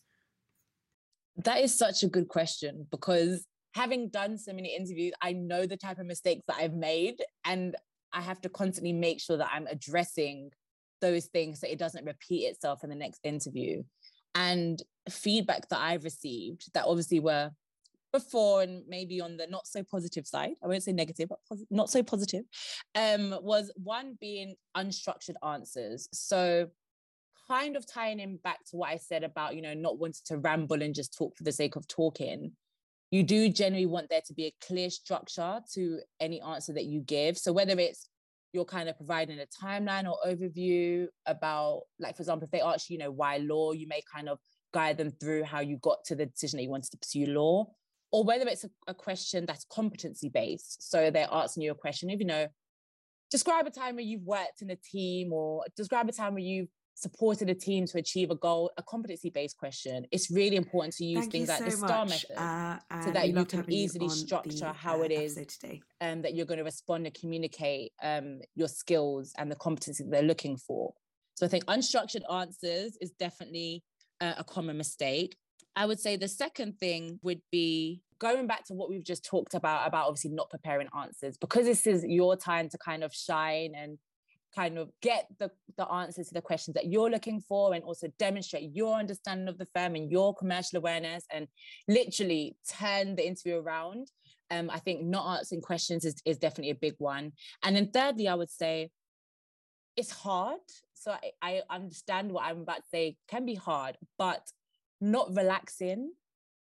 that 1.36 1.60
is 1.60 1.76
such 1.76 2.02
a 2.02 2.08
good 2.08 2.28
question 2.28 2.86
because 2.90 3.46
having 3.74 4.08
done 4.08 4.38
so 4.38 4.52
many 4.52 4.74
interviews 4.74 5.12
i 5.20 5.32
know 5.32 5.66
the 5.66 5.76
type 5.76 5.98
of 5.98 6.06
mistakes 6.06 6.42
that 6.46 6.56
i've 6.56 6.74
made 6.74 7.16
and 7.44 7.76
i 8.12 8.20
have 8.20 8.40
to 8.40 8.48
constantly 8.48 8.92
make 8.92 9.20
sure 9.20 9.36
that 9.36 9.50
i'm 9.52 9.66
addressing 9.66 10.50
those 11.02 11.26
things 11.26 11.60
so 11.60 11.66
it 11.66 11.78
doesn't 11.78 12.06
repeat 12.06 12.46
itself 12.46 12.82
in 12.82 12.88
the 12.88 12.96
next 12.96 13.20
interview. 13.24 13.82
And 14.34 14.82
feedback 15.10 15.68
that 15.68 15.80
I've 15.80 16.04
received 16.04 16.72
that 16.72 16.86
obviously 16.86 17.20
were 17.20 17.50
before 18.12 18.62
and 18.62 18.82
maybe 18.88 19.20
on 19.20 19.36
the 19.36 19.46
not 19.46 19.66
so 19.66 19.82
positive 19.82 20.26
side, 20.26 20.52
I 20.62 20.66
won't 20.66 20.82
say 20.82 20.92
negative, 20.92 21.28
but 21.28 21.38
pos- 21.48 21.64
not 21.70 21.90
so 21.90 22.02
positive, 22.02 22.44
um, 22.94 23.34
was 23.42 23.72
one 23.76 24.16
being 24.20 24.54
unstructured 24.76 25.36
answers. 25.46 26.08
So 26.12 26.68
kind 27.48 27.76
of 27.76 27.90
tying 27.90 28.20
in 28.20 28.36
back 28.38 28.58
to 28.70 28.76
what 28.76 28.90
I 28.90 28.96
said 28.96 29.24
about, 29.24 29.56
you 29.56 29.62
know, 29.62 29.74
not 29.74 29.98
wanting 29.98 30.22
to 30.26 30.38
ramble 30.38 30.82
and 30.82 30.94
just 30.94 31.16
talk 31.16 31.36
for 31.36 31.44
the 31.44 31.52
sake 31.52 31.76
of 31.76 31.86
talking. 31.88 32.52
You 33.10 33.22
do 33.22 33.48
generally 33.48 33.86
want 33.86 34.08
there 34.08 34.22
to 34.26 34.34
be 34.34 34.46
a 34.46 34.54
clear 34.66 34.88
structure 34.88 35.60
to 35.74 36.00
any 36.20 36.40
answer 36.40 36.72
that 36.72 36.84
you 36.84 37.00
give. 37.00 37.36
So 37.36 37.52
whether 37.52 37.78
it's 37.78 38.08
you're 38.52 38.64
kind 38.64 38.88
of 38.88 38.96
providing 38.96 39.38
a 39.38 39.46
timeline 39.64 40.06
or 40.06 40.16
overview 40.26 41.06
about, 41.26 41.82
like, 41.98 42.16
for 42.16 42.22
example, 42.22 42.44
if 42.44 42.50
they 42.50 42.60
ask 42.60 42.90
you, 42.90 42.94
you 42.94 42.98
know, 42.98 43.10
why 43.10 43.38
law, 43.38 43.72
you 43.72 43.88
may 43.88 44.02
kind 44.14 44.28
of 44.28 44.38
guide 44.74 44.98
them 44.98 45.10
through 45.10 45.44
how 45.44 45.60
you 45.60 45.78
got 45.78 45.98
to 46.04 46.14
the 46.14 46.26
decision 46.26 46.58
that 46.58 46.62
you 46.62 46.70
wanted 46.70 46.90
to 46.90 46.98
pursue 46.98 47.26
law, 47.26 47.66
or 48.12 48.24
whether 48.24 48.46
it's 48.46 48.64
a, 48.64 48.70
a 48.86 48.94
question 48.94 49.46
that's 49.46 49.64
competency 49.72 50.28
based. 50.28 50.90
So 50.90 51.10
they're 51.10 51.28
asking 51.32 51.64
you 51.64 51.72
a 51.72 51.74
question, 51.74 52.10
if 52.10 52.20
you 52.20 52.26
know, 52.26 52.46
describe 53.30 53.66
a 53.66 53.70
time 53.70 53.96
where 53.96 54.04
you've 54.04 54.22
worked 54.22 54.60
in 54.60 54.70
a 54.70 54.76
team, 54.76 55.32
or 55.32 55.64
describe 55.76 56.08
a 56.08 56.12
time 56.12 56.34
where 56.34 56.42
you've 56.42 56.68
supported 56.94 57.48
a 57.48 57.54
team 57.54 57.86
to 57.86 57.96
achieve 57.96 58.30
a 58.30 58.34
goal, 58.34 58.70
a 58.76 58.82
competency 58.82 59.30
based 59.30 59.56
question, 59.56 60.04
it's 60.12 60.30
really 60.30 60.56
important 60.56 60.94
to 60.96 61.04
use 61.04 61.20
Thank 61.20 61.32
things 61.32 61.48
so 61.48 61.54
like 61.54 61.64
the 61.64 61.70
STAR 61.70 62.04
much, 62.04 62.26
method 62.28 62.36
uh, 62.38 62.78
so 63.02 63.10
that 63.10 63.28
you 63.28 63.44
can 63.46 63.60
you 63.60 63.64
easily 63.68 64.10
structure 64.10 64.58
the, 64.58 64.72
how 64.72 65.00
uh, 65.00 65.04
it 65.04 65.10
is 65.10 65.34
today. 65.34 65.80
um, 66.02 66.20
that 66.22 66.34
you're 66.34 66.46
going 66.46 66.58
to 66.58 66.64
respond 66.64 67.06
and 67.06 67.14
communicate 67.14 67.92
um, 68.02 68.40
your 68.54 68.68
skills 68.68 69.32
and 69.38 69.50
the 69.50 69.56
competency 69.56 70.04
that 70.04 70.10
they're 70.10 70.22
looking 70.22 70.58
for. 70.58 70.92
So 71.34 71.46
I 71.46 71.48
think 71.48 71.64
unstructured 71.64 72.30
answers 72.30 72.98
is 73.00 73.10
definitely 73.18 73.82
uh, 74.20 74.34
a 74.36 74.44
common 74.44 74.76
mistake. 74.76 75.36
I 75.74 75.86
would 75.86 76.00
say 76.00 76.16
the 76.16 76.28
second 76.28 76.78
thing 76.78 77.18
would 77.22 77.40
be 77.50 78.02
going 78.18 78.46
back 78.46 78.64
to 78.66 78.74
what 78.74 78.88
we've 78.88 79.04
just 79.04 79.24
talked 79.24 79.54
about, 79.54 79.86
about 79.86 80.06
obviously 80.06 80.30
not 80.30 80.50
preparing 80.50 80.88
answers, 80.96 81.36
because 81.38 81.64
this 81.64 81.86
is 81.86 82.04
your 82.04 82.36
time 82.36 82.68
to 82.68 82.78
kind 82.78 83.02
of 83.02 83.12
shine 83.12 83.72
and 83.74 83.98
kind 84.54 84.78
of 84.78 84.90
get 85.00 85.26
the, 85.38 85.50
the 85.78 85.88
answers 85.90 86.28
to 86.28 86.34
the 86.34 86.40
questions 86.42 86.74
that 86.74 86.86
you're 86.86 87.10
looking 87.10 87.40
for 87.40 87.74
and 87.74 87.82
also 87.84 88.06
demonstrate 88.18 88.70
your 88.74 88.96
understanding 88.96 89.48
of 89.48 89.58
the 89.58 89.66
firm 89.74 89.94
and 89.94 90.10
your 90.10 90.34
commercial 90.34 90.78
awareness 90.78 91.24
and 91.32 91.48
literally 91.88 92.54
turn 92.78 93.16
the 93.16 93.26
interview 93.26 93.56
around. 93.56 94.08
Um, 94.50 94.68
I 94.70 94.78
think 94.78 95.02
not 95.02 95.38
answering 95.38 95.62
questions 95.62 96.04
is, 96.04 96.16
is 96.26 96.36
definitely 96.36 96.72
a 96.72 96.74
big 96.76 96.94
one. 96.98 97.32
And 97.64 97.74
then 97.74 97.90
thirdly, 97.90 98.28
I 98.28 98.34
would 98.34 98.50
say 98.50 98.90
it's 99.96 100.10
hard. 100.10 100.60
So 100.94 101.12
I, 101.12 101.62
I 101.68 101.74
understand 101.74 102.30
what 102.30 102.44
I'm 102.44 102.60
about 102.60 102.76
to 102.76 102.88
say 102.92 103.16
can 103.28 103.46
be 103.46 103.54
hard, 103.54 103.96
but 104.18 104.42
not 105.02 105.34
relaxing. 105.34 106.12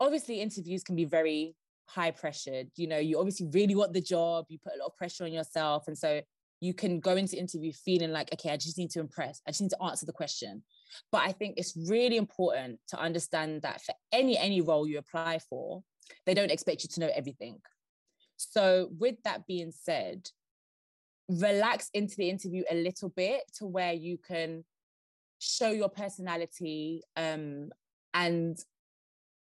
Obviously, 0.01 0.41
interviews 0.41 0.83
can 0.83 0.97
be 0.97 1.05
very 1.05 1.55
high 1.87 2.11
pressured. 2.11 2.69
You 2.77 2.89
know, 2.89 2.99
you 2.99 3.19
obviously 3.19 3.49
really 3.53 3.75
want 3.75 3.93
the 3.93 4.01
job, 4.01 4.47
you 4.49 4.59
put 4.59 4.73
a 4.75 4.79
lot 4.79 4.87
of 4.87 4.97
pressure 4.97 5.25
on 5.25 5.33
yourself. 5.33 5.87
And 5.87 5.97
so 5.97 6.21
you 6.61 6.75
can 6.75 7.01
go 7.01 7.17
into 7.17 7.39
interview 7.39 7.73
feeling 7.73 8.13
like, 8.13 8.33
okay, 8.33 8.51
I 8.51 8.57
just 8.57 8.79
need 8.79 8.91
to 8.91 9.01
impress. 9.01 9.41
I 9.47 9.51
just 9.51 9.63
need 9.63 9.71
to 9.71 9.83
answer 9.83 10.07
the 10.07 10.13
question. 10.13 10.63
But 11.13 11.23
I 11.23 11.33
think 11.33 11.55
it's 11.57 11.77
really 11.89 12.17
important 12.17 12.81
to 12.89 12.99
understand 12.99 13.63
that 13.63 13.83
for 13.83 13.95
any 14.13 14.37
any 14.37 14.61
role 14.61 14.87
you 14.87 14.99
apply 14.99 15.39
for, 15.39 15.83
they 16.27 16.35
don't 16.35 16.51
expect 16.51 16.83
you 16.83 16.89
to 16.91 17.01
know 17.01 17.11
everything. 17.15 17.59
So 18.37 18.89
with 18.99 19.17
that 19.25 19.47
being 19.47 19.73
said, 19.73 20.29
relax 21.29 21.91
into 21.95 22.17
the 22.17 22.29
interview 22.29 22.65
a 22.71 22.75
little 22.75 23.11
bit 23.11 23.43
to 23.59 23.67
where 23.67 23.93
you 23.93 24.19
can 24.19 24.65
show 25.39 25.71
your 25.71 25.89
personality 25.89 27.03
um, 27.17 27.71
and 28.15 28.59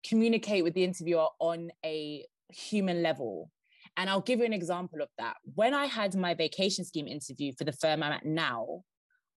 communicate 0.06 0.64
with 0.64 0.74
the 0.74 0.84
interviewer 0.84 1.26
on 1.40 1.70
a 1.84 2.24
human 2.50 3.02
level 3.02 3.50
and 3.98 4.08
I'll 4.08 4.20
give 4.20 4.38
you 4.38 4.44
an 4.44 4.52
example 4.52 5.02
of 5.02 5.08
that. 5.18 5.36
When 5.56 5.74
I 5.74 5.86
had 5.86 6.14
my 6.14 6.32
vacation 6.32 6.84
scheme 6.84 7.08
interview 7.08 7.52
for 7.52 7.64
the 7.64 7.72
firm 7.72 8.02
I'm 8.02 8.12
at 8.12 8.24
now, 8.24 8.84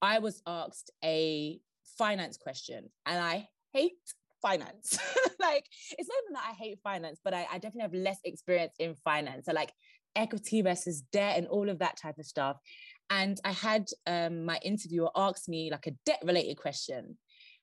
I 0.02 0.18
was 0.18 0.42
asked 0.46 0.90
a 1.02 1.58
finance 1.96 2.36
question, 2.36 2.90
and 3.06 3.18
I 3.18 3.48
hate 3.72 3.96
finance. 4.42 4.98
like, 5.40 5.64
it's 5.98 6.08
not 6.08 6.16
even 6.24 6.32
that 6.34 6.46
I 6.50 6.52
hate 6.52 6.78
finance, 6.84 7.20
but 7.24 7.32
I, 7.32 7.46
I 7.50 7.54
definitely 7.54 7.82
have 7.82 7.94
less 7.94 8.18
experience 8.24 8.74
in 8.78 8.94
finance. 8.96 9.46
So, 9.46 9.52
like, 9.52 9.72
equity 10.14 10.60
versus 10.60 11.02
debt 11.10 11.38
and 11.38 11.46
all 11.46 11.70
of 11.70 11.78
that 11.78 11.96
type 11.96 12.18
of 12.18 12.26
stuff. 12.26 12.58
And 13.08 13.40
I 13.44 13.52
had 13.52 13.86
um, 14.06 14.44
my 14.44 14.58
interviewer 14.62 15.10
ask 15.16 15.48
me 15.48 15.70
like 15.70 15.86
a 15.86 15.92
debt 16.04 16.20
related 16.22 16.56
question. 16.56 17.16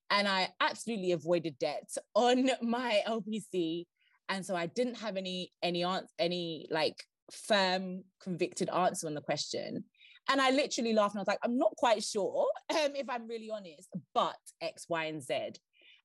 And 0.10 0.28
I 0.28 0.50
absolutely 0.62 1.12
avoided 1.12 1.60
debt 1.60 1.90
on 2.16 2.50
my 2.62 3.02
LPC 3.08 3.86
and 4.30 4.46
so 4.46 4.56
I 4.56 4.66
didn't 4.68 4.96
have 4.96 5.18
any 5.18 5.52
any 5.64 5.84
answer, 5.84 6.08
any 6.20 6.68
like 6.70 7.04
firm 7.32 8.04
convicted 8.22 8.70
answer 8.70 9.08
on 9.08 9.14
the 9.14 9.22
question. 9.22 9.84
And 10.30 10.42
I 10.42 10.52
literally 10.52 10.94
laughed 10.94 11.16
and 11.16 11.20
I 11.20 11.22
was 11.22 11.28
like, 11.28 11.40
I'm 11.44 11.58
not 11.58 11.74
quite 11.78 12.04
sure 12.04 12.48
um, 12.70 12.96
if 12.96 13.10
I'm 13.10 13.28
really 13.28 13.50
honest, 13.50 13.90
but 14.14 14.36
X, 14.62 14.86
Y, 14.90 15.06
and 15.06 15.24
Z. 15.24 15.54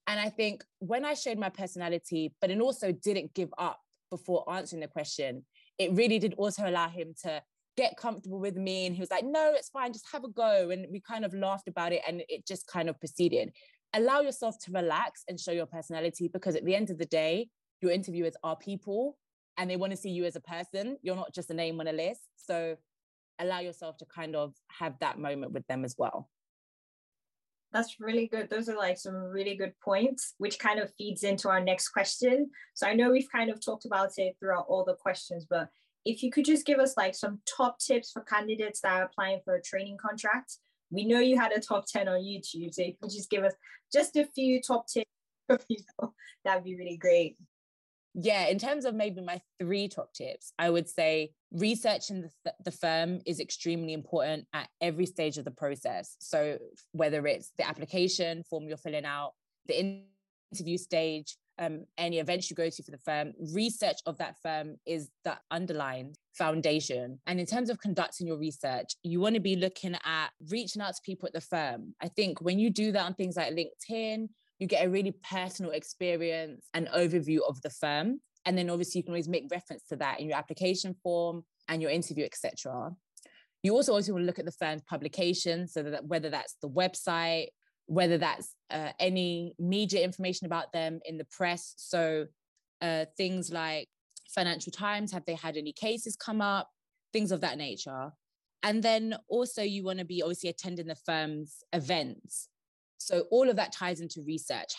And 0.07 0.21
I 0.21 0.31
think 0.31 0.65
when 0.79 1.05
I 1.05 1.15
showed 1.15 1.38
my 1.38 1.49
personality, 1.49 2.35
but 2.41 2.49
then 2.49 2.61
also 2.61 2.93
didn't 2.93 3.35
give 3.35 3.53
up 3.59 3.81
before 4.11 4.45
answering 4.53 4.81
the 4.81 4.88
question, 4.88 5.45
it 5.79 5.93
really 5.93 6.19
did 6.19 6.35
also 6.35 6.69
allow 6.69 6.88
him 6.88 7.15
to 7.23 7.43
get 7.77 7.97
comfortable 7.97 8.38
with 8.38 8.57
me. 8.57 8.87
And 8.87 8.95
he 8.95 9.01
was 9.01 9.11
like, 9.11 9.25
no, 9.25 9.53
it's 9.55 9.71
fine, 9.71 9.93
just 9.93 10.11
have 10.12 10.25
a 10.25 10.29
go. 10.29 10.71
And 10.71 10.87
we 10.91 11.01
kind 11.01 11.25
of 11.25 11.35
laughed 11.35 11.69
about 11.69 11.93
it 11.93 12.03
and 12.07 12.23
it 12.29 12.47
just 12.47 12.67
kind 12.67 12.88
of 12.88 12.99
proceeded. 13.01 13.53
Allow 13.95 14.21
yourself 14.21 14.59
to 14.65 14.73
relax 14.73 15.25
and 15.29 15.39
show 15.39 15.53
your 15.53 15.67
personality 15.67 16.29
because 16.29 16.57
at 16.57 16.65
the 16.65 16.75
end 16.75 16.90
of 16.90 16.99
the 16.99 17.07
day, 17.07 17.49
your 17.81 17.90
interviewers 17.90 18.35
are 18.43 18.57
people 18.57 19.19
and 19.59 19.69
they 19.69 19.77
want 19.77 19.90
to 19.90 19.97
see 19.97 20.11
you 20.11 20.25
as 20.25 20.37
a 20.37 20.40
person. 20.40 20.97
You're 21.03 21.17
not 21.17 21.35
just 21.35 21.51
a 21.51 21.55
name 21.55 21.79
on 21.81 21.88
a 21.88 21.93
list. 21.93 22.23
So 22.37 22.77
allow 23.38 23.61
yourself 23.61 23.99
to 23.99 24.07
kind 24.07 24.35
of 24.35 24.55
have 24.69 24.99
that 25.01 25.19
moment 25.19 25.53
with 25.53 25.67
them 25.67 25.85
as 25.85 25.95
well. 25.99 26.31
That's 27.73 28.01
really 28.01 28.27
good. 28.29 28.51
Those 28.51 28.69
are 28.69 28.77
like 28.77 28.99
some 28.99 29.15
really 29.15 29.57
good 29.57 29.73
points, 29.83 30.35
which 30.38 30.59
kind 30.59 30.79
of 30.79 30.93
feeds 30.97 31.23
into 31.23 31.49
our 31.49 31.61
next 31.61 31.88
question. 31.88 32.51
So 32.75 32.87
I 32.87 32.95
know 32.95 33.11
we've 33.11 33.31
kind 33.33 33.51
of 33.51 33.65
talked 33.65 33.87
about 33.87 34.13
it 34.19 34.37
throughout 34.38 34.67
all 34.69 34.85
the 34.85 34.95
questions, 34.95 35.47
but 35.49 35.69
if 36.05 36.23
you 36.23 36.31
could 36.31 36.45
just 36.45 36.67
give 36.67 36.79
us 36.79 36.97
like 36.97 37.15
some 37.15 37.40
top 37.57 37.79
tips 37.79 38.11
for 38.11 38.23
candidates 38.23 38.81
that 38.81 38.93
are 38.93 39.05
applying 39.05 39.40
for 39.45 39.55
a 39.55 39.63
training 39.63 39.97
contract. 40.01 40.59
We 40.93 41.07
know 41.07 41.19
you 41.21 41.38
had 41.38 41.53
a 41.53 41.61
top 41.61 41.87
10 41.87 42.07
on 42.07 42.21
YouTube, 42.21 42.73
so 42.73 42.83
if 42.83 42.95
you 43.03 43.09
just 43.09 43.31
give 43.31 43.45
us 43.45 43.55
just 43.93 44.17
a 44.17 44.27
few 44.27 44.61
top 44.61 44.87
tips 44.87 45.11
that'd 46.45 46.65
be 46.65 46.77
really 46.77 46.97
great. 46.97 47.37
yeah, 48.15 48.47
in 48.47 48.59
terms 48.59 48.85
of 48.85 48.95
maybe 48.95 49.21
my 49.21 49.40
three 49.59 49.88
top 49.88 50.13
tips, 50.13 50.53
I 50.59 50.71
would 50.71 50.88
say 50.88 51.33
researching 51.51 52.29
the, 52.45 52.55
the 52.65 52.71
firm 52.71 53.21
is 53.27 53.40
extremely 53.40 53.93
important 53.93 54.47
at 54.53 54.69
every 54.81 55.07
stage 55.07 55.38
of 55.38 55.45
the 55.45 55.51
process. 55.51 56.17
So 56.21 56.59
whether 56.93 57.27
it's 57.27 57.53
the 57.57 57.67
application 57.67 58.43
form 58.45 58.69
you're 58.69 58.77
filling 58.77 59.05
out, 59.05 59.33
the 59.67 60.03
interview 60.53 60.77
stage, 60.77 61.37
um, 61.63 61.85
any 61.96 62.19
events 62.19 62.50
you 62.50 62.56
go 62.56 62.69
to 62.69 62.83
for 62.83 62.90
the 62.90 62.98
firm, 62.98 63.33
research 63.52 63.98
of 64.06 64.19
that 64.19 64.37
firm 64.42 64.77
is 64.87 65.10
the 65.25 65.37
underlying 65.50 66.15
foundation. 66.35 67.21
And 67.27 67.38
in 67.38 67.46
terms 67.46 67.71
of 67.71 67.79
conducting 67.81 68.27
your 68.27 68.38
research, 68.38 68.96
you 69.02 69.21
want 69.21 69.35
to 69.37 69.40
be 69.40 69.56
looking 69.56 69.94
at 70.04 70.31
reaching 70.50 70.83
out 70.83 70.94
to 70.94 71.00
people 71.04 71.27
at 71.27 71.33
the 71.33 71.40
firm. 71.40 71.94
I 72.02 72.08
think 72.08 72.40
when 72.40 72.58
you 72.58 72.71
do 72.71 72.92
that 72.92 73.04
on 73.04 73.15
things 73.15 73.37
like 73.37 73.54
LinkedIn, 73.54 74.29
you 74.58 74.67
get 74.67 74.87
a 74.87 74.90
really 74.90 75.15
personal 75.29 75.73
experience 75.73 76.67
and 76.75 76.88
overview 76.88 77.38
of 77.48 77.60
the 77.63 77.71
firm. 77.71 78.21
And 78.44 78.58
then 78.58 78.71
obviously 78.71 78.98
you 78.98 79.04
can 79.04 79.13
always 79.13 79.29
make 79.29 79.46
reference 79.50 79.85
to 79.90 79.96
that 79.96 80.21
in 80.21 80.29
your 80.29 80.38
application 80.38 80.94
form 81.02 81.44
and 81.69 81.81
your 81.81 81.90
interview, 81.90 82.25
etc. 82.25 82.90
You 83.63 83.75
also 83.75 83.92
always 83.92 84.10
want 84.10 84.23
to 84.23 84.27
look 84.27 84.40
at 84.40 84.44
the 84.44 84.52
firm's 84.52 84.83
publications, 84.83 85.73
so 85.73 85.85
that 85.85 86.04
whether 86.06 86.29
that's 86.29 86.56
the 86.60 86.69
website, 86.69 87.48
whether 87.93 88.17
that's 88.17 88.55
uh, 88.71 88.88
any 88.99 89.55
media 89.59 90.03
information 90.03 90.47
about 90.47 90.73
them 90.73 90.99
in 91.05 91.19
the 91.19 91.27
press. 91.27 91.75
So 91.77 92.27
uh, 92.81 93.05
things 93.19 93.53
like 93.53 93.87
Financial 94.35 94.73
Times, 94.73 95.13
have 95.13 95.27
they 95.27 95.35
had 95.35 95.59
any 95.59 95.75
cases 95.75 96.17
come 96.17 96.40
up? 96.40 96.71
Things 97.13 97.33
of 97.33 97.43
that 97.43 97.59
nature. 97.59 98.13
And 98.63 98.83
then 98.83 99.15
also 99.29 99.61
you 99.61 99.85
want 99.85 99.99
to 99.99 100.07
be 100.07 100.23
obviously 100.23 100.49
attending 100.49 100.87
the 100.87 100.97
firm's 101.05 101.59
events. 101.75 102.49
So 102.97 103.25
all 103.31 103.51
of 103.51 103.57
that 103.57 103.73
ties 103.73 104.01
into 104.01 104.23
research 104.27 104.73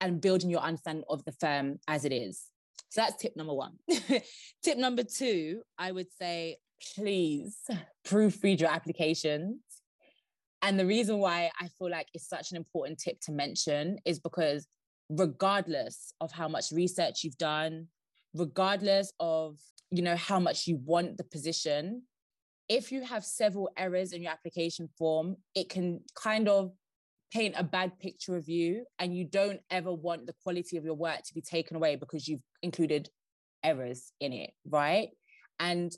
and 0.00 0.20
building 0.20 0.48
your 0.48 0.60
understanding 0.60 1.04
of 1.08 1.24
the 1.24 1.32
firm 1.32 1.80
as 1.88 2.04
it 2.04 2.12
is. 2.12 2.44
So 2.90 3.00
that's 3.00 3.20
tip 3.20 3.36
number 3.36 3.54
one. 3.54 3.72
tip 4.62 4.78
number 4.78 5.02
two, 5.02 5.62
I 5.76 5.90
would 5.90 6.12
say, 6.20 6.58
please 6.94 7.56
proofread 8.06 8.60
your 8.60 8.70
applications. 8.70 9.56
And 10.62 10.78
the 10.78 10.86
reason 10.86 11.18
why 11.18 11.50
I 11.60 11.68
feel 11.68 11.90
like 11.90 12.08
it's 12.12 12.28
such 12.28 12.50
an 12.50 12.56
important 12.56 12.98
tip 12.98 13.20
to 13.22 13.32
mention 13.32 13.98
is 14.04 14.18
because 14.18 14.66
regardless 15.08 16.12
of 16.20 16.30
how 16.32 16.48
much 16.48 16.70
research 16.70 17.24
you've 17.24 17.38
done, 17.38 17.88
regardless 18.34 19.12
of 19.18 19.58
you 19.90 20.02
know 20.02 20.16
how 20.16 20.38
much 20.38 20.66
you 20.66 20.78
want 20.84 21.16
the 21.16 21.24
position, 21.24 22.02
if 22.68 22.92
you 22.92 23.02
have 23.02 23.24
several 23.24 23.70
errors 23.76 24.12
in 24.12 24.22
your 24.22 24.30
application 24.30 24.88
form, 24.96 25.36
it 25.54 25.68
can 25.68 26.00
kind 26.14 26.48
of 26.48 26.72
paint 27.32 27.54
a 27.56 27.64
bad 27.64 27.98
picture 27.98 28.36
of 28.36 28.48
you 28.48 28.84
and 28.98 29.16
you 29.16 29.24
don't 29.24 29.60
ever 29.70 29.92
want 29.92 30.26
the 30.26 30.34
quality 30.42 30.76
of 30.76 30.84
your 30.84 30.94
work 30.94 31.22
to 31.24 31.34
be 31.34 31.40
taken 31.40 31.76
away 31.76 31.96
because 31.96 32.28
you've 32.28 32.42
included 32.62 33.08
errors 33.64 34.12
in 34.20 34.32
it, 34.32 34.50
right? 34.68 35.08
And 35.58 35.92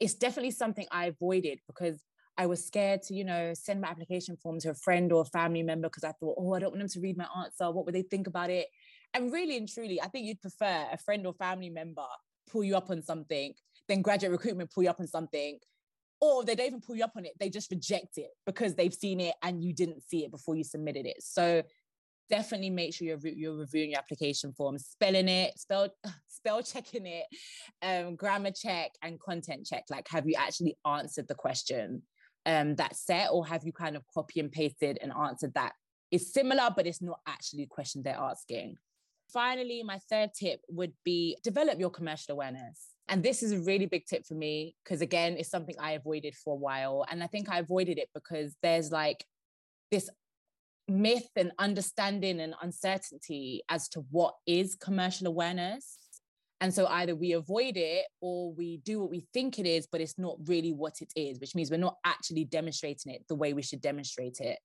it's 0.00 0.14
definitely 0.14 0.50
something 0.50 0.86
I 0.90 1.06
avoided 1.06 1.60
because 1.66 2.02
I 2.36 2.46
was 2.46 2.64
scared 2.64 3.02
to, 3.02 3.14
you 3.14 3.24
know, 3.24 3.52
send 3.54 3.80
my 3.80 3.88
application 3.88 4.36
form 4.36 4.58
to 4.60 4.70
a 4.70 4.74
friend 4.74 5.12
or 5.12 5.22
a 5.22 5.26
family 5.26 5.62
member 5.62 5.88
because 5.88 6.04
I 6.04 6.12
thought, 6.12 6.36
oh, 6.38 6.54
I 6.54 6.60
don't 6.60 6.70
want 6.70 6.80
them 6.80 6.88
to 6.88 7.00
read 7.00 7.16
my 7.16 7.28
answer. 7.38 7.70
What 7.70 7.86
would 7.86 7.94
they 7.94 8.02
think 8.02 8.26
about 8.26 8.50
it? 8.50 8.66
And 9.12 9.32
really 9.32 9.56
and 9.56 9.68
truly, 9.68 10.00
I 10.00 10.08
think 10.08 10.26
you'd 10.26 10.40
prefer 10.40 10.86
a 10.92 10.98
friend 10.98 11.24
or 11.26 11.34
family 11.34 11.70
member 11.70 12.02
pull 12.50 12.64
you 12.64 12.76
up 12.76 12.90
on 12.90 13.02
something 13.02 13.54
than 13.88 14.02
graduate 14.02 14.32
recruitment 14.32 14.70
pull 14.70 14.82
you 14.82 14.90
up 14.90 15.00
on 15.00 15.06
something 15.06 15.58
or 16.20 16.44
they 16.44 16.54
don't 16.54 16.66
even 16.66 16.80
pull 16.80 16.96
you 16.96 17.04
up 17.04 17.12
on 17.16 17.24
it 17.24 17.32
they 17.38 17.50
just 17.50 17.70
reject 17.70 18.16
it 18.16 18.30
because 18.46 18.74
they've 18.74 18.94
seen 18.94 19.20
it 19.20 19.34
and 19.42 19.62
you 19.62 19.72
didn't 19.72 20.02
see 20.02 20.24
it 20.24 20.30
before 20.30 20.56
you 20.56 20.64
submitted 20.64 21.06
it 21.06 21.16
so 21.20 21.62
definitely 22.30 22.70
make 22.70 22.94
sure 22.94 23.06
you're, 23.06 23.18
you're 23.28 23.56
reviewing 23.56 23.90
your 23.90 23.98
application 23.98 24.52
form 24.52 24.78
spelling 24.78 25.28
it 25.28 25.58
spell 25.58 25.88
spell 26.28 26.62
checking 26.62 27.06
it 27.06 27.26
um, 27.82 28.16
grammar 28.16 28.50
check 28.50 28.90
and 29.02 29.20
content 29.20 29.66
check 29.66 29.84
like 29.90 30.06
have 30.08 30.26
you 30.26 30.34
actually 30.38 30.76
answered 30.86 31.26
the 31.28 31.34
question 31.34 32.02
um, 32.46 32.74
that's 32.74 33.04
set 33.04 33.28
or 33.30 33.46
have 33.46 33.64
you 33.64 33.72
kind 33.72 33.96
of 33.96 34.02
copy 34.12 34.40
and 34.40 34.52
pasted 34.52 34.98
and 35.00 35.12
answered 35.12 35.54
that 35.54 35.72
is 36.10 36.32
similar 36.32 36.70
but 36.74 36.86
it's 36.86 37.02
not 37.02 37.20
actually 37.26 37.64
the 37.64 37.68
question 37.68 38.02
they're 38.02 38.14
asking 38.16 38.76
finally 39.32 39.82
my 39.82 39.98
third 40.10 40.30
tip 40.38 40.60
would 40.68 40.92
be 41.04 41.36
develop 41.42 41.80
your 41.80 41.90
commercial 41.90 42.32
awareness 42.32 42.94
and 43.08 43.22
this 43.22 43.42
is 43.42 43.52
a 43.52 43.60
really 43.60 43.86
big 43.86 44.06
tip 44.06 44.24
for 44.26 44.34
me 44.34 44.76
because, 44.82 45.02
again, 45.02 45.36
it's 45.38 45.50
something 45.50 45.74
I 45.78 45.92
avoided 45.92 46.34
for 46.34 46.54
a 46.54 46.58
while. 46.58 47.04
And 47.10 47.22
I 47.22 47.26
think 47.26 47.50
I 47.50 47.58
avoided 47.58 47.98
it 47.98 48.08
because 48.14 48.56
there's 48.62 48.90
like 48.90 49.24
this 49.90 50.08
myth 50.88 51.28
and 51.36 51.52
understanding 51.58 52.40
and 52.40 52.54
uncertainty 52.62 53.62
as 53.68 53.88
to 53.90 54.04
what 54.10 54.34
is 54.46 54.74
commercial 54.74 55.26
awareness. 55.26 55.98
And 56.60 56.72
so 56.72 56.86
either 56.86 57.14
we 57.14 57.32
avoid 57.32 57.76
it 57.76 58.06
or 58.20 58.52
we 58.54 58.78
do 58.78 59.00
what 59.00 59.10
we 59.10 59.26
think 59.34 59.58
it 59.58 59.66
is, 59.66 59.86
but 59.90 60.00
it's 60.00 60.18
not 60.18 60.36
really 60.46 60.72
what 60.72 60.94
it 61.00 61.12
is, 61.16 61.40
which 61.40 61.54
means 61.54 61.70
we're 61.70 61.76
not 61.76 61.96
actually 62.04 62.44
demonstrating 62.44 63.12
it 63.12 63.22
the 63.28 63.34
way 63.34 63.52
we 63.52 63.62
should 63.62 63.80
demonstrate 63.80 64.40
it. 64.40 64.58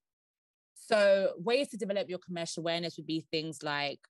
So, 0.74 1.32
ways 1.38 1.68
to 1.68 1.76
develop 1.76 2.08
your 2.08 2.18
commercial 2.18 2.62
awareness 2.62 2.96
would 2.96 3.06
be 3.06 3.26
things 3.30 3.62
like 3.62 4.00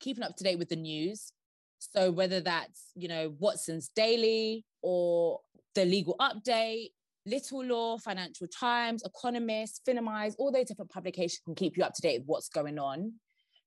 keeping 0.00 0.22
up 0.22 0.36
to 0.36 0.44
date 0.44 0.58
with 0.58 0.68
the 0.68 0.76
news, 0.76 1.32
so 1.80 2.10
whether 2.10 2.40
that's, 2.40 2.92
you 2.94 3.08
know, 3.08 3.34
Watson's 3.38 3.88
Daily 3.88 4.64
or 4.82 5.40
the 5.74 5.84
legal 5.84 6.14
update, 6.20 6.90
Little 7.26 7.64
Law, 7.64 7.98
Financial 7.98 8.46
Times, 8.46 9.02
Economist, 9.02 9.82
Finimize, 9.88 10.34
all 10.38 10.52
those 10.52 10.66
different 10.66 10.90
publications 10.90 11.40
can 11.44 11.54
keep 11.54 11.76
you 11.76 11.84
up 11.84 11.94
to 11.94 12.02
date 12.02 12.20
with 12.20 12.28
what's 12.28 12.48
going 12.48 12.78
on. 12.78 13.14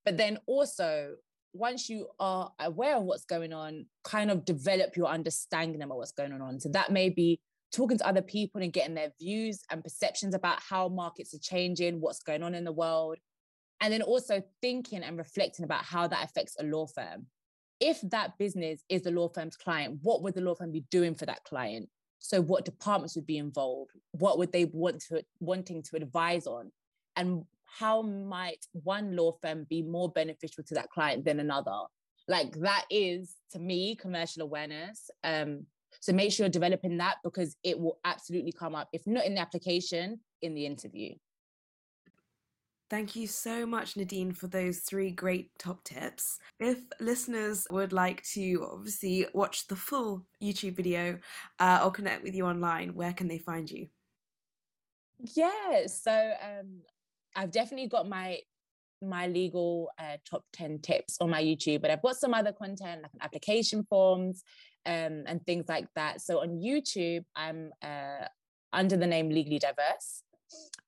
But 0.05 0.18
then 0.18 0.38
also, 0.45 1.16
once 1.53 1.89
you 1.89 2.07
are 2.19 2.51
aware 2.59 2.97
of 2.97 3.03
what's 3.03 3.25
going 3.25 3.53
on, 3.53 3.85
kind 4.03 4.31
of 4.31 4.45
develop 4.45 4.97
your 4.97 5.07
understanding 5.07 5.81
of 5.81 5.89
what's 5.89 6.11
going 6.11 6.33
on. 6.41 6.59
So 6.59 6.69
that 6.69 6.91
may 6.91 7.09
be 7.09 7.39
talking 7.71 7.97
to 7.97 8.07
other 8.07 8.21
people 8.21 8.61
and 8.61 8.73
getting 8.73 8.95
their 8.95 9.11
views 9.19 9.61
and 9.69 9.83
perceptions 9.83 10.35
about 10.35 10.59
how 10.59 10.89
markets 10.89 11.33
are 11.33 11.39
changing, 11.39 12.01
what's 12.01 12.21
going 12.21 12.43
on 12.43 12.55
in 12.55 12.63
the 12.63 12.71
world. 12.71 13.17
And 13.81 13.91
then 13.91 14.01
also 14.01 14.41
thinking 14.61 15.03
and 15.03 15.17
reflecting 15.17 15.65
about 15.65 15.83
how 15.83 16.07
that 16.07 16.23
affects 16.23 16.55
a 16.59 16.63
law 16.63 16.87
firm 16.87 17.27
if 17.83 17.99
that 18.11 18.37
business 18.37 18.81
is 18.87 19.01
the 19.01 19.11
law 19.11 19.27
firm's 19.27 19.57
client, 19.57 19.99
what 20.01 20.23
would 20.23 20.33
the 20.35 20.41
law 20.41 20.55
firm 20.55 20.71
be 20.71 20.85
doing 20.89 21.13
for 21.13 21.25
that 21.25 21.43
client? 21.43 21.89
So 22.19 22.41
what 22.41 22.63
departments 22.63 23.15
would 23.17 23.25
be 23.25 23.37
involved? 23.37 23.91
What 24.11 24.37
would 24.37 24.53
they 24.53 24.65
want 24.65 25.01
to 25.09 25.21
wanting 25.41 25.83
to 25.83 25.97
advise 25.97 26.47
on? 26.47 26.71
And 27.17 27.43
how 27.78 28.01
might 28.01 28.65
one 28.71 29.15
law 29.15 29.32
firm 29.41 29.65
be 29.69 29.82
more 29.82 30.09
beneficial 30.09 30.63
to 30.65 30.74
that 30.76 30.89
client 30.89 31.26
than 31.26 31.39
another? 31.39 31.80
Like 32.28 32.53
that 32.59 32.86
is 32.89 33.36
to 33.51 33.59
me 33.59 33.95
commercial 33.95 34.43
awareness. 34.43 35.09
Um, 35.24 35.65
so 35.99 36.13
make 36.13 36.32
sure 36.32 36.45
you're 36.45 36.51
developing 36.51 36.97
that 36.97 37.17
because 37.24 37.55
it 37.63 37.80
will 37.80 37.99
absolutely 38.05 38.51
come 38.51 38.76
up, 38.76 38.89
if 38.93 39.05
not 39.05 39.26
in 39.26 39.36
the 39.36 39.41
application, 39.41 40.19
in 40.41 40.53
the 40.53 40.65
interview. 40.65 41.13
Thank 42.89 43.15
you 43.15 43.26
so 43.26 43.65
much, 43.65 43.97
Nadine, 43.97 44.34
for 44.34 44.47
those 44.47 44.80
three 44.80 45.09
great 45.09 45.57
top 45.57 45.84
tips. 45.84 46.38
If 46.59 46.78
listeners 46.99 47.65
would 47.71 47.91
like 47.91 48.24
to 48.34 48.69
obviously 48.71 49.26
watch 49.34 49.67
the 49.67 49.76
full 49.76 50.28
YouTube 50.41 50.76
video 50.76 51.17
uh, 51.59 51.82
or 51.84 51.89
connect 51.89 52.24
with 52.24 52.36
you 52.36 52.45
online, 52.45 52.93
where 52.93 53.13
can 53.13 53.28
they 53.28 53.39
find 53.39 53.69
you? 53.69 53.88
Yeah, 55.17 55.88
so 55.88 56.34
um, 56.41 56.82
I've 57.36 57.51
definitely 57.51 57.88
got 57.88 58.07
my 58.07 58.39
my 59.01 59.27
legal 59.27 59.89
uh, 59.99 60.17
top 60.29 60.45
10 60.53 60.79
tips 60.79 61.17
on 61.19 61.29
my 61.29 61.43
YouTube, 61.43 61.81
but 61.81 61.91
I've 61.91 62.01
got 62.01 62.15
some 62.15 62.34
other 62.34 62.53
content 62.53 63.01
like 63.01 63.11
application 63.21 63.84
forms 63.89 64.43
um, 64.86 65.23
and 65.27 65.45
things 65.45 65.65
like 65.67 65.88
that. 65.95 66.21
So 66.21 66.41
on 66.41 66.61
YouTube, 66.61 67.25
I'm 67.36 67.71
uh, 67.81 68.27
under 68.71 68.97
the 68.97 69.07
name 69.07 69.29
Legally 69.29 69.59
Diverse. 69.59 70.23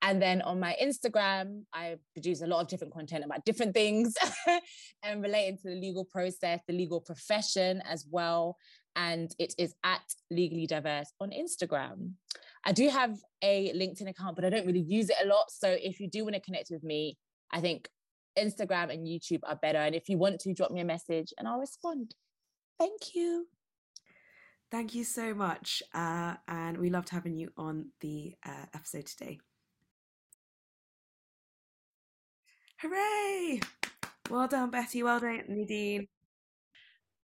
And 0.02 0.20
then 0.20 0.42
on 0.42 0.60
my 0.60 0.76
Instagram, 0.82 1.62
I 1.72 1.96
produce 2.14 2.42
a 2.42 2.46
lot 2.46 2.60
of 2.60 2.68
different 2.68 2.92
content 2.92 3.24
about 3.24 3.44
different 3.44 3.74
things 3.74 4.14
and 5.02 5.22
relating 5.22 5.56
to 5.58 5.70
the 5.70 5.80
legal 5.80 6.04
process, 6.04 6.60
the 6.68 6.74
legal 6.74 7.00
profession 7.00 7.82
as 7.88 8.06
well. 8.10 8.56
And 8.94 9.34
it 9.38 9.54
is 9.58 9.74
at 9.84 10.02
Legally 10.30 10.66
Diverse 10.66 11.12
on 11.20 11.30
Instagram. 11.30 12.12
I 12.66 12.72
do 12.72 12.88
have 12.88 13.16
a 13.42 13.72
LinkedIn 13.74 14.10
account, 14.10 14.34
but 14.34 14.44
I 14.44 14.50
don't 14.50 14.66
really 14.66 14.80
use 14.80 15.08
it 15.08 15.16
a 15.22 15.28
lot. 15.28 15.50
So 15.50 15.68
if 15.70 16.00
you 16.00 16.10
do 16.10 16.24
want 16.24 16.34
to 16.34 16.40
connect 16.40 16.68
with 16.70 16.82
me, 16.82 17.16
I 17.52 17.60
think 17.60 17.88
Instagram 18.36 18.92
and 18.92 19.06
YouTube 19.06 19.40
are 19.44 19.54
better. 19.54 19.78
And 19.78 19.94
if 19.94 20.08
you 20.08 20.18
want 20.18 20.40
to, 20.40 20.52
drop 20.52 20.72
me 20.72 20.80
a 20.80 20.84
message 20.84 21.32
and 21.38 21.46
I'll 21.46 21.60
respond. 21.60 22.16
Thank 22.76 23.14
you. 23.14 23.46
Thank 24.72 24.96
you 24.96 25.04
so 25.04 25.32
much. 25.32 25.80
Uh, 25.94 26.34
and 26.48 26.76
we 26.76 26.90
loved 26.90 27.08
having 27.08 27.36
you 27.36 27.50
on 27.56 27.90
the 28.00 28.34
uh, 28.44 28.66
episode 28.74 29.06
today. 29.06 29.38
Hooray! 32.80 33.60
Well 34.28 34.48
done, 34.48 34.70
Betty. 34.70 35.04
Well 35.04 35.20
done, 35.20 35.44
Nadine. 35.48 36.08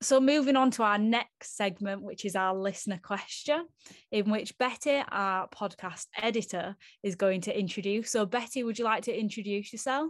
So, 0.04 0.20
moving 0.20 0.56
on 0.56 0.72
to 0.72 0.84
our 0.84 0.98
next 0.98 1.56
segment, 1.56 2.02
which 2.02 2.26
is 2.26 2.36
our 2.36 2.56
listener 2.56 3.00
question, 3.04 3.68
in 4.12 4.32
which 4.32 4.58
Betty, 4.58 5.04
our 5.12 5.48
podcast 5.50 6.08
editor, 6.18 6.76
is 7.04 7.14
going 7.14 7.42
to 7.42 7.58
introduce. 7.58 8.10
So, 8.10 8.26
Betty, 8.26 8.64
would 8.64 8.80
you 8.80 8.86
like 8.86 9.04
to 9.04 9.16
introduce 9.16 9.72
yourself? 9.72 10.10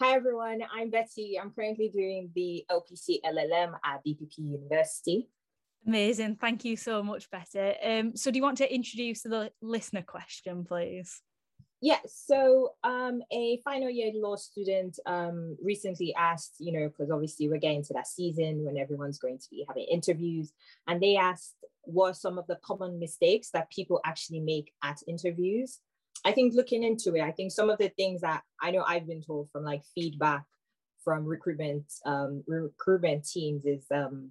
Hi 0.00 0.14
everyone, 0.14 0.62
I'm 0.72 0.90
Betty. 0.90 1.38
I'm 1.40 1.50
currently 1.50 1.88
doing 1.88 2.30
the 2.34 2.64
LPC 2.70 3.20
LLM 3.24 3.74
at 3.84 4.04
bpp 4.06 4.38
University. 4.38 5.28
Amazing. 5.84 6.36
Thank 6.36 6.64
you 6.64 6.76
so 6.76 7.02
much, 7.02 7.28
Betty. 7.30 7.76
Um, 7.82 8.16
so 8.16 8.30
do 8.30 8.36
you 8.36 8.42
want 8.42 8.58
to 8.58 8.72
introduce 8.72 9.22
the 9.22 9.50
listener 9.60 10.02
question, 10.02 10.64
please? 10.64 11.20
Yeah, 11.84 11.98
so 12.06 12.74
um, 12.84 13.22
a 13.32 13.60
final 13.64 13.90
year 13.90 14.12
law 14.14 14.36
student 14.36 15.00
um, 15.04 15.56
recently 15.60 16.14
asked, 16.14 16.54
you 16.60 16.70
know, 16.70 16.88
because 16.88 17.10
obviously 17.10 17.48
we're 17.48 17.58
getting 17.58 17.82
to 17.82 17.94
that 17.94 18.06
season 18.06 18.64
when 18.64 18.78
everyone's 18.78 19.18
going 19.18 19.38
to 19.38 19.50
be 19.50 19.64
having 19.66 19.86
interviews, 19.90 20.52
and 20.86 21.02
they 21.02 21.16
asked 21.16 21.56
what 21.82 22.16
some 22.16 22.38
of 22.38 22.46
the 22.46 22.54
common 22.64 23.00
mistakes 23.00 23.50
that 23.50 23.68
people 23.68 24.00
actually 24.06 24.38
make 24.38 24.72
at 24.84 25.02
interviews. 25.08 25.80
I 26.24 26.30
think 26.30 26.54
looking 26.54 26.84
into 26.84 27.16
it, 27.16 27.22
I 27.22 27.32
think 27.32 27.50
some 27.50 27.68
of 27.68 27.78
the 27.78 27.88
things 27.88 28.20
that 28.20 28.44
I 28.60 28.70
know 28.70 28.84
I've 28.86 29.08
been 29.08 29.22
told 29.22 29.50
from 29.50 29.64
like 29.64 29.82
feedback 29.92 30.44
from 31.02 31.24
recruitment 31.24 31.92
um, 32.06 32.44
recruitment 32.46 33.28
teams 33.28 33.64
is 33.66 33.84
um, 33.92 34.30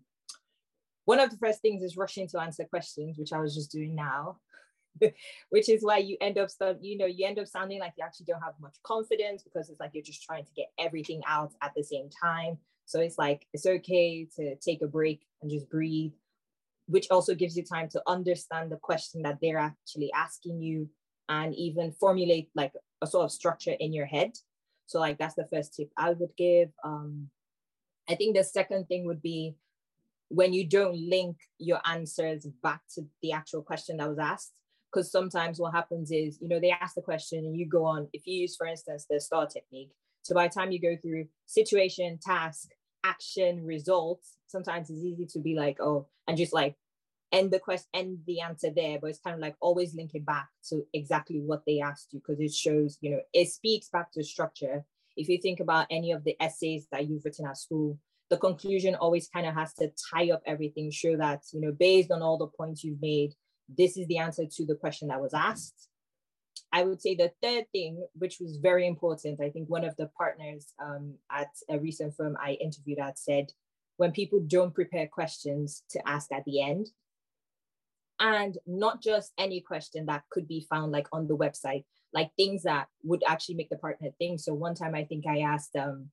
one 1.04 1.20
of 1.20 1.30
the 1.30 1.38
first 1.38 1.62
things 1.62 1.84
is 1.84 1.98
rushing 1.98 2.30
to 2.30 2.40
answer 2.40 2.64
questions, 2.64 3.18
which 3.18 3.34
I 3.34 3.42
was 3.42 3.54
just 3.54 3.74
doing 3.74 3.94
now. 3.94 4.38
which 5.50 5.70
is 5.70 5.84
why 5.84 5.98
you 5.98 6.18
end 6.22 6.38
up 6.38 6.50
you 6.82 6.98
know 6.98 7.06
you 7.06 7.26
end 7.26 7.40
up 7.40 7.48
sounding 7.48 7.80
like 7.80 7.94
you 7.98 8.04
actually 8.04 8.26
don't 8.26 8.42
have 8.42 8.54
much 8.60 8.76
confidence 8.84 9.44
because 9.44 9.70
it's 9.70 9.80
like 9.80 9.92
you're 9.94 10.04
just 10.04 10.24
trying 10.24 10.44
to 10.44 10.52
get 10.56 10.68
everything 10.80 11.22
out 11.28 11.54
at 11.62 11.72
the 11.76 11.84
same 11.84 12.10
time. 12.22 12.58
So 12.86 13.00
it's 13.00 13.18
like 13.18 13.48
it's 13.54 13.66
okay 13.66 14.28
to 14.36 14.56
take 14.58 14.82
a 14.82 14.88
break 14.88 15.22
and 15.42 15.50
just 15.50 15.70
breathe 15.70 16.12
which 16.92 17.10
also 17.10 17.34
gives 17.34 17.56
you 17.56 17.64
time 17.64 17.88
to 17.88 18.02
understand 18.06 18.70
the 18.70 18.78
question 18.78 19.22
that 19.22 19.38
they're 19.42 19.58
actually 19.58 20.12
asking 20.14 20.62
you 20.62 20.90
and 21.30 21.56
even 21.56 21.94
formulate 21.94 22.50
like 22.54 22.74
a 23.02 23.08
sort 23.08 23.24
of 23.24 23.32
structure 23.32 23.76
in 23.80 23.94
your 23.94 24.06
head. 24.06 24.32
So 24.88 25.00
like 25.00 25.18
that's 25.18 25.36
the 25.36 25.48
first 25.52 25.74
tip 25.74 25.90
i 25.98 26.12
would 26.12 26.36
give. 26.38 26.70
Um 26.84 27.30
i 28.10 28.16
think 28.16 28.36
the 28.36 28.44
second 28.44 28.88
thing 28.88 29.06
would 29.06 29.22
be 29.22 29.56
when 30.28 30.54
you 30.54 30.68
don't 30.68 30.98
link 30.98 31.38
your 31.60 31.80
answers 31.86 32.46
back 32.64 32.82
to 32.96 33.02
the 33.22 33.32
actual 33.32 33.62
question 33.62 33.98
that 33.98 34.10
was 34.10 34.20
asked 34.20 34.54
because 34.92 35.12
sometimes 35.12 35.60
what 35.60 35.74
happens 35.74 36.12
is 36.12 36.38
you 36.42 36.48
know 36.48 36.60
they 36.60 36.72
ask 36.72 36.96
the 36.96 37.02
question 37.02 37.40
and 37.40 37.58
you 37.58 37.66
go 37.66 37.86
on 37.86 38.08
if 38.14 38.26
you 38.26 38.42
use 38.42 38.56
for 38.56 38.68
instance 38.68 39.06
the 39.10 39.20
star 39.20 39.48
technique 39.48 39.92
so 40.22 40.36
by 40.36 40.48
the 40.48 40.54
time 40.54 40.72
you 40.72 40.80
go 40.80 40.96
through 41.02 41.26
situation 41.46 42.20
task 42.22 42.70
action 43.04 43.66
results 43.66 44.38
sometimes 44.48 44.90
it's 44.90 45.04
easy 45.04 45.26
to 45.26 45.40
be 45.40 45.56
like 45.56 45.80
oh 45.80 46.08
and 46.28 46.38
just 46.38 46.54
like 46.54 46.76
end 47.32 47.52
the 47.52 47.60
question 47.60 47.88
end 47.94 48.20
the 48.28 48.42
answer 48.42 48.70
there 48.76 49.00
but 49.00 49.10
it's 49.10 49.20
kind 49.20 49.34
of 49.34 49.40
like 49.40 49.56
always 49.62 49.96
link 49.96 50.12
it 50.14 50.26
back 50.26 50.50
to 50.68 50.86
exactly 50.94 51.40
what 51.40 51.64
they 51.66 51.80
asked 51.80 52.10
you 52.12 52.20
because 52.20 52.40
it 52.40 52.54
shows 52.54 52.98
you 53.02 53.12
know 53.12 53.22
it 53.34 53.50
speaks 53.50 53.90
back 53.90 54.12
to 54.12 54.24
structure. 54.24 54.86
If 55.18 55.28
you 55.28 55.40
think 55.42 55.60
about 55.60 55.88
any 55.90 56.14
of 56.14 56.24
the 56.24 56.42
essays 56.42 56.88
that 56.92 57.08
you've 57.08 57.26
written 57.26 57.46
at 57.46 57.58
school 57.58 57.98
the 58.30 58.38
conclusion 58.38 58.96
always 58.96 59.28
kind 59.28 59.46
of 59.46 59.54
has 59.54 59.74
to 59.74 59.92
tie 60.12 60.32
up 60.32 60.42
everything 60.46 60.90
show 60.90 61.18
that 61.18 61.42
you 61.54 61.60
know 61.60 61.72
based 61.72 62.12
on 62.12 62.22
all 62.22 62.38
the 62.38 62.48
points 62.48 62.84
you've 62.84 63.02
made 63.02 63.34
this 63.78 63.98
is 63.98 64.08
the 64.08 64.18
answer 64.18 64.46
to 64.46 64.66
the 64.66 64.76
question 64.76 65.08
that 65.10 65.22
was 65.22 65.34
asked. 65.34 65.88
I 66.74 66.84
would 66.84 67.02
say 67.02 67.16
the 67.16 67.32
third 67.44 67.66
thing, 67.72 68.06
which 68.14 68.38
was 68.40 68.58
very 68.58 68.88
important, 68.88 69.42
I 69.42 69.50
think 69.50 69.70
one 69.70 69.84
of 69.84 69.96
the 69.98 70.10
partners 70.18 70.74
um, 70.82 71.16
at 71.30 71.50
a 71.70 71.78
recent 71.78 72.16
firm 72.16 72.38
I 72.42 72.54
interviewed 72.54 73.00
at 73.00 73.20
said, 73.20 73.52
when 73.98 74.12
people 74.12 74.40
don't 74.48 74.74
prepare 74.74 75.08
questions 75.08 75.84
to 75.92 76.08
ask 76.08 76.32
at 76.32 76.46
the 76.46 76.62
end, 76.62 76.88
and 78.20 78.58
not 78.66 79.02
just 79.02 79.34
any 79.38 79.60
question 79.62 80.06
that 80.06 80.24
could 80.30 80.48
be 80.48 80.66
found 80.70 80.92
like 80.92 81.08
on 81.12 81.28
the 81.28 81.36
website, 81.36 81.84
like 82.14 82.32
things 82.38 82.64
that 82.64 82.88
would 83.04 83.24
actually 83.28 83.56
make 83.56 83.70
the 83.70 83.78
partner 83.78 84.10
think. 84.18 84.40
So 84.40 84.54
one 84.54 84.76
time 84.76 84.96
I 84.96 85.04
think 85.04 85.26
I 85.28 85.40
asked 85.40 85.76
um, 85.76 86.10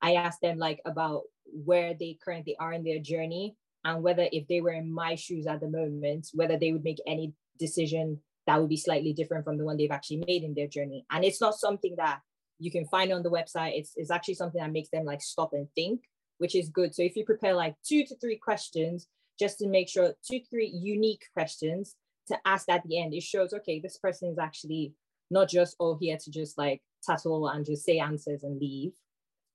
I 0.00 0.14
asked 0.14 0.40
them 0.40 0.58
like 0.58 0.80
about 0.84 1.22
where 1.44 1.94
they 1.94 2.18
currently 2.24 2.56
are 2.58 2.72
in 2.72 2.84
their 2.84 2.98
journey 2.98 3.56
and 3.84 4.02
whether 4.02 4.28
if 4.32 4.46
they 4.48 4.60
were 4.60 4.72
in 4.72 4.92
my 4.92 5.14
shoes 5.14 5.46
at 5.46 5.60
the 5.60 5.68
moment, 5.68 6.28
whether 6.32 6.58
they 6.58 6.72
would 6.72 6.84
make 6.84 7.00
any 7.06 7.34
decision 7.58 8.20
that 8.46 8.60
would 8.60 8.68
be 8.68 8.76
slightly 8.76 9.12
different 9.12 9.44
from 9.44 9.56
the 9.56 9.64
one 9.64 9.76
they've 9.76 9.90
actually 9.90 10.22
made 10.26 10.42
in 10.42 10.54
their 10.54 10.66
journey. 10.66 11.04
And 11.10 11.24
it's 11.24 11.40
not 11.40 11.54
something 11.54 11.94
that 11.96 12.20
you 12.58 12.70
can 12.70 12.86
find 12.86 13.12
on 13.12 13.22
the 13.22 13.30
website. 13.30 13.78
It's, 13.78 13.92
it's 13.96 14.10
actually 14.10 14.34
something 14.34 14.60
that 14.60 14.72
makes 14.72 14.90
them 14.90 15.04
like 15.04 15.22
stop 15.22 15.50
and 15.52 15.66
think, 15.74 16.02
which 16.38 16.54
is 16.54 16.68
good. 16.68 16.94
So 16.94 17.02
if 17.02 17.16
you 17.16 17.24
prepare 17.24 17.54
like 17.54 17.74
two 17.86 18.04
to 18.04 18.16
three 18.18 18.36
questions, 18.36 19.08
just 19.38 19.58
to 19.58 19.68
make 19.68 19.88
sure 19.88 20.14
two, 20.30 20.40
three 20.50 20.68
unique 20.68 21.24
questions 21.32 21.96
to 22.28 22.38
ask 22.44 22.68
at 22.68 22.82
the 22.84 23.00
end, 23.00 23.14
it 23.14 23.22
shows, 23.22 23.52
okay, 23.52 23.80
this 23.80 23.98
person 23.98 24.30
is 24.30 24.38
actually 24.38 24.92
not 25.30 25.48
just 25.48 25.74
all 25.78 25.96
here 26.00 26.16
to 26.16 26.30
just 26.30 26.56
like 26.58 26.80
tattle 27.02 27.48
and 27.48 27.64
just 27.64 27.84
say 27.84 27.98
answers 27.98 28.42
and 28.42 28.60
leave. 28.60 28.92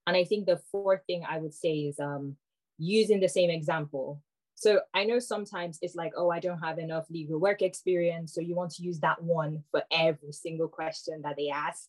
And 0.07 0.17
I 0.17 0.23
think 0.23 0.45
the 0.45 0.61
fourth 0.71 1.01
thing 1.05 1.23
I 1.29 1.37
would 1.37 1.53
say 1.53 1.69
is 1.69 1.99
um, 1.99 2.35
using 2.79 3.19
the 3.19 3.29
same 3.29 3.49
example. 3.49 4.21
So 4.55 4.81
I 4.93 5.03
know 5.03 5.19
sometimes 5.19 5.77
it's 5.81 5.95
like, 5.95 6.13
oh, 6.17 6.29
I 6.29 6.39
don't 6.39 6.59
have 6.59 6.79
enough 6.79 7.05
legal 7.09 7.39
work 7.39 7.61
experience. 7.61 8.33
So 8.33 8.41
you 8.41 8.55
want 8.55 8.71
to 8.71 8.83
use 8.83 8.99
that 9.01 9.21
one 9.21 9.63
for 9.71 9.83
every 9.91 10.31
single 10.31 10.67
question 10.67 11.21
that 11.23 11.35
they 11.37 11.49
ask. 11.49 11.87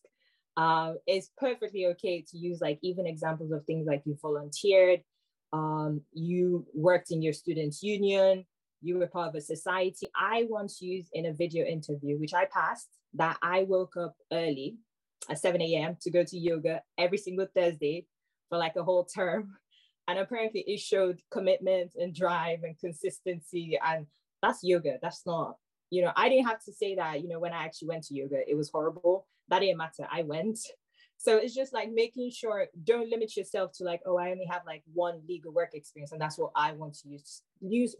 Uh, 0.55 0.93
it's 1.07 1.31
perfectly 1.37 1.87
okay 1.87 2.23
to 2.29 2.37
use 2.37 2.61
like 2.61 2.79
even 2.81 3.07
examples 3.07 3.51
of 3.51 3.65
things 3.65 3.87
like 3.87 4.03
you 4.05 4.17
volunteered, 4.21 5.01
um, 5.53 6.01
you 6.13 6.65
worked 6.73 7.11
in 7.11 7.21
your 7.21 7.33
students' 7.33 7.81
union, 7.81 8.45
you 8.81 8.97
were 8.97 9.07
part 9.07 9.29
of 9.29 9.35
a 9.35 9.41
society. 9.41 10.07
I 10.15 10.45
once 10.49 10.81
used 10.81 11.09
in 11.13 11.25
a 11.25 11.33
video 11.33 11.65
interview, 11.65 12.19
which 12.19 12.33
I 12.33 12.45
passed, 12.45 12.89
that 13.13 13.37
I 13.41 13.63
woke 13.63 13.97
up 13.97 14.15
early 14.31 14.77
at 15.29 15.39
7 15.39 15.61
a.m. 15.61 15.97
to 16.01 16.11
go 16.11 16.23
to 16.23 16.37
yoga 16.37 16.81
every 16.97 17.17
single 17.17 17.47
Thursday 17.53 18.07
for 18.49 18.57
like 18.57 18.75
a 18.75 18.83
whole 18.83 19.05
term 19.05 19.57
and 20.11 20.19
apparently 20.19 20.63
it 20.67 20.79
showed 20.79 21.21
commitment 21.31 21.93
and 21.95 22.13
drive 22.13 22.63
and 22.63 22.77
consistency 22.77 23.79
and 23.83 24.05
that's 24.41 24.59
yoga 24.61 24.97
that's 25.01 25.25
not 25.25 25.55
you 25.89 26.01
know 26.01 26.11
i 26.17 26.27
didn't 26.27 26.47
have 26.47 26.61
to 26.63 26.73
say 26.73 26.95
that 26.95 27.21
you 27.21 27.29
know 27.29 27.39
when 27.39 27.53
i 27.53 27.63
actually 27.63 27.87
went 27.87 28.03
to 28.03 28.13
yoga 28.13 28.37
it 28.47 28.55
was 28.55 28.69
horrible. 28.69 29.25
That 29.49 29.59
didn't 29.59 29.77
matter. 29.77 30.07
I 30.09 30.23
went. 30.23 30.59
So 31.17 31.37
it's 31.37 31.53
just 31.53 31.73
like 31.73 31.91
making 31.91 32.31
sure 32.31 32.67
don't 32.83 33.09
limit 33.09 33.35
yourself 33.35 33.73
to 33.73 33.83
like 33.83 34.01
oh 34.05 34.17
i 34.17 34.31
only 34.31 34.45
have 34.45 34.61
like 34.65 34.83
one 34.93 35.21
legal 35.27 35.51
work 35.51 35.71
experience 35.73 36.11
and 36.11 36.21
that's 36.21 36.37
what 36.37 36.51
i 36.55 36.71
want 36.71 36.95
to 36.99 37.09
use 37.09 37.43
use 37.59 37.95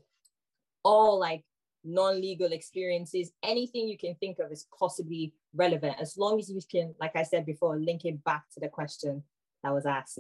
all 0.84 1.20
like 1.20 1.44
non-legal 1.84 2.52
experiences. 2.52 3.32
Anything 3.44 3.88
you 3.88 3.98
can 3.98 4.16
think 4.16 4.38
of 4.40 4.52
is 4.52 4.68
possibly 4.78 5.34
relevant 5.54 5.98
as 6.00 6.18
long 6.18 6.40
as 6.40 6.50
you 6.50 6.60
can 6.72 6.96
like 7.00 7.16
i 7.16 7.24
said 7.24 7.46
before 7.46 7.78
link 7.78 8.06
it 8.06 8.24
back 8.24 8.44
to 8.54 8.60
the 8.60 8.70
question 8.70 9.24
that 9.64 9.74
was 9.74 9.86
asked 9.86 10.20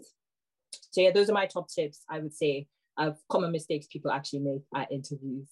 so 0.91 1.01
yeah, 1.01 1.11
those 1.11 1.30
are 1.30 1.34
my 1.34 1.45
top 1.45 1.69
tips, 1.69 2.03
I 2.09 2.19
would 2.19 2.34
say, 2.34 2.67
of 2.97 3.17
common 3.30 3.51
mistakes 3.51 3.88
people 3.88 4.11
actually 4.11 4.39
make 4.39 4.63
at 4.76 4.91
interviews. 4.91 5.47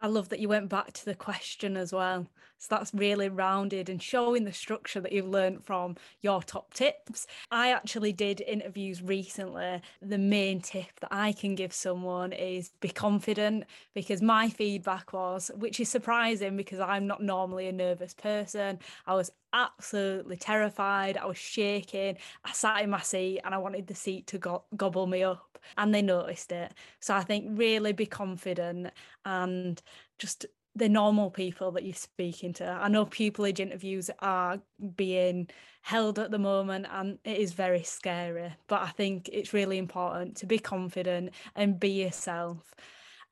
I 0.00 0.08
love 0.08 0.28
that 0.28 0.40
you 0.40 0.48
went 0.48 0.68
back 0.68 0.92
to 0.92 1.04
the 1.06 1.14
question 1.14 1.76
as 1.76 1.92
well. 1.92 2.26
So 2.58 2.66
that's 2.70 2.92
really 2.92 3.28
rounded 3.28 3.88
and 3.88 4.02
showing 4.02 4.44
the 4.44 4.52
structure 4.52 5.00
that 5.00 5.12
you've 5.12 5.28
learned 5.28 5.64
from 5.64 5.96
your 6.20 6.42
top 6.42 6.74
tips. 6.74 7.26
I 7.50 7.72
actually 7.72 8.12
did 8.12 8.42
interviews 8.42 9.02
recently. 9.02 9.80
The 10.02 10.18
main 10.18 10.60
tip 10.60 11.00
that 11.00 11.12
I 11.12 11.32
can 11.32 11.54
give 11.54 11.72
someone 11.72 12.32
is 12.32 12.72
be 12.80 12.88
confident 12.88 13.64
because 13.94 14.20
my 14.20 14.50
feedback 14.50 15.12
was, 15.14 15.50
which 15.56 15.80
is 15.80 15.88
surprising 15.88 16.56
because 16.56 16.80
I'm 16.80 17.06
not 17.06 17.22
normally 17.22 17.68
a 17.68 17.72
nervous 17.72 18.12
person. 18.12 18.78
I 19.06 19.14
was 19.14 19.30
absolutely 19.56 20.36
terrified. 20.36 21.16
I 21.16 21.26
was 21.26 21.38
shaking. 21.38 22.18
I 22.44 22.52
sat 22.52 22.82
in 22.82 22.90
my 22.90 23.00
seat 23.00 23.40
and 23.44 23.54
I 23.54 23.58
wanted 23.58 23.86
the 23.86 23.94
seat 23.94 24.26
to 24.28 24.38
go- 24.38 24.64
gobble 24.76 25.06
me 25.06 25.22
up, 25.22 25.58
and 25.76 25.94
they 25.94 26.02
noticed 26.02 26.52
it. 26.52 26.72
So 27.00 27.14
I 27.14 27.22
think 27.22 27.58
really 27.58 27.92
be 27.92 28.06
confident 28.06 28.92
and 29.24 29.82
just 30.18 30.46
the 30.76 30.88
normal 30.90 31.30
people 31.30 31.72
that 31.72 31.84
you're 31.84 31.94
speaking 31.94 32.52
to. 32.52 32.68
I 32.68 32.88
know 32.88 33.06
pupillage 33.06 33.60
interviews 33.60 34.10
are 34.18 34.60
being 34.94 35.48
held 35.80 36.18
at 36.18 36.30
the 36.30 36.38
moment 36.38 36.86
and 36.92 37.18
it 37.24 37.38
is 37.38 37.54
very 37.54 37.82
scary, 37.82 38.52
but 38.66 38.82
I 38.82 38.88
think 38.88 39.30
it's 39.32 39.54
really 39.54 39.78
important 39.78 40.36
to 40.38 40.46
be 40.46 40.58
confident 40.58 41.30
and 41.54 41.80
be 41.80 41.88
yourself. 41.88 42.74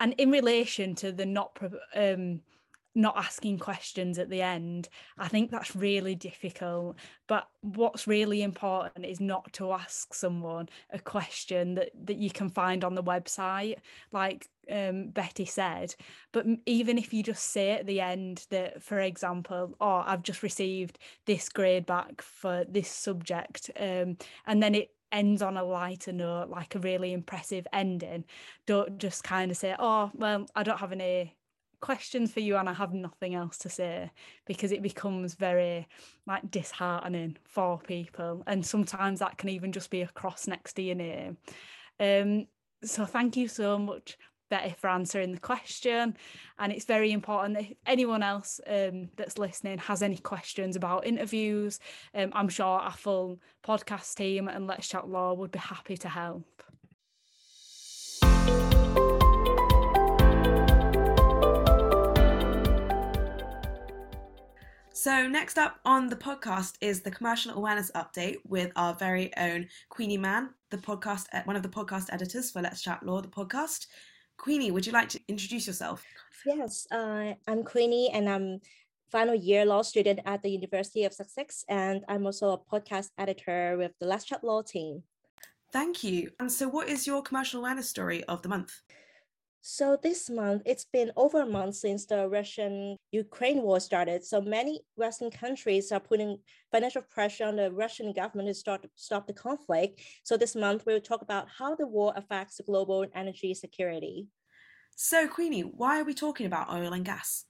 And 0.00 0.14
in 0.14 0.30
relation 0.30 0.94
to 0.96 1.12
the 1.12 1.26
not 1.26 1.58
um, 1.94 2.40
not 2.94 3.16
asking 3.16 3.58
questions 3.58 4.18
at 4.18 4.30
the 4.30 4.42
end. 4.42 4.88
I 5.18 5.28
think 5.28 5.50
that's 5.50 5.74
really 5.74 6.14
difficult. 6.14 6.96
But 7.26 7.48
what's 7.60 8.06
really 8.06 8.42
important 8.42 9.04
is 9.04 9.20
not 9.20 9.52
to 9.54 9.72
ask 9.72 10.14
someone 10.14 10.68
a 10.90 10.98
question 10.98 11.74
that, 11.74 11.90
that 12.04 12.16
you 12.16 12.30
can 12.30 12.48
find 12.48 12.84
on 12.84 12.94
the 12.94 13.02
website, 13.02 13.76
like 14.12 14.48
um, 14.70 15.08
Betty 15.08 15.44
said. 15.44 15.94
But 16.32 16.46
even 16.66 16.98
if 16.98 17.12
you 17.12 17.22
just 17.22 17.50
say 17.50 17.72
at 17.72 17.86
the 17.86 18.00
end 18.00 18.46
that, 18.50 18.82
for 18.82 19.00
example, 19.00 19.74
oh, 19.80 20.02
I've 20.06 20.22
just 20.22 20.42
received 20.42 20.98
this 21.26 21.48
grade 21.48 21.86
back 21.86 22.22
for 22.22 22.64
this 22.68 22.88
subject, 22.88 23.70
um, 23.78 24.16
and 24.46 24.62
then 24.62 24.74
it 24.74 24.90
ends 25.10 25.42
on 25.42 25.56
a 25.56 25.64
lighter 25.64 26.12
note, 26.12 26.48
like 26.48 26.74
a 26.74 26.80
really 26.80 27.12
impressive 27.12 27.66
ending. 27.72 28.24
Don't 28.66 28.98
just 28.98 29.22
kind 29.22 29.50
of 29.50 29.56
say, 29.56 29.74
oh, 29.78 30.10
well, 30.14 30.46
I 30.56 30.62
don't 30.64 30.80
have 30.80 30.92
an 30.92 31.00
A 31.00 31.32
questions 31.84 32.32
for 32.32 32.40
you 32.40 32.56
and 32.56 32.66
I 32.66 32.72
have 32.72 32.94
nothing 32.94 33.34
else 33.34 33.58
to 33.58 33.68
say 33.68 34.10
because 34.46 34.72
it 34.72 34.80
becomes 34.80 35.34
very 35.34 35.86
like 36.26 36.50
disheartening 36.50 37.36
for 37.44 37.78
people 37.78 38.42
and 38.46 38.64
sometimes 38.64 39.18
that 39.20 39.36
can 39.36 39.50
even 39.50 39.70
just 39.70 39.90
be 39.90 40.00
a 40.00 40.08
cross 40.08 40.46
next 40.46 40.72
to 40.74 40.82
your 40.82 40.94
name. 40.94 41.36
Um, 42.00 42.46
so 42.82 43.04
thank 43.04 43.36
you 43.36 43.48
so 43.48 43.78
much 43.78 44.16
Betty 44.48 44.74
for 44.78 44.88
answering 44.88 45.32
the 45.32 45.40
question. 45.40 46.16
And 46.58 46.72
it's 46.72 46.86
very 46.86 47.12
important 47.12 47.54
that 47.54 47.64
if 47.64 47.76
anyone 47.84 48.22
else 48.22 48.62
um, 48.66 49.10
that's 49.16 49.36
listening 49.36 49.76
has 49.76 50.02
any 50.02 50.16
questions 50.16 50.76
about 50.76 51.06
interviews, 51.06 51.80
um, 52.14 52.30
I'm 52.32 52.48
sure 52.48 52.80
our 52.80 52.92
full 52.92 53.40
podcast 53.62 54.14
team 54.14 54.48
and 54.48 54.66
Let's 54.66 54.88
Chat 54.88 55.06
Law 55.06 55.34
would 55.34 55.50
be 55.50 55.58
happy 55.58 55.98
to 55.98 56.08
help. 56.08 56.62
So, 65.04 65.28
next 65.28 65.58
up 65.58 65.80
on 65.84 66.08
the 66.08 66.16
podcast 66.16 66.76
is 66.80 67.02
the 67.02 67.10
commercial 67.10 67.52
awareness 67.52 67.90
update 67.94 68.38
with 68.48 68.72
our 68.74 68.94
very 68.94 69.36
own 69.36 69.68
Queenie 69.90 70.16
Mann, 70.16 70.54
the 70.70 70.78
podcast, 70.78 71.26
one 71.46 71.56
of 71.56 71.62
the 71.62 71.68
podcast 71.68 72.06
editors 72.10 72.50
for 72.50 72.62
Let's 72.62 72.80
Chat 72.80 73.02
Law, 73.04 73.20
the 73.20 73.28
podcast. 73.28 73.88
Queenie, 74.38 74.70
would 74.70 74.86
you 74.86 74.92
like 74.92 75.10
to 75.10 75.20
introduce 75.28 75.66
yourself? 75.66 76.02
Yes, 76.46 76.86
uh, 76.90 77.34
I'm 77.46 77.64
Queenie 77.64 78.12
and 78.14 78.26
I'm 78.26 78.60
final 79.10 79.34
year 79.34 79.66
law 79.66 79.82
student 79.82 80.20
at 80.24 80.42
the 80.42 80.48
University 80.48 81.04
of 81.04 81.12
Sussex, 81.12 81.66
and 81.68 82.02
I'm 82.08 82.24
also 82.24 82.52
a 82.52 82.58
podcast 82.58 83.10
editor 83.18 83.76
with 83.76 83.92
the 84.00 84.06
Let's 84.06 84.24
Chat 84.24 84.42
Law 84.42 84.62
team. 84.62 85.02
Thank 85.70 86.02
you. 86.02 86.30
And 86.40 86.50
so, 86.50 86.66
what 86.66 86.88
is 86.88 87.06
your 87.06 87.20
commercial 87.20 87.60
awareness 87.60 87.90
story 87.90 88.24
of 88.24 88.40
the 88.40 88.48
month? 88.48 88.80
So 89.66 89.96
this 89.96 90.28
month, 90.28 90.60
it's 90.66 90.84
been 90.84 91.10
over 91.16 91.40
a 91.40 91.46
month 91.46 91.76
since 91.76 92.04
the 92.04 92.28
Russian-Ukraine 92.28 93.62
war 93.62 93.80
started. 93.80 94.22
So 94.22 94.42
many 94.42 94.82
Western 94.94 95.30
countries 95.30 95.90
are 95.90 96.00
putting 96.00 96.36
financial 96.70 97.00
pressure 97.00 97.46
on 97.46 97.56
the 97.56 97.72
Russian 97.72 98.12
government 98.12 98.48
to 98.48 98.54
start 98.54 98.84
stop 98.94 99.26
the 99.26 99.32
conflict. 99.32 100.02
So 100.22 100.36
this 100.36 100.54
month, 100.54 100.84
we'll 100.84 101.00
talk 101.00 101.22
about 101.22 101.48
how 101.48 101.74
the 101.74 101.86
war 101.86 102.12
affects 102.14 102.60
global 102.66 103.06
energy 103.14 103.54
security. 103.54 104.28
So 104.96 105.26
Queenie, 105.26 105.62
why 105.62 105.98
are 105.98 106.04
we 106.04 106.12
talking 106.12 106.44
about 106.44 106.70
oil 106.70 106.92
and 106.92 107.02
gas? 107.02 107.46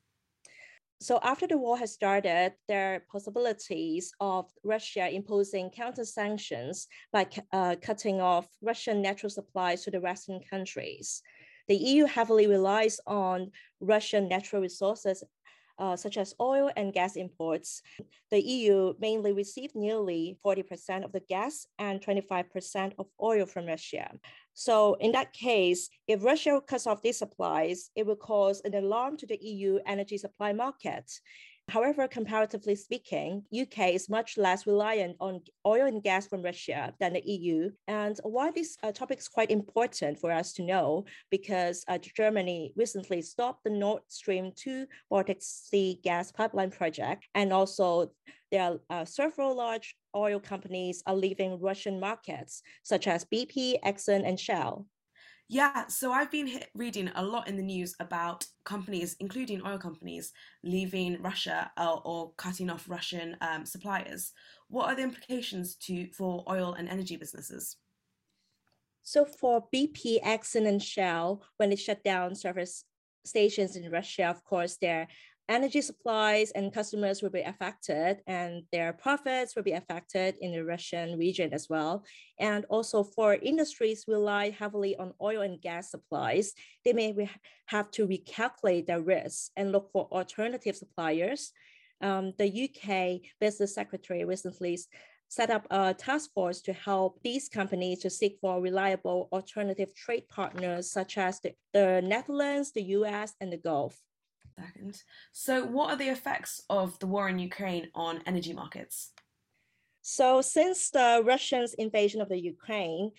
So 1.01 1.19
after 1.21 1.49
the 1.49 1.59
war 1.59 1.77
has 1.79 1.93
started, 1.93 2.53
there 2.69 2.95
are 2.95 3.07
possibilities 3.11 4.12
of 4.21 4.49
Russia 4.62 5.12
imposing 5.12 5.71
counter 5.71 6.05
sanctions 6.05 6.87
by 7.12 7.27
uh, 7.53 7.75
cutting 7.83 8.21
off 8.21 8.47
Russian 8.62 9.03
natural 9.03 9.31
supplies 9.31 9.83
to 9.83 9.91
the 9.91 10.01
Western 10.01 10.41
countries. 10.49 11.21
The 11.69 11.77
EU 11.77 12.05
heavily 12.05 12.47
relies 12.47 13.01
on 13.07 13.51
Russian 13.81 14.29
natural 14.29 14.62
resources 14.62 15.23
uh, 15.79 15.97
such 15.97 16.17
as 16.17 16.35
oil 16.41 16.71
and 16.77 16.93
gas 16.93 17.17
imports. 17.17 17.83
The 18.31 18.41
EU 18.41 18.95
mainly 19.01 19.33
received 19.33 19.75
nearly 19.75 20.39
40% 20.45 21.05
of 21.05 21.12
the 21.12 21.21
gas 21.21 21.67
and 21.79 22.01
25% 22.01 22.93
of 22.99 23.07
oil 23.21 23.47
from 23.47 23.67
Russia. 23.67 24.11
So 24.55 24.95
in 24.95 25.12
that 25.12 25.33
case, 25.33 25.91
if 26.07 26.25
Russia 26.25 26.61
cuts 26.67 26.87
off 26.87 27.03
these 27.03 27.19
supplies, 27.19 27.91
it 27.97 28.07
will 28.07 28.17
cause 28.17 28.61
an 28.65 28.75
alarm 28.75 29.17
to 29.19 29.27
the 29.27 29.39
EU 29.41 29.81
energy 29.87 30.19
supply 30.19 30.53
market. 30.53 31.11
However, 31.69 32.07
comparatively 32.07 32.77
speaking, 32.77 33.43
UK 33.53 33.95
is 33.95 34.09
much 34.09 34.37
less 34.37 34.67
reliant 34.67 35.17
on 35.19 35.41
oil 35.67 35.87
and 35.87 36.03
gas 36.03 36.27
from 36.27 36.43
Russia 36.43 36.95
than 37.01 37.15
the 37.15 37.23
EU. 37.25 37.71
And 37.89 38.19
why 38.23 38.51
this 38.51 38.77
uh, 38.83 38.93
topic 38.93 39.19
is 39.19 39.29
quite 39.29 39.51
important 39.51 40.19
for 40.19 40.31
us 40.31 40.53
to 40.55 40.62
know, 40.62 41.07
because 41.31 41.85
uh, 41.89 41.99
Germany 41.99 42.73
recently 42.77 43.23
stopped 43.23 43.65
the 43.65 43.71
Nord 43.71 44.03
Stream 44.09 44.53
2 44.55 44.87
Baltic 45.11 45.39
Sea 45.41 45.99
gas 46.05 46.31
pipeline 46.31 46.71
project. 46.71 47.27
And 47.35 47.53
also 47.53 48.12
there 48.53 48.62
are 48.62 49.01
uh, 49.01 49.05
several 49.05 49.57
large 49.57 49.97
oil 50.15 50.39
companies 50.39 51.03
are 51.07 51.17
leaving 51.17 51.61
Russian 51.61 51.99
markets, 51.99 52.62
such 52.83 53.09
as 53.09 53.25
BP, 53.25 53.81
Exxon, 53.85 54.25
and 54.25 54.39
Shell. 54.39 54.87
Yeah, 55.49 55.86
so 55.88 56.11
I've 56.11 56.30
been 56.30 56.47
hit, 56.47 56.70
reading 56.74 57.11
a 57.14 57.22
lot 57.22 57.49
in 57.49 57.57
the 57.57 57.62
news 57.62 57.95
about 58.01 58.47
companies, 58.64 59.14
including 59.20 59.61
oil 59.64 59.76
companies, 59.76 60.32
leaving 60.62 61.20
Russia 61.20 61.70
or, 61.78 62.01
or 62.05 62.32
cutting 62.38 62.70
off 62.70 62.88
Russian 62.88 63.36
um, 63.42 63.66
suppliers. 63.66 64.32
What 64.68 64.88
are 64.88 64.97
the 64.97 65.03
implications 65.03 65.76
to 65.86 66.09
for 66.12 66.45
oil 66.49 66.72
and 66.72 66.88
energy 66.88 67.16
businesses? 67.16 67.76
So 69.03 69.26
for 69.26 69.66
BP, 69.72 70.22
Exxon, 70.22 70.66
and 70.66 70.82
Shell, 70.82 71.42
when 71.59 71.68
they 71.68 71.76
shut 71.76 72.03
down 72.03 72.34
service 72.34 72.84
stations 73.26 73.76
in 73.76 73.90
Russia, 73.90 74.24
of 74.24 74.42
course, 74.45 74.78
their 74.78 75.09
energy 75.49 75.80
supplies 75.80 76.51
and 76.53 76.72
customers 76.72 77.22
will 77.22 77.30
be 77.30 77.42
affected 77.42 78.18
and 78.26 78.62
their 78.72 78.92
profits 78.92 79.55
will 79.55 79.62
be 79.62 79.72
affected 79.72 80.36
in 80.40 80.53
the 80.53 80.64
Russian 80.64 81.18
region 81.18 81.53
as 81.53 81.68
well. 81.68 82.05
And 82.38 82.64
also 82.70 83.03
for 83.05 83.34
industries 83.34 84.05
rely 84.09 84.51
heavily 84.51 84.97
on 84.97 85.12
oil 85.20 85.42
and 85.42 85.61
gas 85.61 85.90
supplies, 85.90 86.53
they 86.84 86.92
may 86.92 87.28
have 87.66 87.90
to 87.92 88.07
recalculate 88.07 88.86
their 88.86 89.03
risks 89.03 89.51
and 89.57 89.72
look 89.72 89.90
for 89.92 90.09
alternative 90.11 90.76
suppliers. 90.76 91.53
Um, 92.01 92.32
the 92.38 92.68
UK 92.68 93.30
Business 93.40 93.74
Secretary 93.74 94.24
recently 94.24 94.78
set 95.28 95.51
up 95.51 95.66
a 95.70 95.92
task 95.92 96.30
force 96.32 96.61
to 96.62 96.72
help 96.72 97.20
these 97.22 97.49
companies 97.49 98.01
to 98.01 98.11
seek 98.11 98.38
for 98.40 98.61
reliable 98.61 99.28
alternative 99.32 99.95
trade 99.95 100.28
partners 100.28 100.90
such 100.90 101.18
as 101.18 101.40
the, 101.40 101.53
the 101.72 102.01
Netherlands, 102.03 102.72
the 102.72 102.82
US, 102.82 103.34
and 103.40 103.53
the 103.53 103.57
Gulf 103.57 103.99
second. 104.59 105.03
So, 105.33 105.65
what 105.65 105.91
are 105.91 105.97
the 105.97 106.09
effects 106.09 106.63
of 106.71 106.99
the 106.99 107.07
war 107.07 107.29
in 107.29 107.39
Ukraine 107.39 107.89
on 107.95 108.23
energy 108.27 108.53
markets? 108.53 109.13
So, 110.03 110.43
since 110.43 110.91
the 110.91 111.23
Russians' 111.25 111.75
invasion 111.75 112.21
of 112.21 112.29
the 112.29 112.39
Ukraine, 112.39 113.13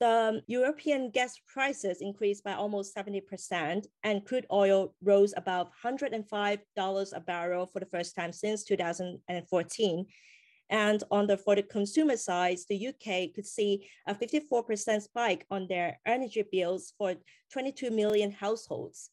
the 0.00 0.42
European 0.46 1.10
gas 1.10 1.36
prices 1.52 2.00
increased 2.00 2.44
by 2.44 2.52
almost 2.52 2.94
70%, 2.94 3.86
and 4.04 4.24
crude 4.24 4.46
oil 4.52 4.94
rose 5.02 5.34
above 5.36 5.70
$105 5.84 7.12
a 7.16 7.20
barrel 7.20 7.66
for 7.66 7.80
the 7.80 7.86
first 7.86 8.14
time 8.14 8.32
since 8.32 8.62
2014. 8.64 10.06
And 10.70 11.02
on 11.10 11.26
the 11.26 11.36
for 11.36 11.56
the 11.56 11.62
consumer 11.62 12.16
side, 12.16 12.58
the 12.68 12.88
UK 12.88 13.34
could 13.34 13.46
see 13.46 13.88
a 14.06 14.14
54% 14.14 15.02
spike 15.02 15.46
on 15.50 15.66
their 15.66 15.98
energy 16.06 16.44
bills 16.52 16.92
for 16.96 17.14
22 17.50 17.90
million 17.90 18.30
households 18.30 19.10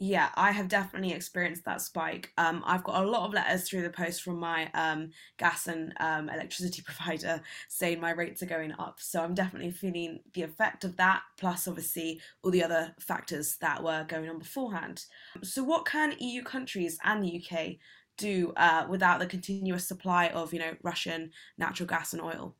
yeah, 0.00 0.28
I 0.36 0.52
have 0.52 0.68
definitely 0.68 1.12
experienced 1.12 1.64
that 1.64 1.80
spike. 1.80 2.32
Um, 2.38 2.62
I've 2.64 2.84
got 2.84 3.02
a 3.02 3.06
lot 3.06 3.26
of 3.26 3.34
letters 3.34 3.68
through 3.68 3.82
the 3.82 3.90
post 3.90 4.22
from 4.22 4.38
my 4.38 4.70
um, 4.72 5.10
gas 5.38 5.66
and 5.66 5.92
um, 5.98 6.28
electricity 6.28 6.82
provider 6.86 7.40
saying 7.66 8.00
my 8.00 8.12
rates 8.12 8.40
are 8.42 8.46
going 8.46 8.72
up. 8.78 9.00
So 9.00 9.22
I'm 9.22 9.34
definitely 9.34 9.72
feeling 9.72 10.20
the 10.34 10.42
effect 10.42 10.84
of 10.84 10.96
that, 10.98 11.22
plus 11.36 11.66
obviously 11.66 12.20
all 12.44 12.52
the 12.52 12.62
other 12.62 12.94
factors 13.00 13.56
that 13.60 13.82
were 13.82 14.04
going 14.06 14.28
on 14.30 14.38
beforehand. 14.38 15.04
So, 15.42 15.64
what 15.64 15.84
can 15.84 16.14
EU 16.20 16.44
countries 16.44 16.98
and 17.02 17.24
the 17.24 17.42
UK 17.42 17.76
do 18.16 18.52
uh, 18.56 18.86
without 18.88 19.18
the 19.18 19.26
continuous 19.26 19.86
supply 19.88 20.28
of, 20.28 20.52
you 20.52 20.60
know, 20.60 20.76
Russian 20.82 21.32
natural 21.56 21.88
gas 21.88 22.12
and 22.12 22.22
oil? 22.22 22.54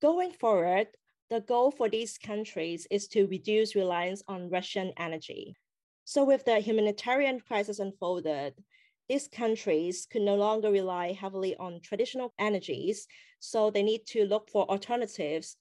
Going 0.00 0.32
forward, 0.32 0.88
the 1.32 1.40
goal 1.40 1.70
for 1.70 1.88
these 1.88 2.18
countries 2.18 2.86
is 2.90 3.08
to 3.08 3.26
reduce 3.26 3.74
reliance 3.74 4.22
on 4.28 4.50
Russian 4.50 4.92
energy. 4.98 5.56
So 6.04 6.24
with 6.24 6.44
the 6.44 6.58
humanitarian 6.58 7.40
crisis 7.40 7.78
unfolded, 7.78 8.52
these 9.08 9.28
countries 9.28 10.06
could 10.12 10.20
no 10.20 10.34
longer 10.34 10.70
rely 10.70 11.12
heavily 11.12 11.56
on 11.56 11.80
traditional 11.80 12.34
energies, 12.38 13.06
so 13.40 13.70
they 13.70 13.82
need 13.82 14.04
to 14.08 14.26
look 14.26 14.50
for 14.50 14.70
alternatives 14.70 15.56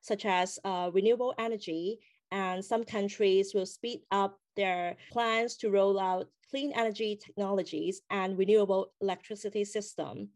such 0.00 0.24
as 0.24 0.60
uh, 0.62 0.90
renewable 0.94 1.34
energy, 1.40 1.98
and 2.30 2.64
some 2.64 2.84
countries 2.84 3.52
will 3.52 3.66
speed 3.66 4.02
up 4.12 4.38
their 4.54 4.94
plans 5.10 5.56
to 5.56 5.70
roll 5.70 5.98
out 5.98 6.28
clean 6.50 6.72
energy 6.76 7.18
technologies 7.20 8.00
and 8.10 8.38
renewable 8.38 8.92
electricity 9.00 9.64
system. 9.64 10.28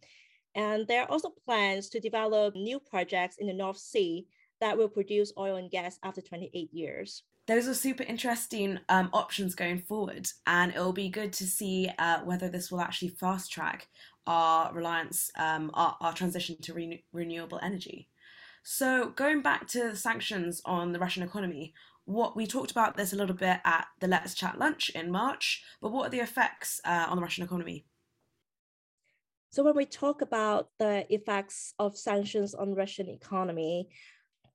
And 0.57 0.89
there 0.89 1.03
are 1.03 1.11
also 1.11 1.31
plans 1.47 1.89
to 1.91 2.01
develop 2.01 2.57
new 2.57 2.81
projects 2.81 3.37
in 3.39 3.47
the 3.47 3.53
North 3.53 3.79
Sea 3.79 4.27
that 4.61 4.77
will 4.77 4.89
produce 4.89 5.33
oil 5.39 5.57
and 5.57 5.71
gas 5.71 5.99
after 6.03 6.21
28 6.21 6.73
years. 6.73 7.23
Those 7.47 7.67
are 7.67 7.75
super 7.75 8.05
interesting 8.05 8.79
um, 8.89 9.11
options 9.13 9.55
going 9.55 9.81
forward, 9.81 10.29
and 10.47 10.73
it 10.73 10.79
will 10.79 10.93
be 10.93 11.09
good 11.09 11.33
to 11.33 11.45
see 11.45 11.91
uh, 11.99 12.21
whether 12.21 12.49
this 12.49 12.71
will 12.71 12.81
actually 12.81 13.09
fast 13.09 13.51
track 13.51 13.89
our 14.27 14.73
reliance, 14.73 15.31
um, 15.37 15.71
our, 15.75 15.97
our, 16.01 16.13
transition 16.13 16.57
to 16.63 16.75
re- 16.75 17.05
renewable 17.13 17.59
energy. 17.63 18.09
So, 18.63 19.09
going 19.17 19.43
back 19.43 19.67
to 19.69 19.91
the 19.91 19.97
sanctions 19.97 20.61
on 20.65 20.93
the 20.93 21.01
Russian 21.01 21.23
economy, 21.23 21.75
what 22.05 22.37
we 22.37 22.47
talked 22.47 22.71
about 22.71 22.97
this 22.97 23.13
a 23.13 23.17
little 23.17 23.35
bit 23.35 23.59
at 23.65 23.87
the 23.99 24.07
Let's 24.07 24.35
Chat 24.35 24.59
lunch 24.59 24.91
in 24.91 25.11
March, 25.11 25.65
but 25.81 25.91
what 25.91 26.07
are 26.07 26.11
the 26.11 26.21
effects 26.21 26.81
uh, 26.85 27.07
on 27.09 27.17
the 27.17 27.23
Russian 27.23 27.43
economy? 27.43 27.87
So, 29.51 29.65
when 29.65 29.75
we 29.75 29.87
talk 29.87 30.23
about 30.23 30.69
the 30.79 31.13
effects 31.13 31.75
of 31.79 31.97
sanctions 31.97 32.55
on 32.55 32.75
Russian 32.75 33.09
economy, 33.09 33.89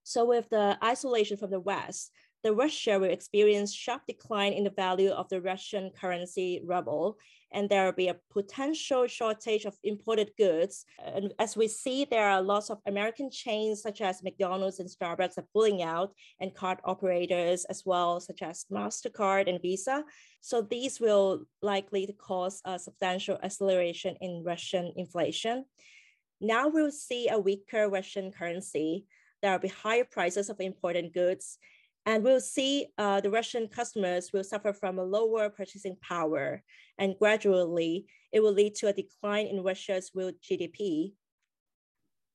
so 0.06 0.24
with 0.24 0.48
the 0.50 0.78
isolation 0.84 1.36
from 1.36 1.50
the 1.50 1.60
West, 1.60 2.12
the 2.44 2.54
Russia 2.54 3.00
will 3.00 3.10
experience 3.10 3.74
sharp 3.74 4.04
decline 4.08 4.54
in 4.54 4.64
the 4.64 4.70
value 4.70 5.10
of 5.10 5.28
the 5.30 5.42
Russian 5.42 5.90
currency 6.00 6.62
ruble, 6.64 7.18
and 7.52 7.68
there 7.68 7.86
will 7.86 7.98
be 7.98 8.10
a 8.10 8.20
potential 8.32 9.08
shortage 9.08 9.66
of 9.66 9.74
imported 9.84 10.30
goods. 10.38 10.86
And 11.04 11.34
as 11.40 11.58
we 11.58 11.68
see, 11.68 12.06
there 12.06 12.30
are 12.30 12.44
lots 12.44 12.70
of 12.70 12.78
American 12.86 13.32
chains 13.32 13.82
such 13.82 14.00
as 14.02 14.22
McDonald's 14.22 14.80
and 14.80 14.88
Starbucks 14.88 15.40
are 15.40 15.48
pulling 15.54 15.82
out, 15.82 16.14
and 16.40 16.54
card 16.54 16.78
operators 16.84 17.66
as 17.66 17.82
well, 17.84 18.20
such 18.20 18.44
as 18.44 18.66
MasterCard 18.72 19.50
and 19.50 19.60
Visa. 19.60 20.04
So 20.42 20.62
these 20.62 21.00
will 21.00 21.46
likely 21.64 22.16
cause 22.20 22.62
a 22.64 22.78
substantial 22.78 23.40
acceleration 23.42 24.18
in 24.22 24.44
Russian 24.46 24.94
inflation. 24.98 25.66
Now 26.40 26.68
we'll 26.68 26.92
see 26.92 27.28
a 27.28 27.40
weaker 27.40 27.90
Russian 27.90 28.32
currency. 28.32 29.06
There 29.42 29.52
will 29.52 29.60
be 29.60 29.68
higher 29.68 30.06
prices 30.06 30.50
of 30.50 30.60
imported 30.60 31.14
goods 31.14 31.58
and 32.06 32.24
we'll 32.24 32.42
see 32.42 32.88
uh, 32.98 33.20
the 33.20 33.32
Russian 33.32 33.68
customers 33.68 34.32
will 34.32 34.44
suffer 34.44 34.74
from 34.74 35.00
a 35.00 35.04
lower 35.04 35.50
purchasing 35.50 35.98
power. 36.02 36.62
And 37.00 37.16
gradually, 37.18 38.06
it 38.32 38.42
will 38.42 38.54
lead 38.54 38.76
to 38.76 38.88
a 38.88 38.94
decline 38.94 39.48
in 39.48 39.64
Russia's 39.64 40.12
real 40.14 40.32
GDP. 40.32 41.14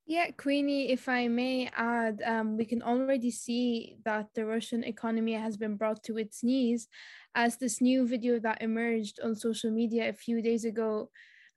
Yeah, 0.07 0.33
Queenie, 0.33 0.91
if 0.91 1.09
I 1.09 1.29
may 1.29 1.71
add, 1.77 2.21
um, 2.27 2.57
we 2.57 2.65
can 2.65 2.83
already 2.83 3.31
see 3.31 3.97
that 4.05 4.27
the 4.35 4.45
Russian 4.45 4.83
economy 4.83 5.35
has 5.35 5.57
been 5.57 5.77
brought 5.77 6.03
to 6.05 6.19
its 6.19 6.43
knees 6.43 6.89
as 7.37 7.59
this 7.59 7.81
new 7.81 8.09
video 8.09 8.41
that 8.41 8.61
emerged 8.61 9.21
on 9.23 9.37
social 9.37 9.71
media 9.71 10.09
a 10.09 10.13
few 10.13 10.43
days 10.43 10.65
ago 10.65 11.11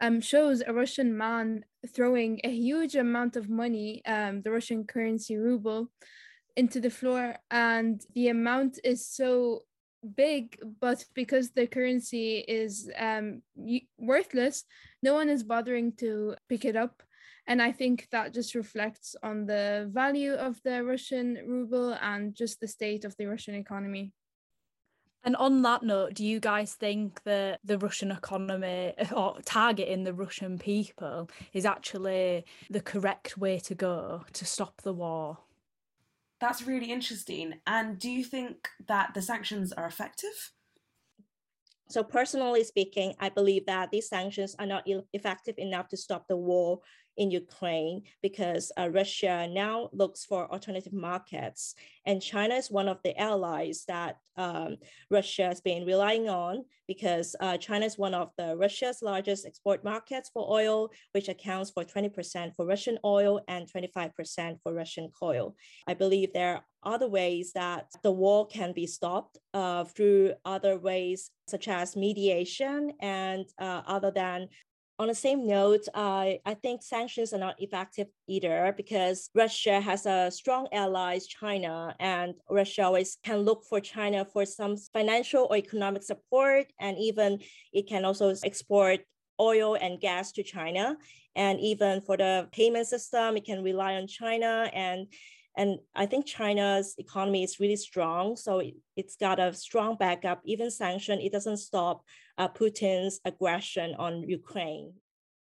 um, 0.04 0.20
shows 0.20 0.62
a 0.62 0.74
Russian 0.74 1.18
man 1.18 1.64
throwing 1.96 2.42
a 2.44 2.50
huge 2.50 2.96
amount 2.96 3.36
of 3.36 3.50
money, 3.50 4.02
um, 4.06 4.42
the 4.42 4.52
Russian 4.52 4.84
currency 4.84 5.38
ruble, 5.38 5.90
into 6.56 6.80
the 6.80 6.90
floor 6.90 7.36
and 7.50 8.02
the 8.14 8.28
amount 8.28 8.80
is 8.84 9.08
so 9.08 9.64
big 10.16 10.60
but 10.82 11.06
because 11.16 11.52
the 11.52 11.66
currency 11.66 12.40
is 12.40 12.92
um, 13.00 13.42
worthless 13.98 14.66
no 15.02 15.14
one 15.14 15.30
is 15.30 15.44
bothering 15.44 15.94
to 15.94 16.36
pick 16.50 16.66
it 16.66 16.76
up. 16.76 17.02
And 17.48 17.62
i 17.62 17.72
think 17.74 18.08
that 18.12 18.34
just 18.34 18.56
reflects 18.56 19.16
on 19.22 19.46
the 19.46 19.90
value 19.92 20.34
of 20.34 20.62
the 20.64 20.84
russian 20.84 21.28
ruble 21.46 21.92
and 22.02 22.34
just 22.34 22.60
the 22.62 22.68
state 22.68 23.04
of 23.04 23.16
the 23.18 23.26
russian 23.26 23.56
economy 23.56 24.14
and 25.24 25.36
on 25.38 25.62
that 25.62 25.84
note, 25.84 26.16
do 26.16 26.26
you 26.26 26.40
guys 26.40 26.74
think 26.74 27.24
that 27.24 27.60
the 27.64 27.78
Russian 27.78 28.12
economy 28.12 28.94
or 29.16 29.38
targeting 29.46 30.04
the 30.04 30.14
Russian 30.14 30.58
people 30.58 31.30
is 31.54 31.66
actually 31.66 32.46
the 32.70 32.82
correct 32.82 33.38
way 33.38 33.60
to 33.60 33.74
go 33.76 34.26
to 34.34 34.46
stop 34.46 34.82
the 34.82 34.94
war? 34.94 35.38
That's 36.42 36.68
really 36.68 36.92
interesting. 36.92 37.54
And 37.66 37.98
do 37.98 38.10
you 38.10 38.26
think 38.26 38.68
that 38.88 39.14
the 39.14 39.22
sanctions 39.22 39.72
are 39.72 39.86
effective? 39.86 40.52
So, 41.90 42.04
personally 42.04 42.64
speaking, 42.64 43.14
I 43.20 43.30
believe 43.30 43.66
that 43.68 43.92
these 43.92 44.10
sanctions 44.10 44.56
are 44.60 44.66
not 44.66 44.86
effective 45.14 45.56
enough 45.58 45.90
to 45.90 45.98
stop 45.98 46.28
the 46.28 46.36
war 46.36 46.80
in 47.18 47.32
Ukraine 47.32 48.04
because 48.22 48.72
uh, 48.78 48.90
Russia 48.90 49.48
now 49.48 49.90
looks 49.94 50.26
for 50.26 50.52
alternative 50.52 50.94
markets. 50.94 51.76
And 52.06 52.22
China 52.22 52.56
is 52.56 52.72
one 52.72 52.88
of 52.88 53.00
the 53.04 53.18
allies 53.20 53.86
that 53.88 54.18
um, 54.36 54.78
Russia 55.10 55.46
has 55.46 55.62
been 55.62 55.86
relying 55.86 56.28
on 56.28 56.66
because 56.88 57.36
uh, 57.40 57.58
China 57.58 57.86
is 57.86 57.98
one 57.98 58.14
of 58.14 58.32
the 58.38 58.58
Russia's 58.58 59.02
largest 59.02 59.46
export 59.46 59.84
markets 59.84 60.30
for 60.34 60.52
oil, 60.52 60.90
which 61.14 61.30
accounts 61.30 61.70
for 61.72 61.84
20% 61.84 62.56
for 62.56 62.66
Russian 62.66 62.98
oil 63.06 63.42
and 63.48 63.72
25% 63.72 64.58
for 64.62 64.74
Russian 64.74 65.10
coal. 65.18 65.56
I 65.88 65.94
believe 65.94 66.34
there 66.34 66.56
are 66.56 66.66
other 66.84 67.08
ways 67.08 67.54
that 67.54 67.88
the 68.02 68.12
war 68.12 68.46
can 68.48 68.74
be 68.74 68.88
stopped 68.88 69.38
uh, 69.54 69.86
through 69.86 70.34
other 70.44 70.78
ways, 70.78 71.32
such 71.48 71.68
as 71.68 71.96
mediation 71.96 72.92
and 73.00 73.46
uh, 73.60 73.82
other 73.86 74.12
than 74.12 74.50
on 75.00 75.08
the 75.08 75.16
same 75.16 75.48
note, 75.48 75.88
uh, 75.94 76.38
I 76.46 76.54
think 76.62 76.84
sanctions 76.84 77.34
are 77.34 77.40
not 77.40 77.56
effective 77.60 78.08
either 78.28 78.74
because 78.78 79.30
Russia 79.34 79.82
has 79.82 80.06
a 80.06 80.30
strong 80.30 80.68
ally, 80.72 81.20
China, 81.28 81.96
and 82.00 82.36
Russia 82.50 82.84
always 82.84 83.18
can 83.24 83.40
look 83.40 83.66
for 83.66 83.80
China 83.80 84.24
for 84.24 84.46
some 84.46 84.78
financial 84.78 85.48
or 85.50 85.58
economic 85.58 86.04
support, 86.04 86.68
and 86.80 86.98
even 87.00 87.40
it 87.74 87.88
can 87.88 88.06
also 88.06 88.34
export 88.44 89.00
oil 89.42 89.76
and 89.76 90.00
gas 90.00 90.32
to 90.34 90.44
China. 90.44 90.96
And 91.36 91.60
even 91.60 92.02
for 92.02 92.16
the 92.16 92.48
payment 92.52 92.86
system, 92.86 93.36
it 93.38 93.46
can 93.46 93.64
rely 93.64 93.96
on 93.96 94.06
China 94.06 94.70
and 94.74 95.08
and 95.56 95.80
I 95.96 96.06
think 96.06 96.26
China's 96.26 96.96
economy 96.98 97.44
is 97.44 97.60
really 97.60 97.76
strong, 97.76 98.36
so 98.36 98.60
it, 98.60 98.76
has 98.98 99.16
got 99.20 99.40
a 99.40 99.54
strong 99.54 99.98
backup. 99.98 100.42
Even 100.46 100.72
sanction, 100.72 101.20
it 101.20 101.32
doesn't 101.32 101.58
stop 101.58 102.04
uh, 102.38 102.48
Putin's 102.48 103.20
aggression 103.26 103.96
on 104.00 104.24
Ukraine. 104.24 104.94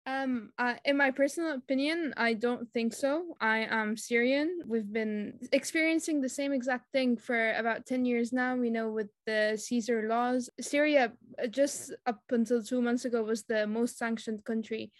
Um, 0.07 0.51
uh, 0.57 0.75
in 0.83 0.97
my 0.97 1.11
personal 1.11 1.53
opinion, 1.53 2.15
I 2.17 2.33
don't 2.33 2.67
think 2.73 2.93
so. 2.93 3.37
I 3.39 3.67
am 3.69 3.95
Syrian. 3.95 4.61
We've 4.65 4.91
been 4.91 5.37
experiencing 5.51 6.21
the 6.21 6.29
same 6.29 6.53
exact 6.53 6.91
thing 6.91 7.17
for 7.17 7.53
about 7.53 7.85
10 7.85 8.05
years 8.05 8.33
now. 8.33 8.55
We 8.55 8.71
know 8.71 8.89
with 8.89 9.09
the 9.27 9.55
Caesar 9.61 10.07
laws, 10.07 10.49
Syria, 10.59 11.13
uh, 11.41 11.45
just 11.45 11.93
up 12.07 12.21
until 12.31 12.63
two 12.63 12.81
months 12.81 13.05
ago, 13.05 13.21
was 13.21 13.43
the 13.43 13.67
most 13.67 13.99
sanctioned 13.99 14.43
country 14.43 14.91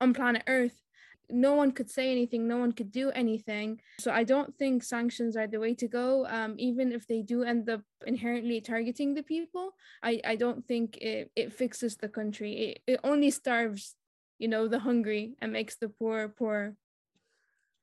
on 0.00 0.14
planet 0.14 0.44
Earth 0.46 0.80
no 1.30 1.54
one 1.54 1.72
could 1.72 1.90
say 1.90 2.10
anything, 2.10 2.46
no 2.46 2.58
one 2.58 2.72
could 2.72 2.92
do 2.92 3.10
anything. 3.10 3.80
So 3.98 4.10
I 4.12 4.24
don't 4.24 4.56
think 4.56 4.82
sanctions 4.82 5.36
are 5.36 5.46
the 5.46 5.60
way 5.60 5.74
to 5.74 5.88
go. 5.88 6.26
Um, 6.26 6.54
even 6.58 6.92
if 6.92 7.06
they 7.06 7.22
do 7.22 7.42
end 7.42 7.68
up 7.68 7.82
inherently 8.06 8.60
targeting 8.60 9.14
the 9.14 9.22
people, 9.22 9.70
I, 10.02 10.20
I 10.24 10.36
don't 10.36 10.66
think 10.66 10.98
it, 10.98 11.30
it 11.34 11.52
fixes 11.52 11.96
the 11.96 12.08
country. 12.08 12.52
It, 12.86 12.94
it 12.94 13.00
only 13.02 13.30
starves, 13.30 13.96
you 14.38 14.48
know, 14.48 14.68
the 14.68 14.78
hungry 14.78 15.34
and 15.40 15.52
makes 15.52 15.76
the 15.76 15.88
poor 15.88 16.28
poor. 16.28 16.74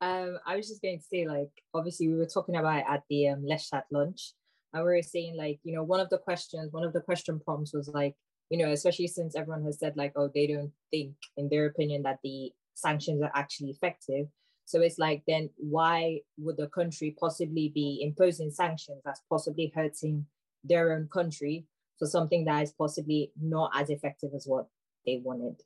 Um, 0.01 0.37
I 0.45 0.57
was 0.57 0.67
just 0.67 0.81
going 0.81 0.99
to 0.99 1.05
say, 1.05 1.27
like, 1.27 1.51
obviously 1.73 2.09
we 2.09 2.15
were 2.15 2.25
talking 2.25 2.57
about 2.57 2.83
at 2.89 3.03
the 3.09 3.29
um, 3.29 3.45
Let's 3.45 3.69
Chat 3.69 3.85
lunch, 3.89 4.33
and 4.73 4.83
we 4.83 4.91
were 4.91 5.01
saying, 5.01 5.37
like, 5.37 5.59
you 5.63 5.73
know, 5.73 5.83
one 5.83 6.01
of 6.01 6.09
the 6.09 6.17
questions, 6.17 6.73
one 6.73 6.83
of 6.83 6.91
the 6.91 6.99
question 6.99 7.39
prompts 7.39 7.73
was 7.73 7.87
like, 7.87 8.15
you 8.49 8.57
know, 8.57 8.71
especially 8.71 9.07
since 9.07 9.35
everyone 9.35 9.63
has 9.63 9.79
said 9.79 9.95
like, 9.95 10.11
oh, 10.15 10.29
they 10.33 10.47
don't 10.47 10.71
think, 10.91 11.13
in 11.37 11.47
their 11.47 11.67
opinion, 11.67 12.03
that 12.03 12.19
the 12.23 12.51
sanctions 12.73 13.21
are 13.21 13.31
actually 13.33 13.69
effective. 13.69 14.27
So 14.65 14.81
it's 14.81 14.97
like, 14.97 15.23
then 15.27 15.49
why 15.57 16.19
would 16.37 16.57
the 16.57 16.67
country 16.67 17.15
possibly 17.19 17.71
be 17.73 18.01
imposing 18.01 18.51
sanctions 18.51 19.01
that's 19.03 19.21
possibly 19.29 19.71
hurting 19.75 20.25
their 20.63 20.93
own 20.93 21.09
country 21.11 21.65
for 21.99 22.07
something 22.07 22.45
that 22.45 22.63
is 22.63 22.71
possibly 22.71 23.31
not 23.41 23.71
as 23.75 23.89
effective 23.89 24.31
as 24.35 24.45
what 24.45 24.67
they 25.05 25.21
wanted? 25.23 25.61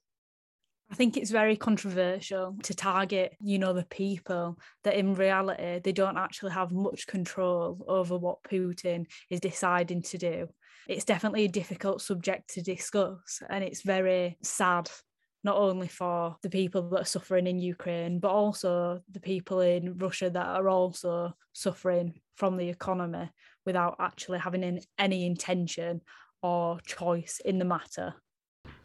I 0.89 0.95
think 0.95 1.18
it's 1.18 1.32
very 1.32 1.58
controversial 1.58 2.55
to 2.64 2.74
target, 2.74 3.36
you 3.41 3.60
know, 3.60 3.74
the 3.74 3.86
people 3.86 4.58
that 4.84 4.95
in 4.95 5.16
reality 5.16 5.80
they 5.84 5.91
don't 5.91 6.18
actually 6.18 6.51
have 6.53 6.72
much 6.72 7.08
control 7.08 7.84
over 7.88 8.18
what 8.18 8.43
Putin 8.43 9.05
is 9.30 9.41
deciding 9.41 10.01
to 10.03 10.18
do. 10.18 10.47
It's 10.88 11.03
definitely 11.03 11.43
a 11.43 11.49
difficult 11.49 12.01
subject 12.01 12.53
to 12.53 12.62
discuss 12.62 13.41
and 13.49 13.64
it's 13.64 13.82
very 13.82 14.38
sad 14.43 14.89
not 15.48 15.56
only 15.56 15.88
for 15.88 16.36
the 16.41 16.50
people 16.50 16.89
that 16.89 17.02
are 17.04 17.06
suffering 17.16 17.48
in 17.48 17.58
Ukraine, 17.58 18.20
but 18.20 18.32
also 18.32 19.02
the 19.10 19.22
people 19.22 19.62
in 19.62 19.98
Russia 19.98 20.30
that 20.30 20.45
are 20.45 20.68
also 20.68 21.32
suffering 21.54 22.20
from 22.36 22.58
the 22.58 22.68
economy 22.68 23.30
without 23.66 23.95
actually 23.98 24.39
having 24.39 24.82
any 25.00 25.26
intention 25.26 26.02
or 26.41 26.82
choice 26.82 27.39
in 27.45 27.60
the 27.60 27.66
matter. 27.66 28.14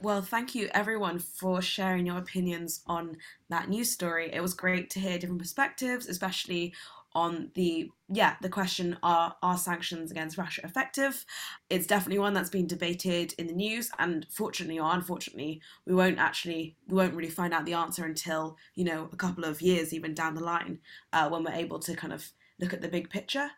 Well, 0.01 0.23
thank 0.23 0.55
you 0.55 0.69
everyone 0.73 1.19
for 1.19 1.61
sharing 1.61 2.07
your 2.07 2.19
opinions 2.19 2.83
on 2.87 3.17
that 3.49 3.69
news 3.69 3.91
story. 3.91 4.31
It 4.33 4.41
was 4.41 4.55
great 4.55 4.89
to 4.91 5.01
hear 5.01 5.19
different 5.19 5.41
perspectives, 5.41 6.09
especially 6.09 6.75
on 7.15 7.51
the 7.55 7.91
yeah 8.09 8.37
the 8.43 8.49
question 8.49 8.99
are 9.03 9.37
are 9.43 9.59
sanctions 9.59 10.11
against 10.11 10.39
Russia 10.39 10.63
effective? 10.65 11.25
It's 11.71 11.87
definitely 11.87 12.19
one 12.19 12.35
that's 12.35 12.51
been 12.51 12.67
debated 12.67 13.35
in 13.39 13.47
the 13.47 13.55
news, 13.55 13.91
and 13.99 14.27
fortunately 14.31 14.79
or 14.79 14.93
unfortunately, 14.93 15.61
we 15.87 15.95
won't 15.95 16.19
actually 16.19 16.77
we 16.89 16.97
won't 16.97 17.15
really 17.15 17.31
find 17.31 17.55
out 17.55 17.65
the 17.65 17.75
answer 17.75 18.05
until 18.05 18.57
you 18.75 18.85
know 18.85 19.09
a 19.13 19.17
couple 19.17 19.45
of 19.45 19.63
years 19.63 19.93
even 19.93 20.15
down 20.15 20.35
the 20.35 20.45
line 20.45 20.79
uh, 21.13 21.29
when 21.29 21.45
we're 21.45 21.53
able 21.53 21.79
to 21.81 21.95
kind 21.95 22.13
of 22.13 22.33
look 22.61 22.73
at 22.73 22.81
the 22.81 22.89
big 22.89 23.11
picture. 23.11 23.51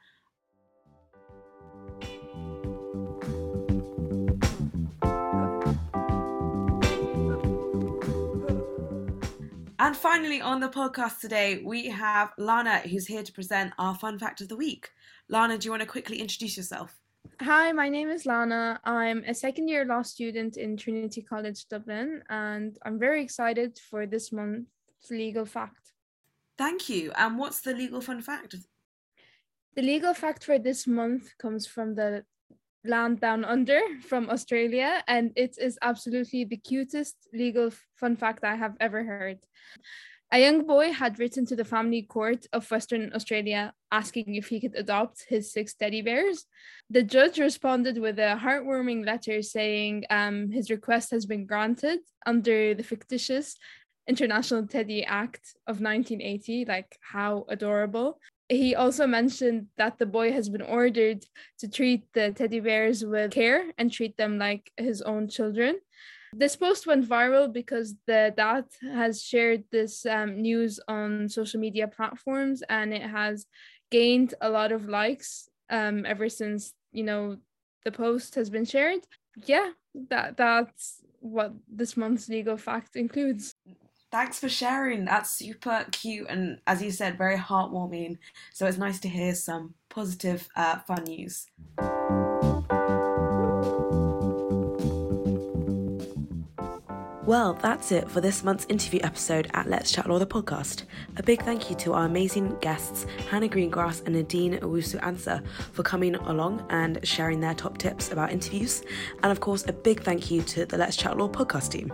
And 9.81 9.97
finally, 9.97 10.41
on 10.41 10.61
the 10.61 10.69
podcast 10.69 11.21
today, 11.21 11.61
we 11.65 11.89
have 11.89 12.33
Lana, 12.39 12.79
who's 12.79 13.07
here 13.07 13.25
to 13.25 13.33
present 13.33 13.73
our 13.77 13.95
fun 13.97 14.19
fact 14.19 14.41
of 14.41 14.49
the 14.49 14.57
week. 14.57 14.91
Lana, 15.29 15.59
do 15.59 15.67
you 15.67 15.73
want 15.73 15.83
to 15.83 15.89
quickly 15.89 16.21
introduce 16.21 16.57
yourself? 16.57 16.97
Hi, 17.41 17.73
my 17.73 17.89
name 17.89 18.09
is 18.09 18.25
Lana. 18.25 18.79
I'm 18.85 19.25
a 19.27 19.35
second 19.35 19.67
year 19.67 19.85
law 19.85 20.03
student 20.03 20.57
in 20.57 20.77
Trinity 20.77 21.23
College 21.23 21.67
Dublin, 21.69 22.23
and 22.31 22.79
I'm 22.85 23.01
very 23.01 23.21
excited 23.21 23.77
for 23.91 24.07
this 24.07 24.31
month's 24.31 25.11
legal 25.11 25.45
fact. 25.45 25.93
Thank 26.57 26.89
you. 26.89 27.11
And 27.17 27.37
what's 27.37 27.61
the 27.61 27.75
legal 27.75 28.01
fun 28.01 28.23
fact? 28.23 28.55
The 29.75 29.83
legal 29.83 30.15
fact 30.15 30.45
for 30.45 30.57
this 30.57 30.87
month 30.87 31.37
comes 31.39 31.67
from 31.67 31.97
the 31.97 32.25
land 32.85 33.21
down 33.21 33.45
under 33.45 33.81
from 34.03 34.31
Australia, 34.31 35.03
and 35.09 35.33
it 35.37 35.57
is 35.59 35.79
absolutely 35.83 36.45
the 36.45 36.57
cutest 36.57 37.17
legal 37.33 37.71
fun 37.97 38.17
fact 38.17 38.45
I 38.45 38.57
have 38.57 38.77
ever 38.81 39.05
heard. 39.05 39.39
A 40.33 40.41
young 40.41 40.67
boy 40.67 40.93
had 40.93 41.19
written 41.19 41.47
to 41.47 41.55
the 41.55 41.65
family 41.65 42.03
court 42.03 42.47
of 42.53 42.69
Western 42.69 43.13
Australia 43.15 43.73
asking 43.93 44.35
if 44.35 44.49
he 44.49 44.61
could 44.61 44.75
adopt 44.75 45.27
his 45.29 45.53
six 45.53 45.75
teddy 45.75 46.03
bears. 46.03 46.47
The 46.91 47.05
judge 47.05 47.39
responded 47.39 47.99
with 47.99 48.19
a 48.19 48.41
heartwarming 48.43 49.07
letter 49.07 49.43
saying 49.43 50.05
um, 50.11 50.51
his 50.51 50.71
request 50.71 51.13
has 51.13 51.25
been 51.25 51.47
granted 51.47 52.01
under 52.27 52.75
the 52.75 52.83
fictitious 52.83 53.57
International 54.09 54.67
Teddy 54.67 55.05
Act 55.05 55.55
of 55.67 55.81
1980. 55.81 56.65
Like, 56.65 56.99
how 57.01 57.47
adorable. 57.49 58.19
He 58.49 58.75
also 58.75 59.07
mentioned 59.07 59.69
that 59.77 59.99
the 59.99 60.07
boy 60.07 60.33
has 60.33 60.49
been 60.49 60.63
ordered 60.63 61.25
to 61.59 61.69
treat 61.69 62.05
the 62.13 62.33
teddy 62.33 62.61
bears 62.61 63.05
with 63.05 63.31
care 63.31 63.73
and 63.79 63.91
treat 63.91 64.17
them 64.17 64.39
like 64.39 64.71
his 64.77 65.01
own 65.03 65.29
children. 65.29 65.81
This 66.37 66.57
post 66.57 66.87
went 66.87 67.09
viral 67.09 67.53
because 67.53 67.95
the 68.07 68.35
dad 68.37 68.65
has 68.83 69.23
shared 69.23 69.65
this 69.71 70.05
um, 70.05 70.43
news 70.43 70.81
on 70.89 71.29
social 71.29 71.61
media 71.61 71.87
platforms 71.87 72.63
and 72.69 72.93
it 72.93 73.03
has 73.03 73.47
gained 73.91 74.35
a 74.41 74.51
lot 74.51 74.73
of 74.73 74.89
likes 74.89 75.49
um, 75.71 76.05
ever 76.05 76.29
since 76.29 76.75
you 76.93 77.05
know 77.05 77.37
the 77.85 77.93
post 77.93 78.35
has 78.35 78.51
been 78.51 78.65
shared. 78.65 79.01
Yeah, 79.47 79.71
that 80.11 80.37
that's 80.37 81.01
what 81.21 81.53
this 81.69 81.97
month's 81.97 82.29
legal 82.29 82.57
fact 82.57 82.97
includes. 82.97 83.55
Thanks 84.15 84.39
for 84.39 84.49
sharing. 84.49 85.07
That's 85.07 85.29
super 85.29 85.87
cute 85.91 86.29
and, 86.29 86.61
as 86.69 86.81
you 86.81 86.93
said, 86.93 87.19
very 87.19 87.37
heartwarming. 87.37 88.19
So 88.53 88.65
it's 88.65 88.79
nice 88.79 89.01
to 89.01 89.09
hear 89.09 89.35
some 89.35 89.75
positive, 89.89 90.49
uh, 90.55 90.79
fun 90.79 91.03
news. 91.03 91.49
Well, 97.27 97.55
that's 97.55 97.91
it 97.91 98.09
for 98.09 98.21
this 98.21 98.45
month's 98.45 98.67
interview 98.69 99.01
episode 99.03 99.51
at 99.53 99.69
Let's 99.69 99.91
Chat 99.91 100.09
Law 100.09 100.21
the 100.21 100.27
podcast. 100.27 100.85
A 101.17 101.23
big 101.25 101.43
thank 101.43 101.69
you 101.69 101.75
to 101.79 101.95
our 101.95 102.05
amazing 102.05 102.57
guests, 102.61 103.07
Hannah 103.29 103.49
Greengrass 103.49 104.07
and 104.07 104.15
Nadine 104.15 104.59
Owusu-Ansah, 104.61 105.45
for 105.73 105.83
coming 105.83 106.15
along 106.15 106.65
and 106.71 107.01
sharing 107.03 107.41
their 107.41 107.55
top 107.55 107.79
tips 107.79 108.13
about 108.13 108.31
interviews. 108.31 108.85
And 109.25 109.33
of 109.33 109.41
course, 109.41 109.65
a 109.67 109.73
big 109.73 110.05
thank 110.05 110.31
you 110.31 110.43
to 110.43 110.67
the 110.67 110.79
Let's 110.79 110.95
Chat 110.95 111.19
Law 111.19 111.29
podcast 111.29 111.73
team. 111.73 111.93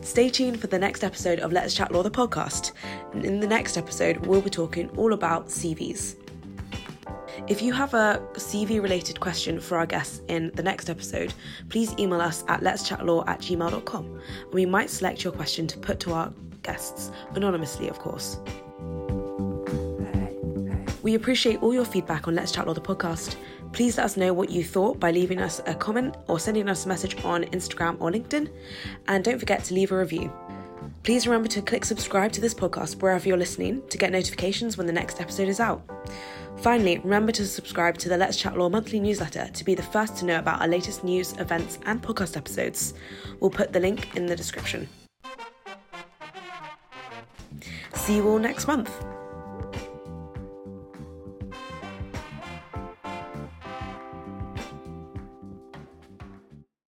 Stay 0.00 0.28
tuned 0.28 0.60
for 0.60 0.68
the 0.68 0.78
next 0.78 1.04
episode 1.04 1.40
of 1.40 1.52
Let's 1.52 1.74
Chat 1.74 1.92
Law 1.92 2.02
the 2.02 2.10
podcast. 2.10 2.72
In 3.14 3.40
the 3.40 3.46
next 3.46 3.76
episode, 3.76 4.24
we'll 4.26 4.40
be 4.40 4.50
talking 4.50 4.88
all 4.96 5.12
about 5.12 5.48
CVs. 5.48 6.16
If 7.46 7.62
you 7.62 7.72
have 7.72 7.94
a 7.94 8.20
CV 8.34 8.82
related 8.82 9.20
question 9.20 9.60
for 9.60 9.78
our 9.78 9.86
guests 9.86 10.20
in 10.28 10.50
the 10.54 10.62
next 10.62 10.90
episode, 10.90 11.32
please 11.68 11.94
email 11.98 12.20
us 12.20 12.44
at 12.48 12.60
letschatlaw 12.60 13.26
at 13.28 13.40
gmail.com 13.40 14.04
and 14.06 14.54
we 14.54 14.66
might 14.66 14.90
select 14.90 15.24
your 15.24 15.32
question 15.32 15.66
to 15.68 15.78
put 15.78 16.00
to 16.00 16.12
our 16.12 16.32
guests, 16.62 17.10
anonymously, 17.34 17.88
of 17.88 17.98
course. 17.98 18.38
We 21.02 21.14
appreciate 21.14 21.62
all 21.62 21.72
your 21.72 21.86
feedback 21.86 22.28
on 22.28 22.34
Let's 22.34 22.52
Chat 22.52 22.66
Law 22.66 22.74
the 22.74 22.80
podcast. 22.80 23.36
Please 23.72 23.96
let 23.96 24.04
us 24.04 24.16
know 24.16 24.32
what 24.32 24.50
you 24.50 24.64
thought 24.64 24.98
by 24.98 25.10
leaving 25.10 25.40
us 25.40 25.60
a 25.66 25.74
comment 25.74 26.16
or 26.26 26.40
sending 26.40 26.68
us 26.68 26.84
a 26.84 26.88
message 26.88 27.22
on 27.24 27.44
Instagram 27.44 27.96
or 28.00 28.10
LinkedIn. 28.10 28.50
And 29.06 29.24
don't 29.24 29.38
forget 29.38 29.64
to 29.64 29.74
leave 29.74 29.92
a 29.92 29.98
review. 29.98 30.32
Please 31.02 31.26
remember 31.26 31.48
to 31.48 31.62
click 31.62 31.84
subscribe 31.84 32.32
to 32.32 32.40
this 32.40 32.54
podcast 32.54 33.00
wherever 33.00 33.26
you're 33.26 33.36
listening 33.36 33.86
to 33.88 33.98
get 33.98 34.12
notifications 34.12 34.76
when 34.76 34.86
the 34.86 34.92
next 34.92 35.20
episode 35.20 35.48
is 35.48 35.60
out. 35.60 35.82
Finally, 36.58 36.98
remember 36.98 37.30
to 37.32 37.46
subscribe 37.46 37.96
to 37.98 38.08
the 38.08 38.16
Let's 38.16 38.36
Chat 38.36 38.58
Law 38.58 38.68
monthly 38.68 38.98
newsletter 38.98 39.48
to 39.52 39.64
be 39.64 39.74
the 39.74 39.82
first 39.82 40.16
to 40.16 40.24
know 40.24 40.38
about 40.38 40.60
our 40.60 40.68
latest 40.68 41.04
news, 41.04 41.32
events, 41.38 41.78
and 41.86 42.02
podcast 42.02 42.36
episodes. 42.36 42.94
We'll 43.40 43.50
put 43.50 43.72
the 43.72 43.80
link 43.80 44.16
in 44.16 44.26
the 44.26 44.36
description. 44.36 44.88
See 47.94 48.16
you 48.16 48.28
all 48.28 48.38
next 48.38 48.66
month. 48.66 48.90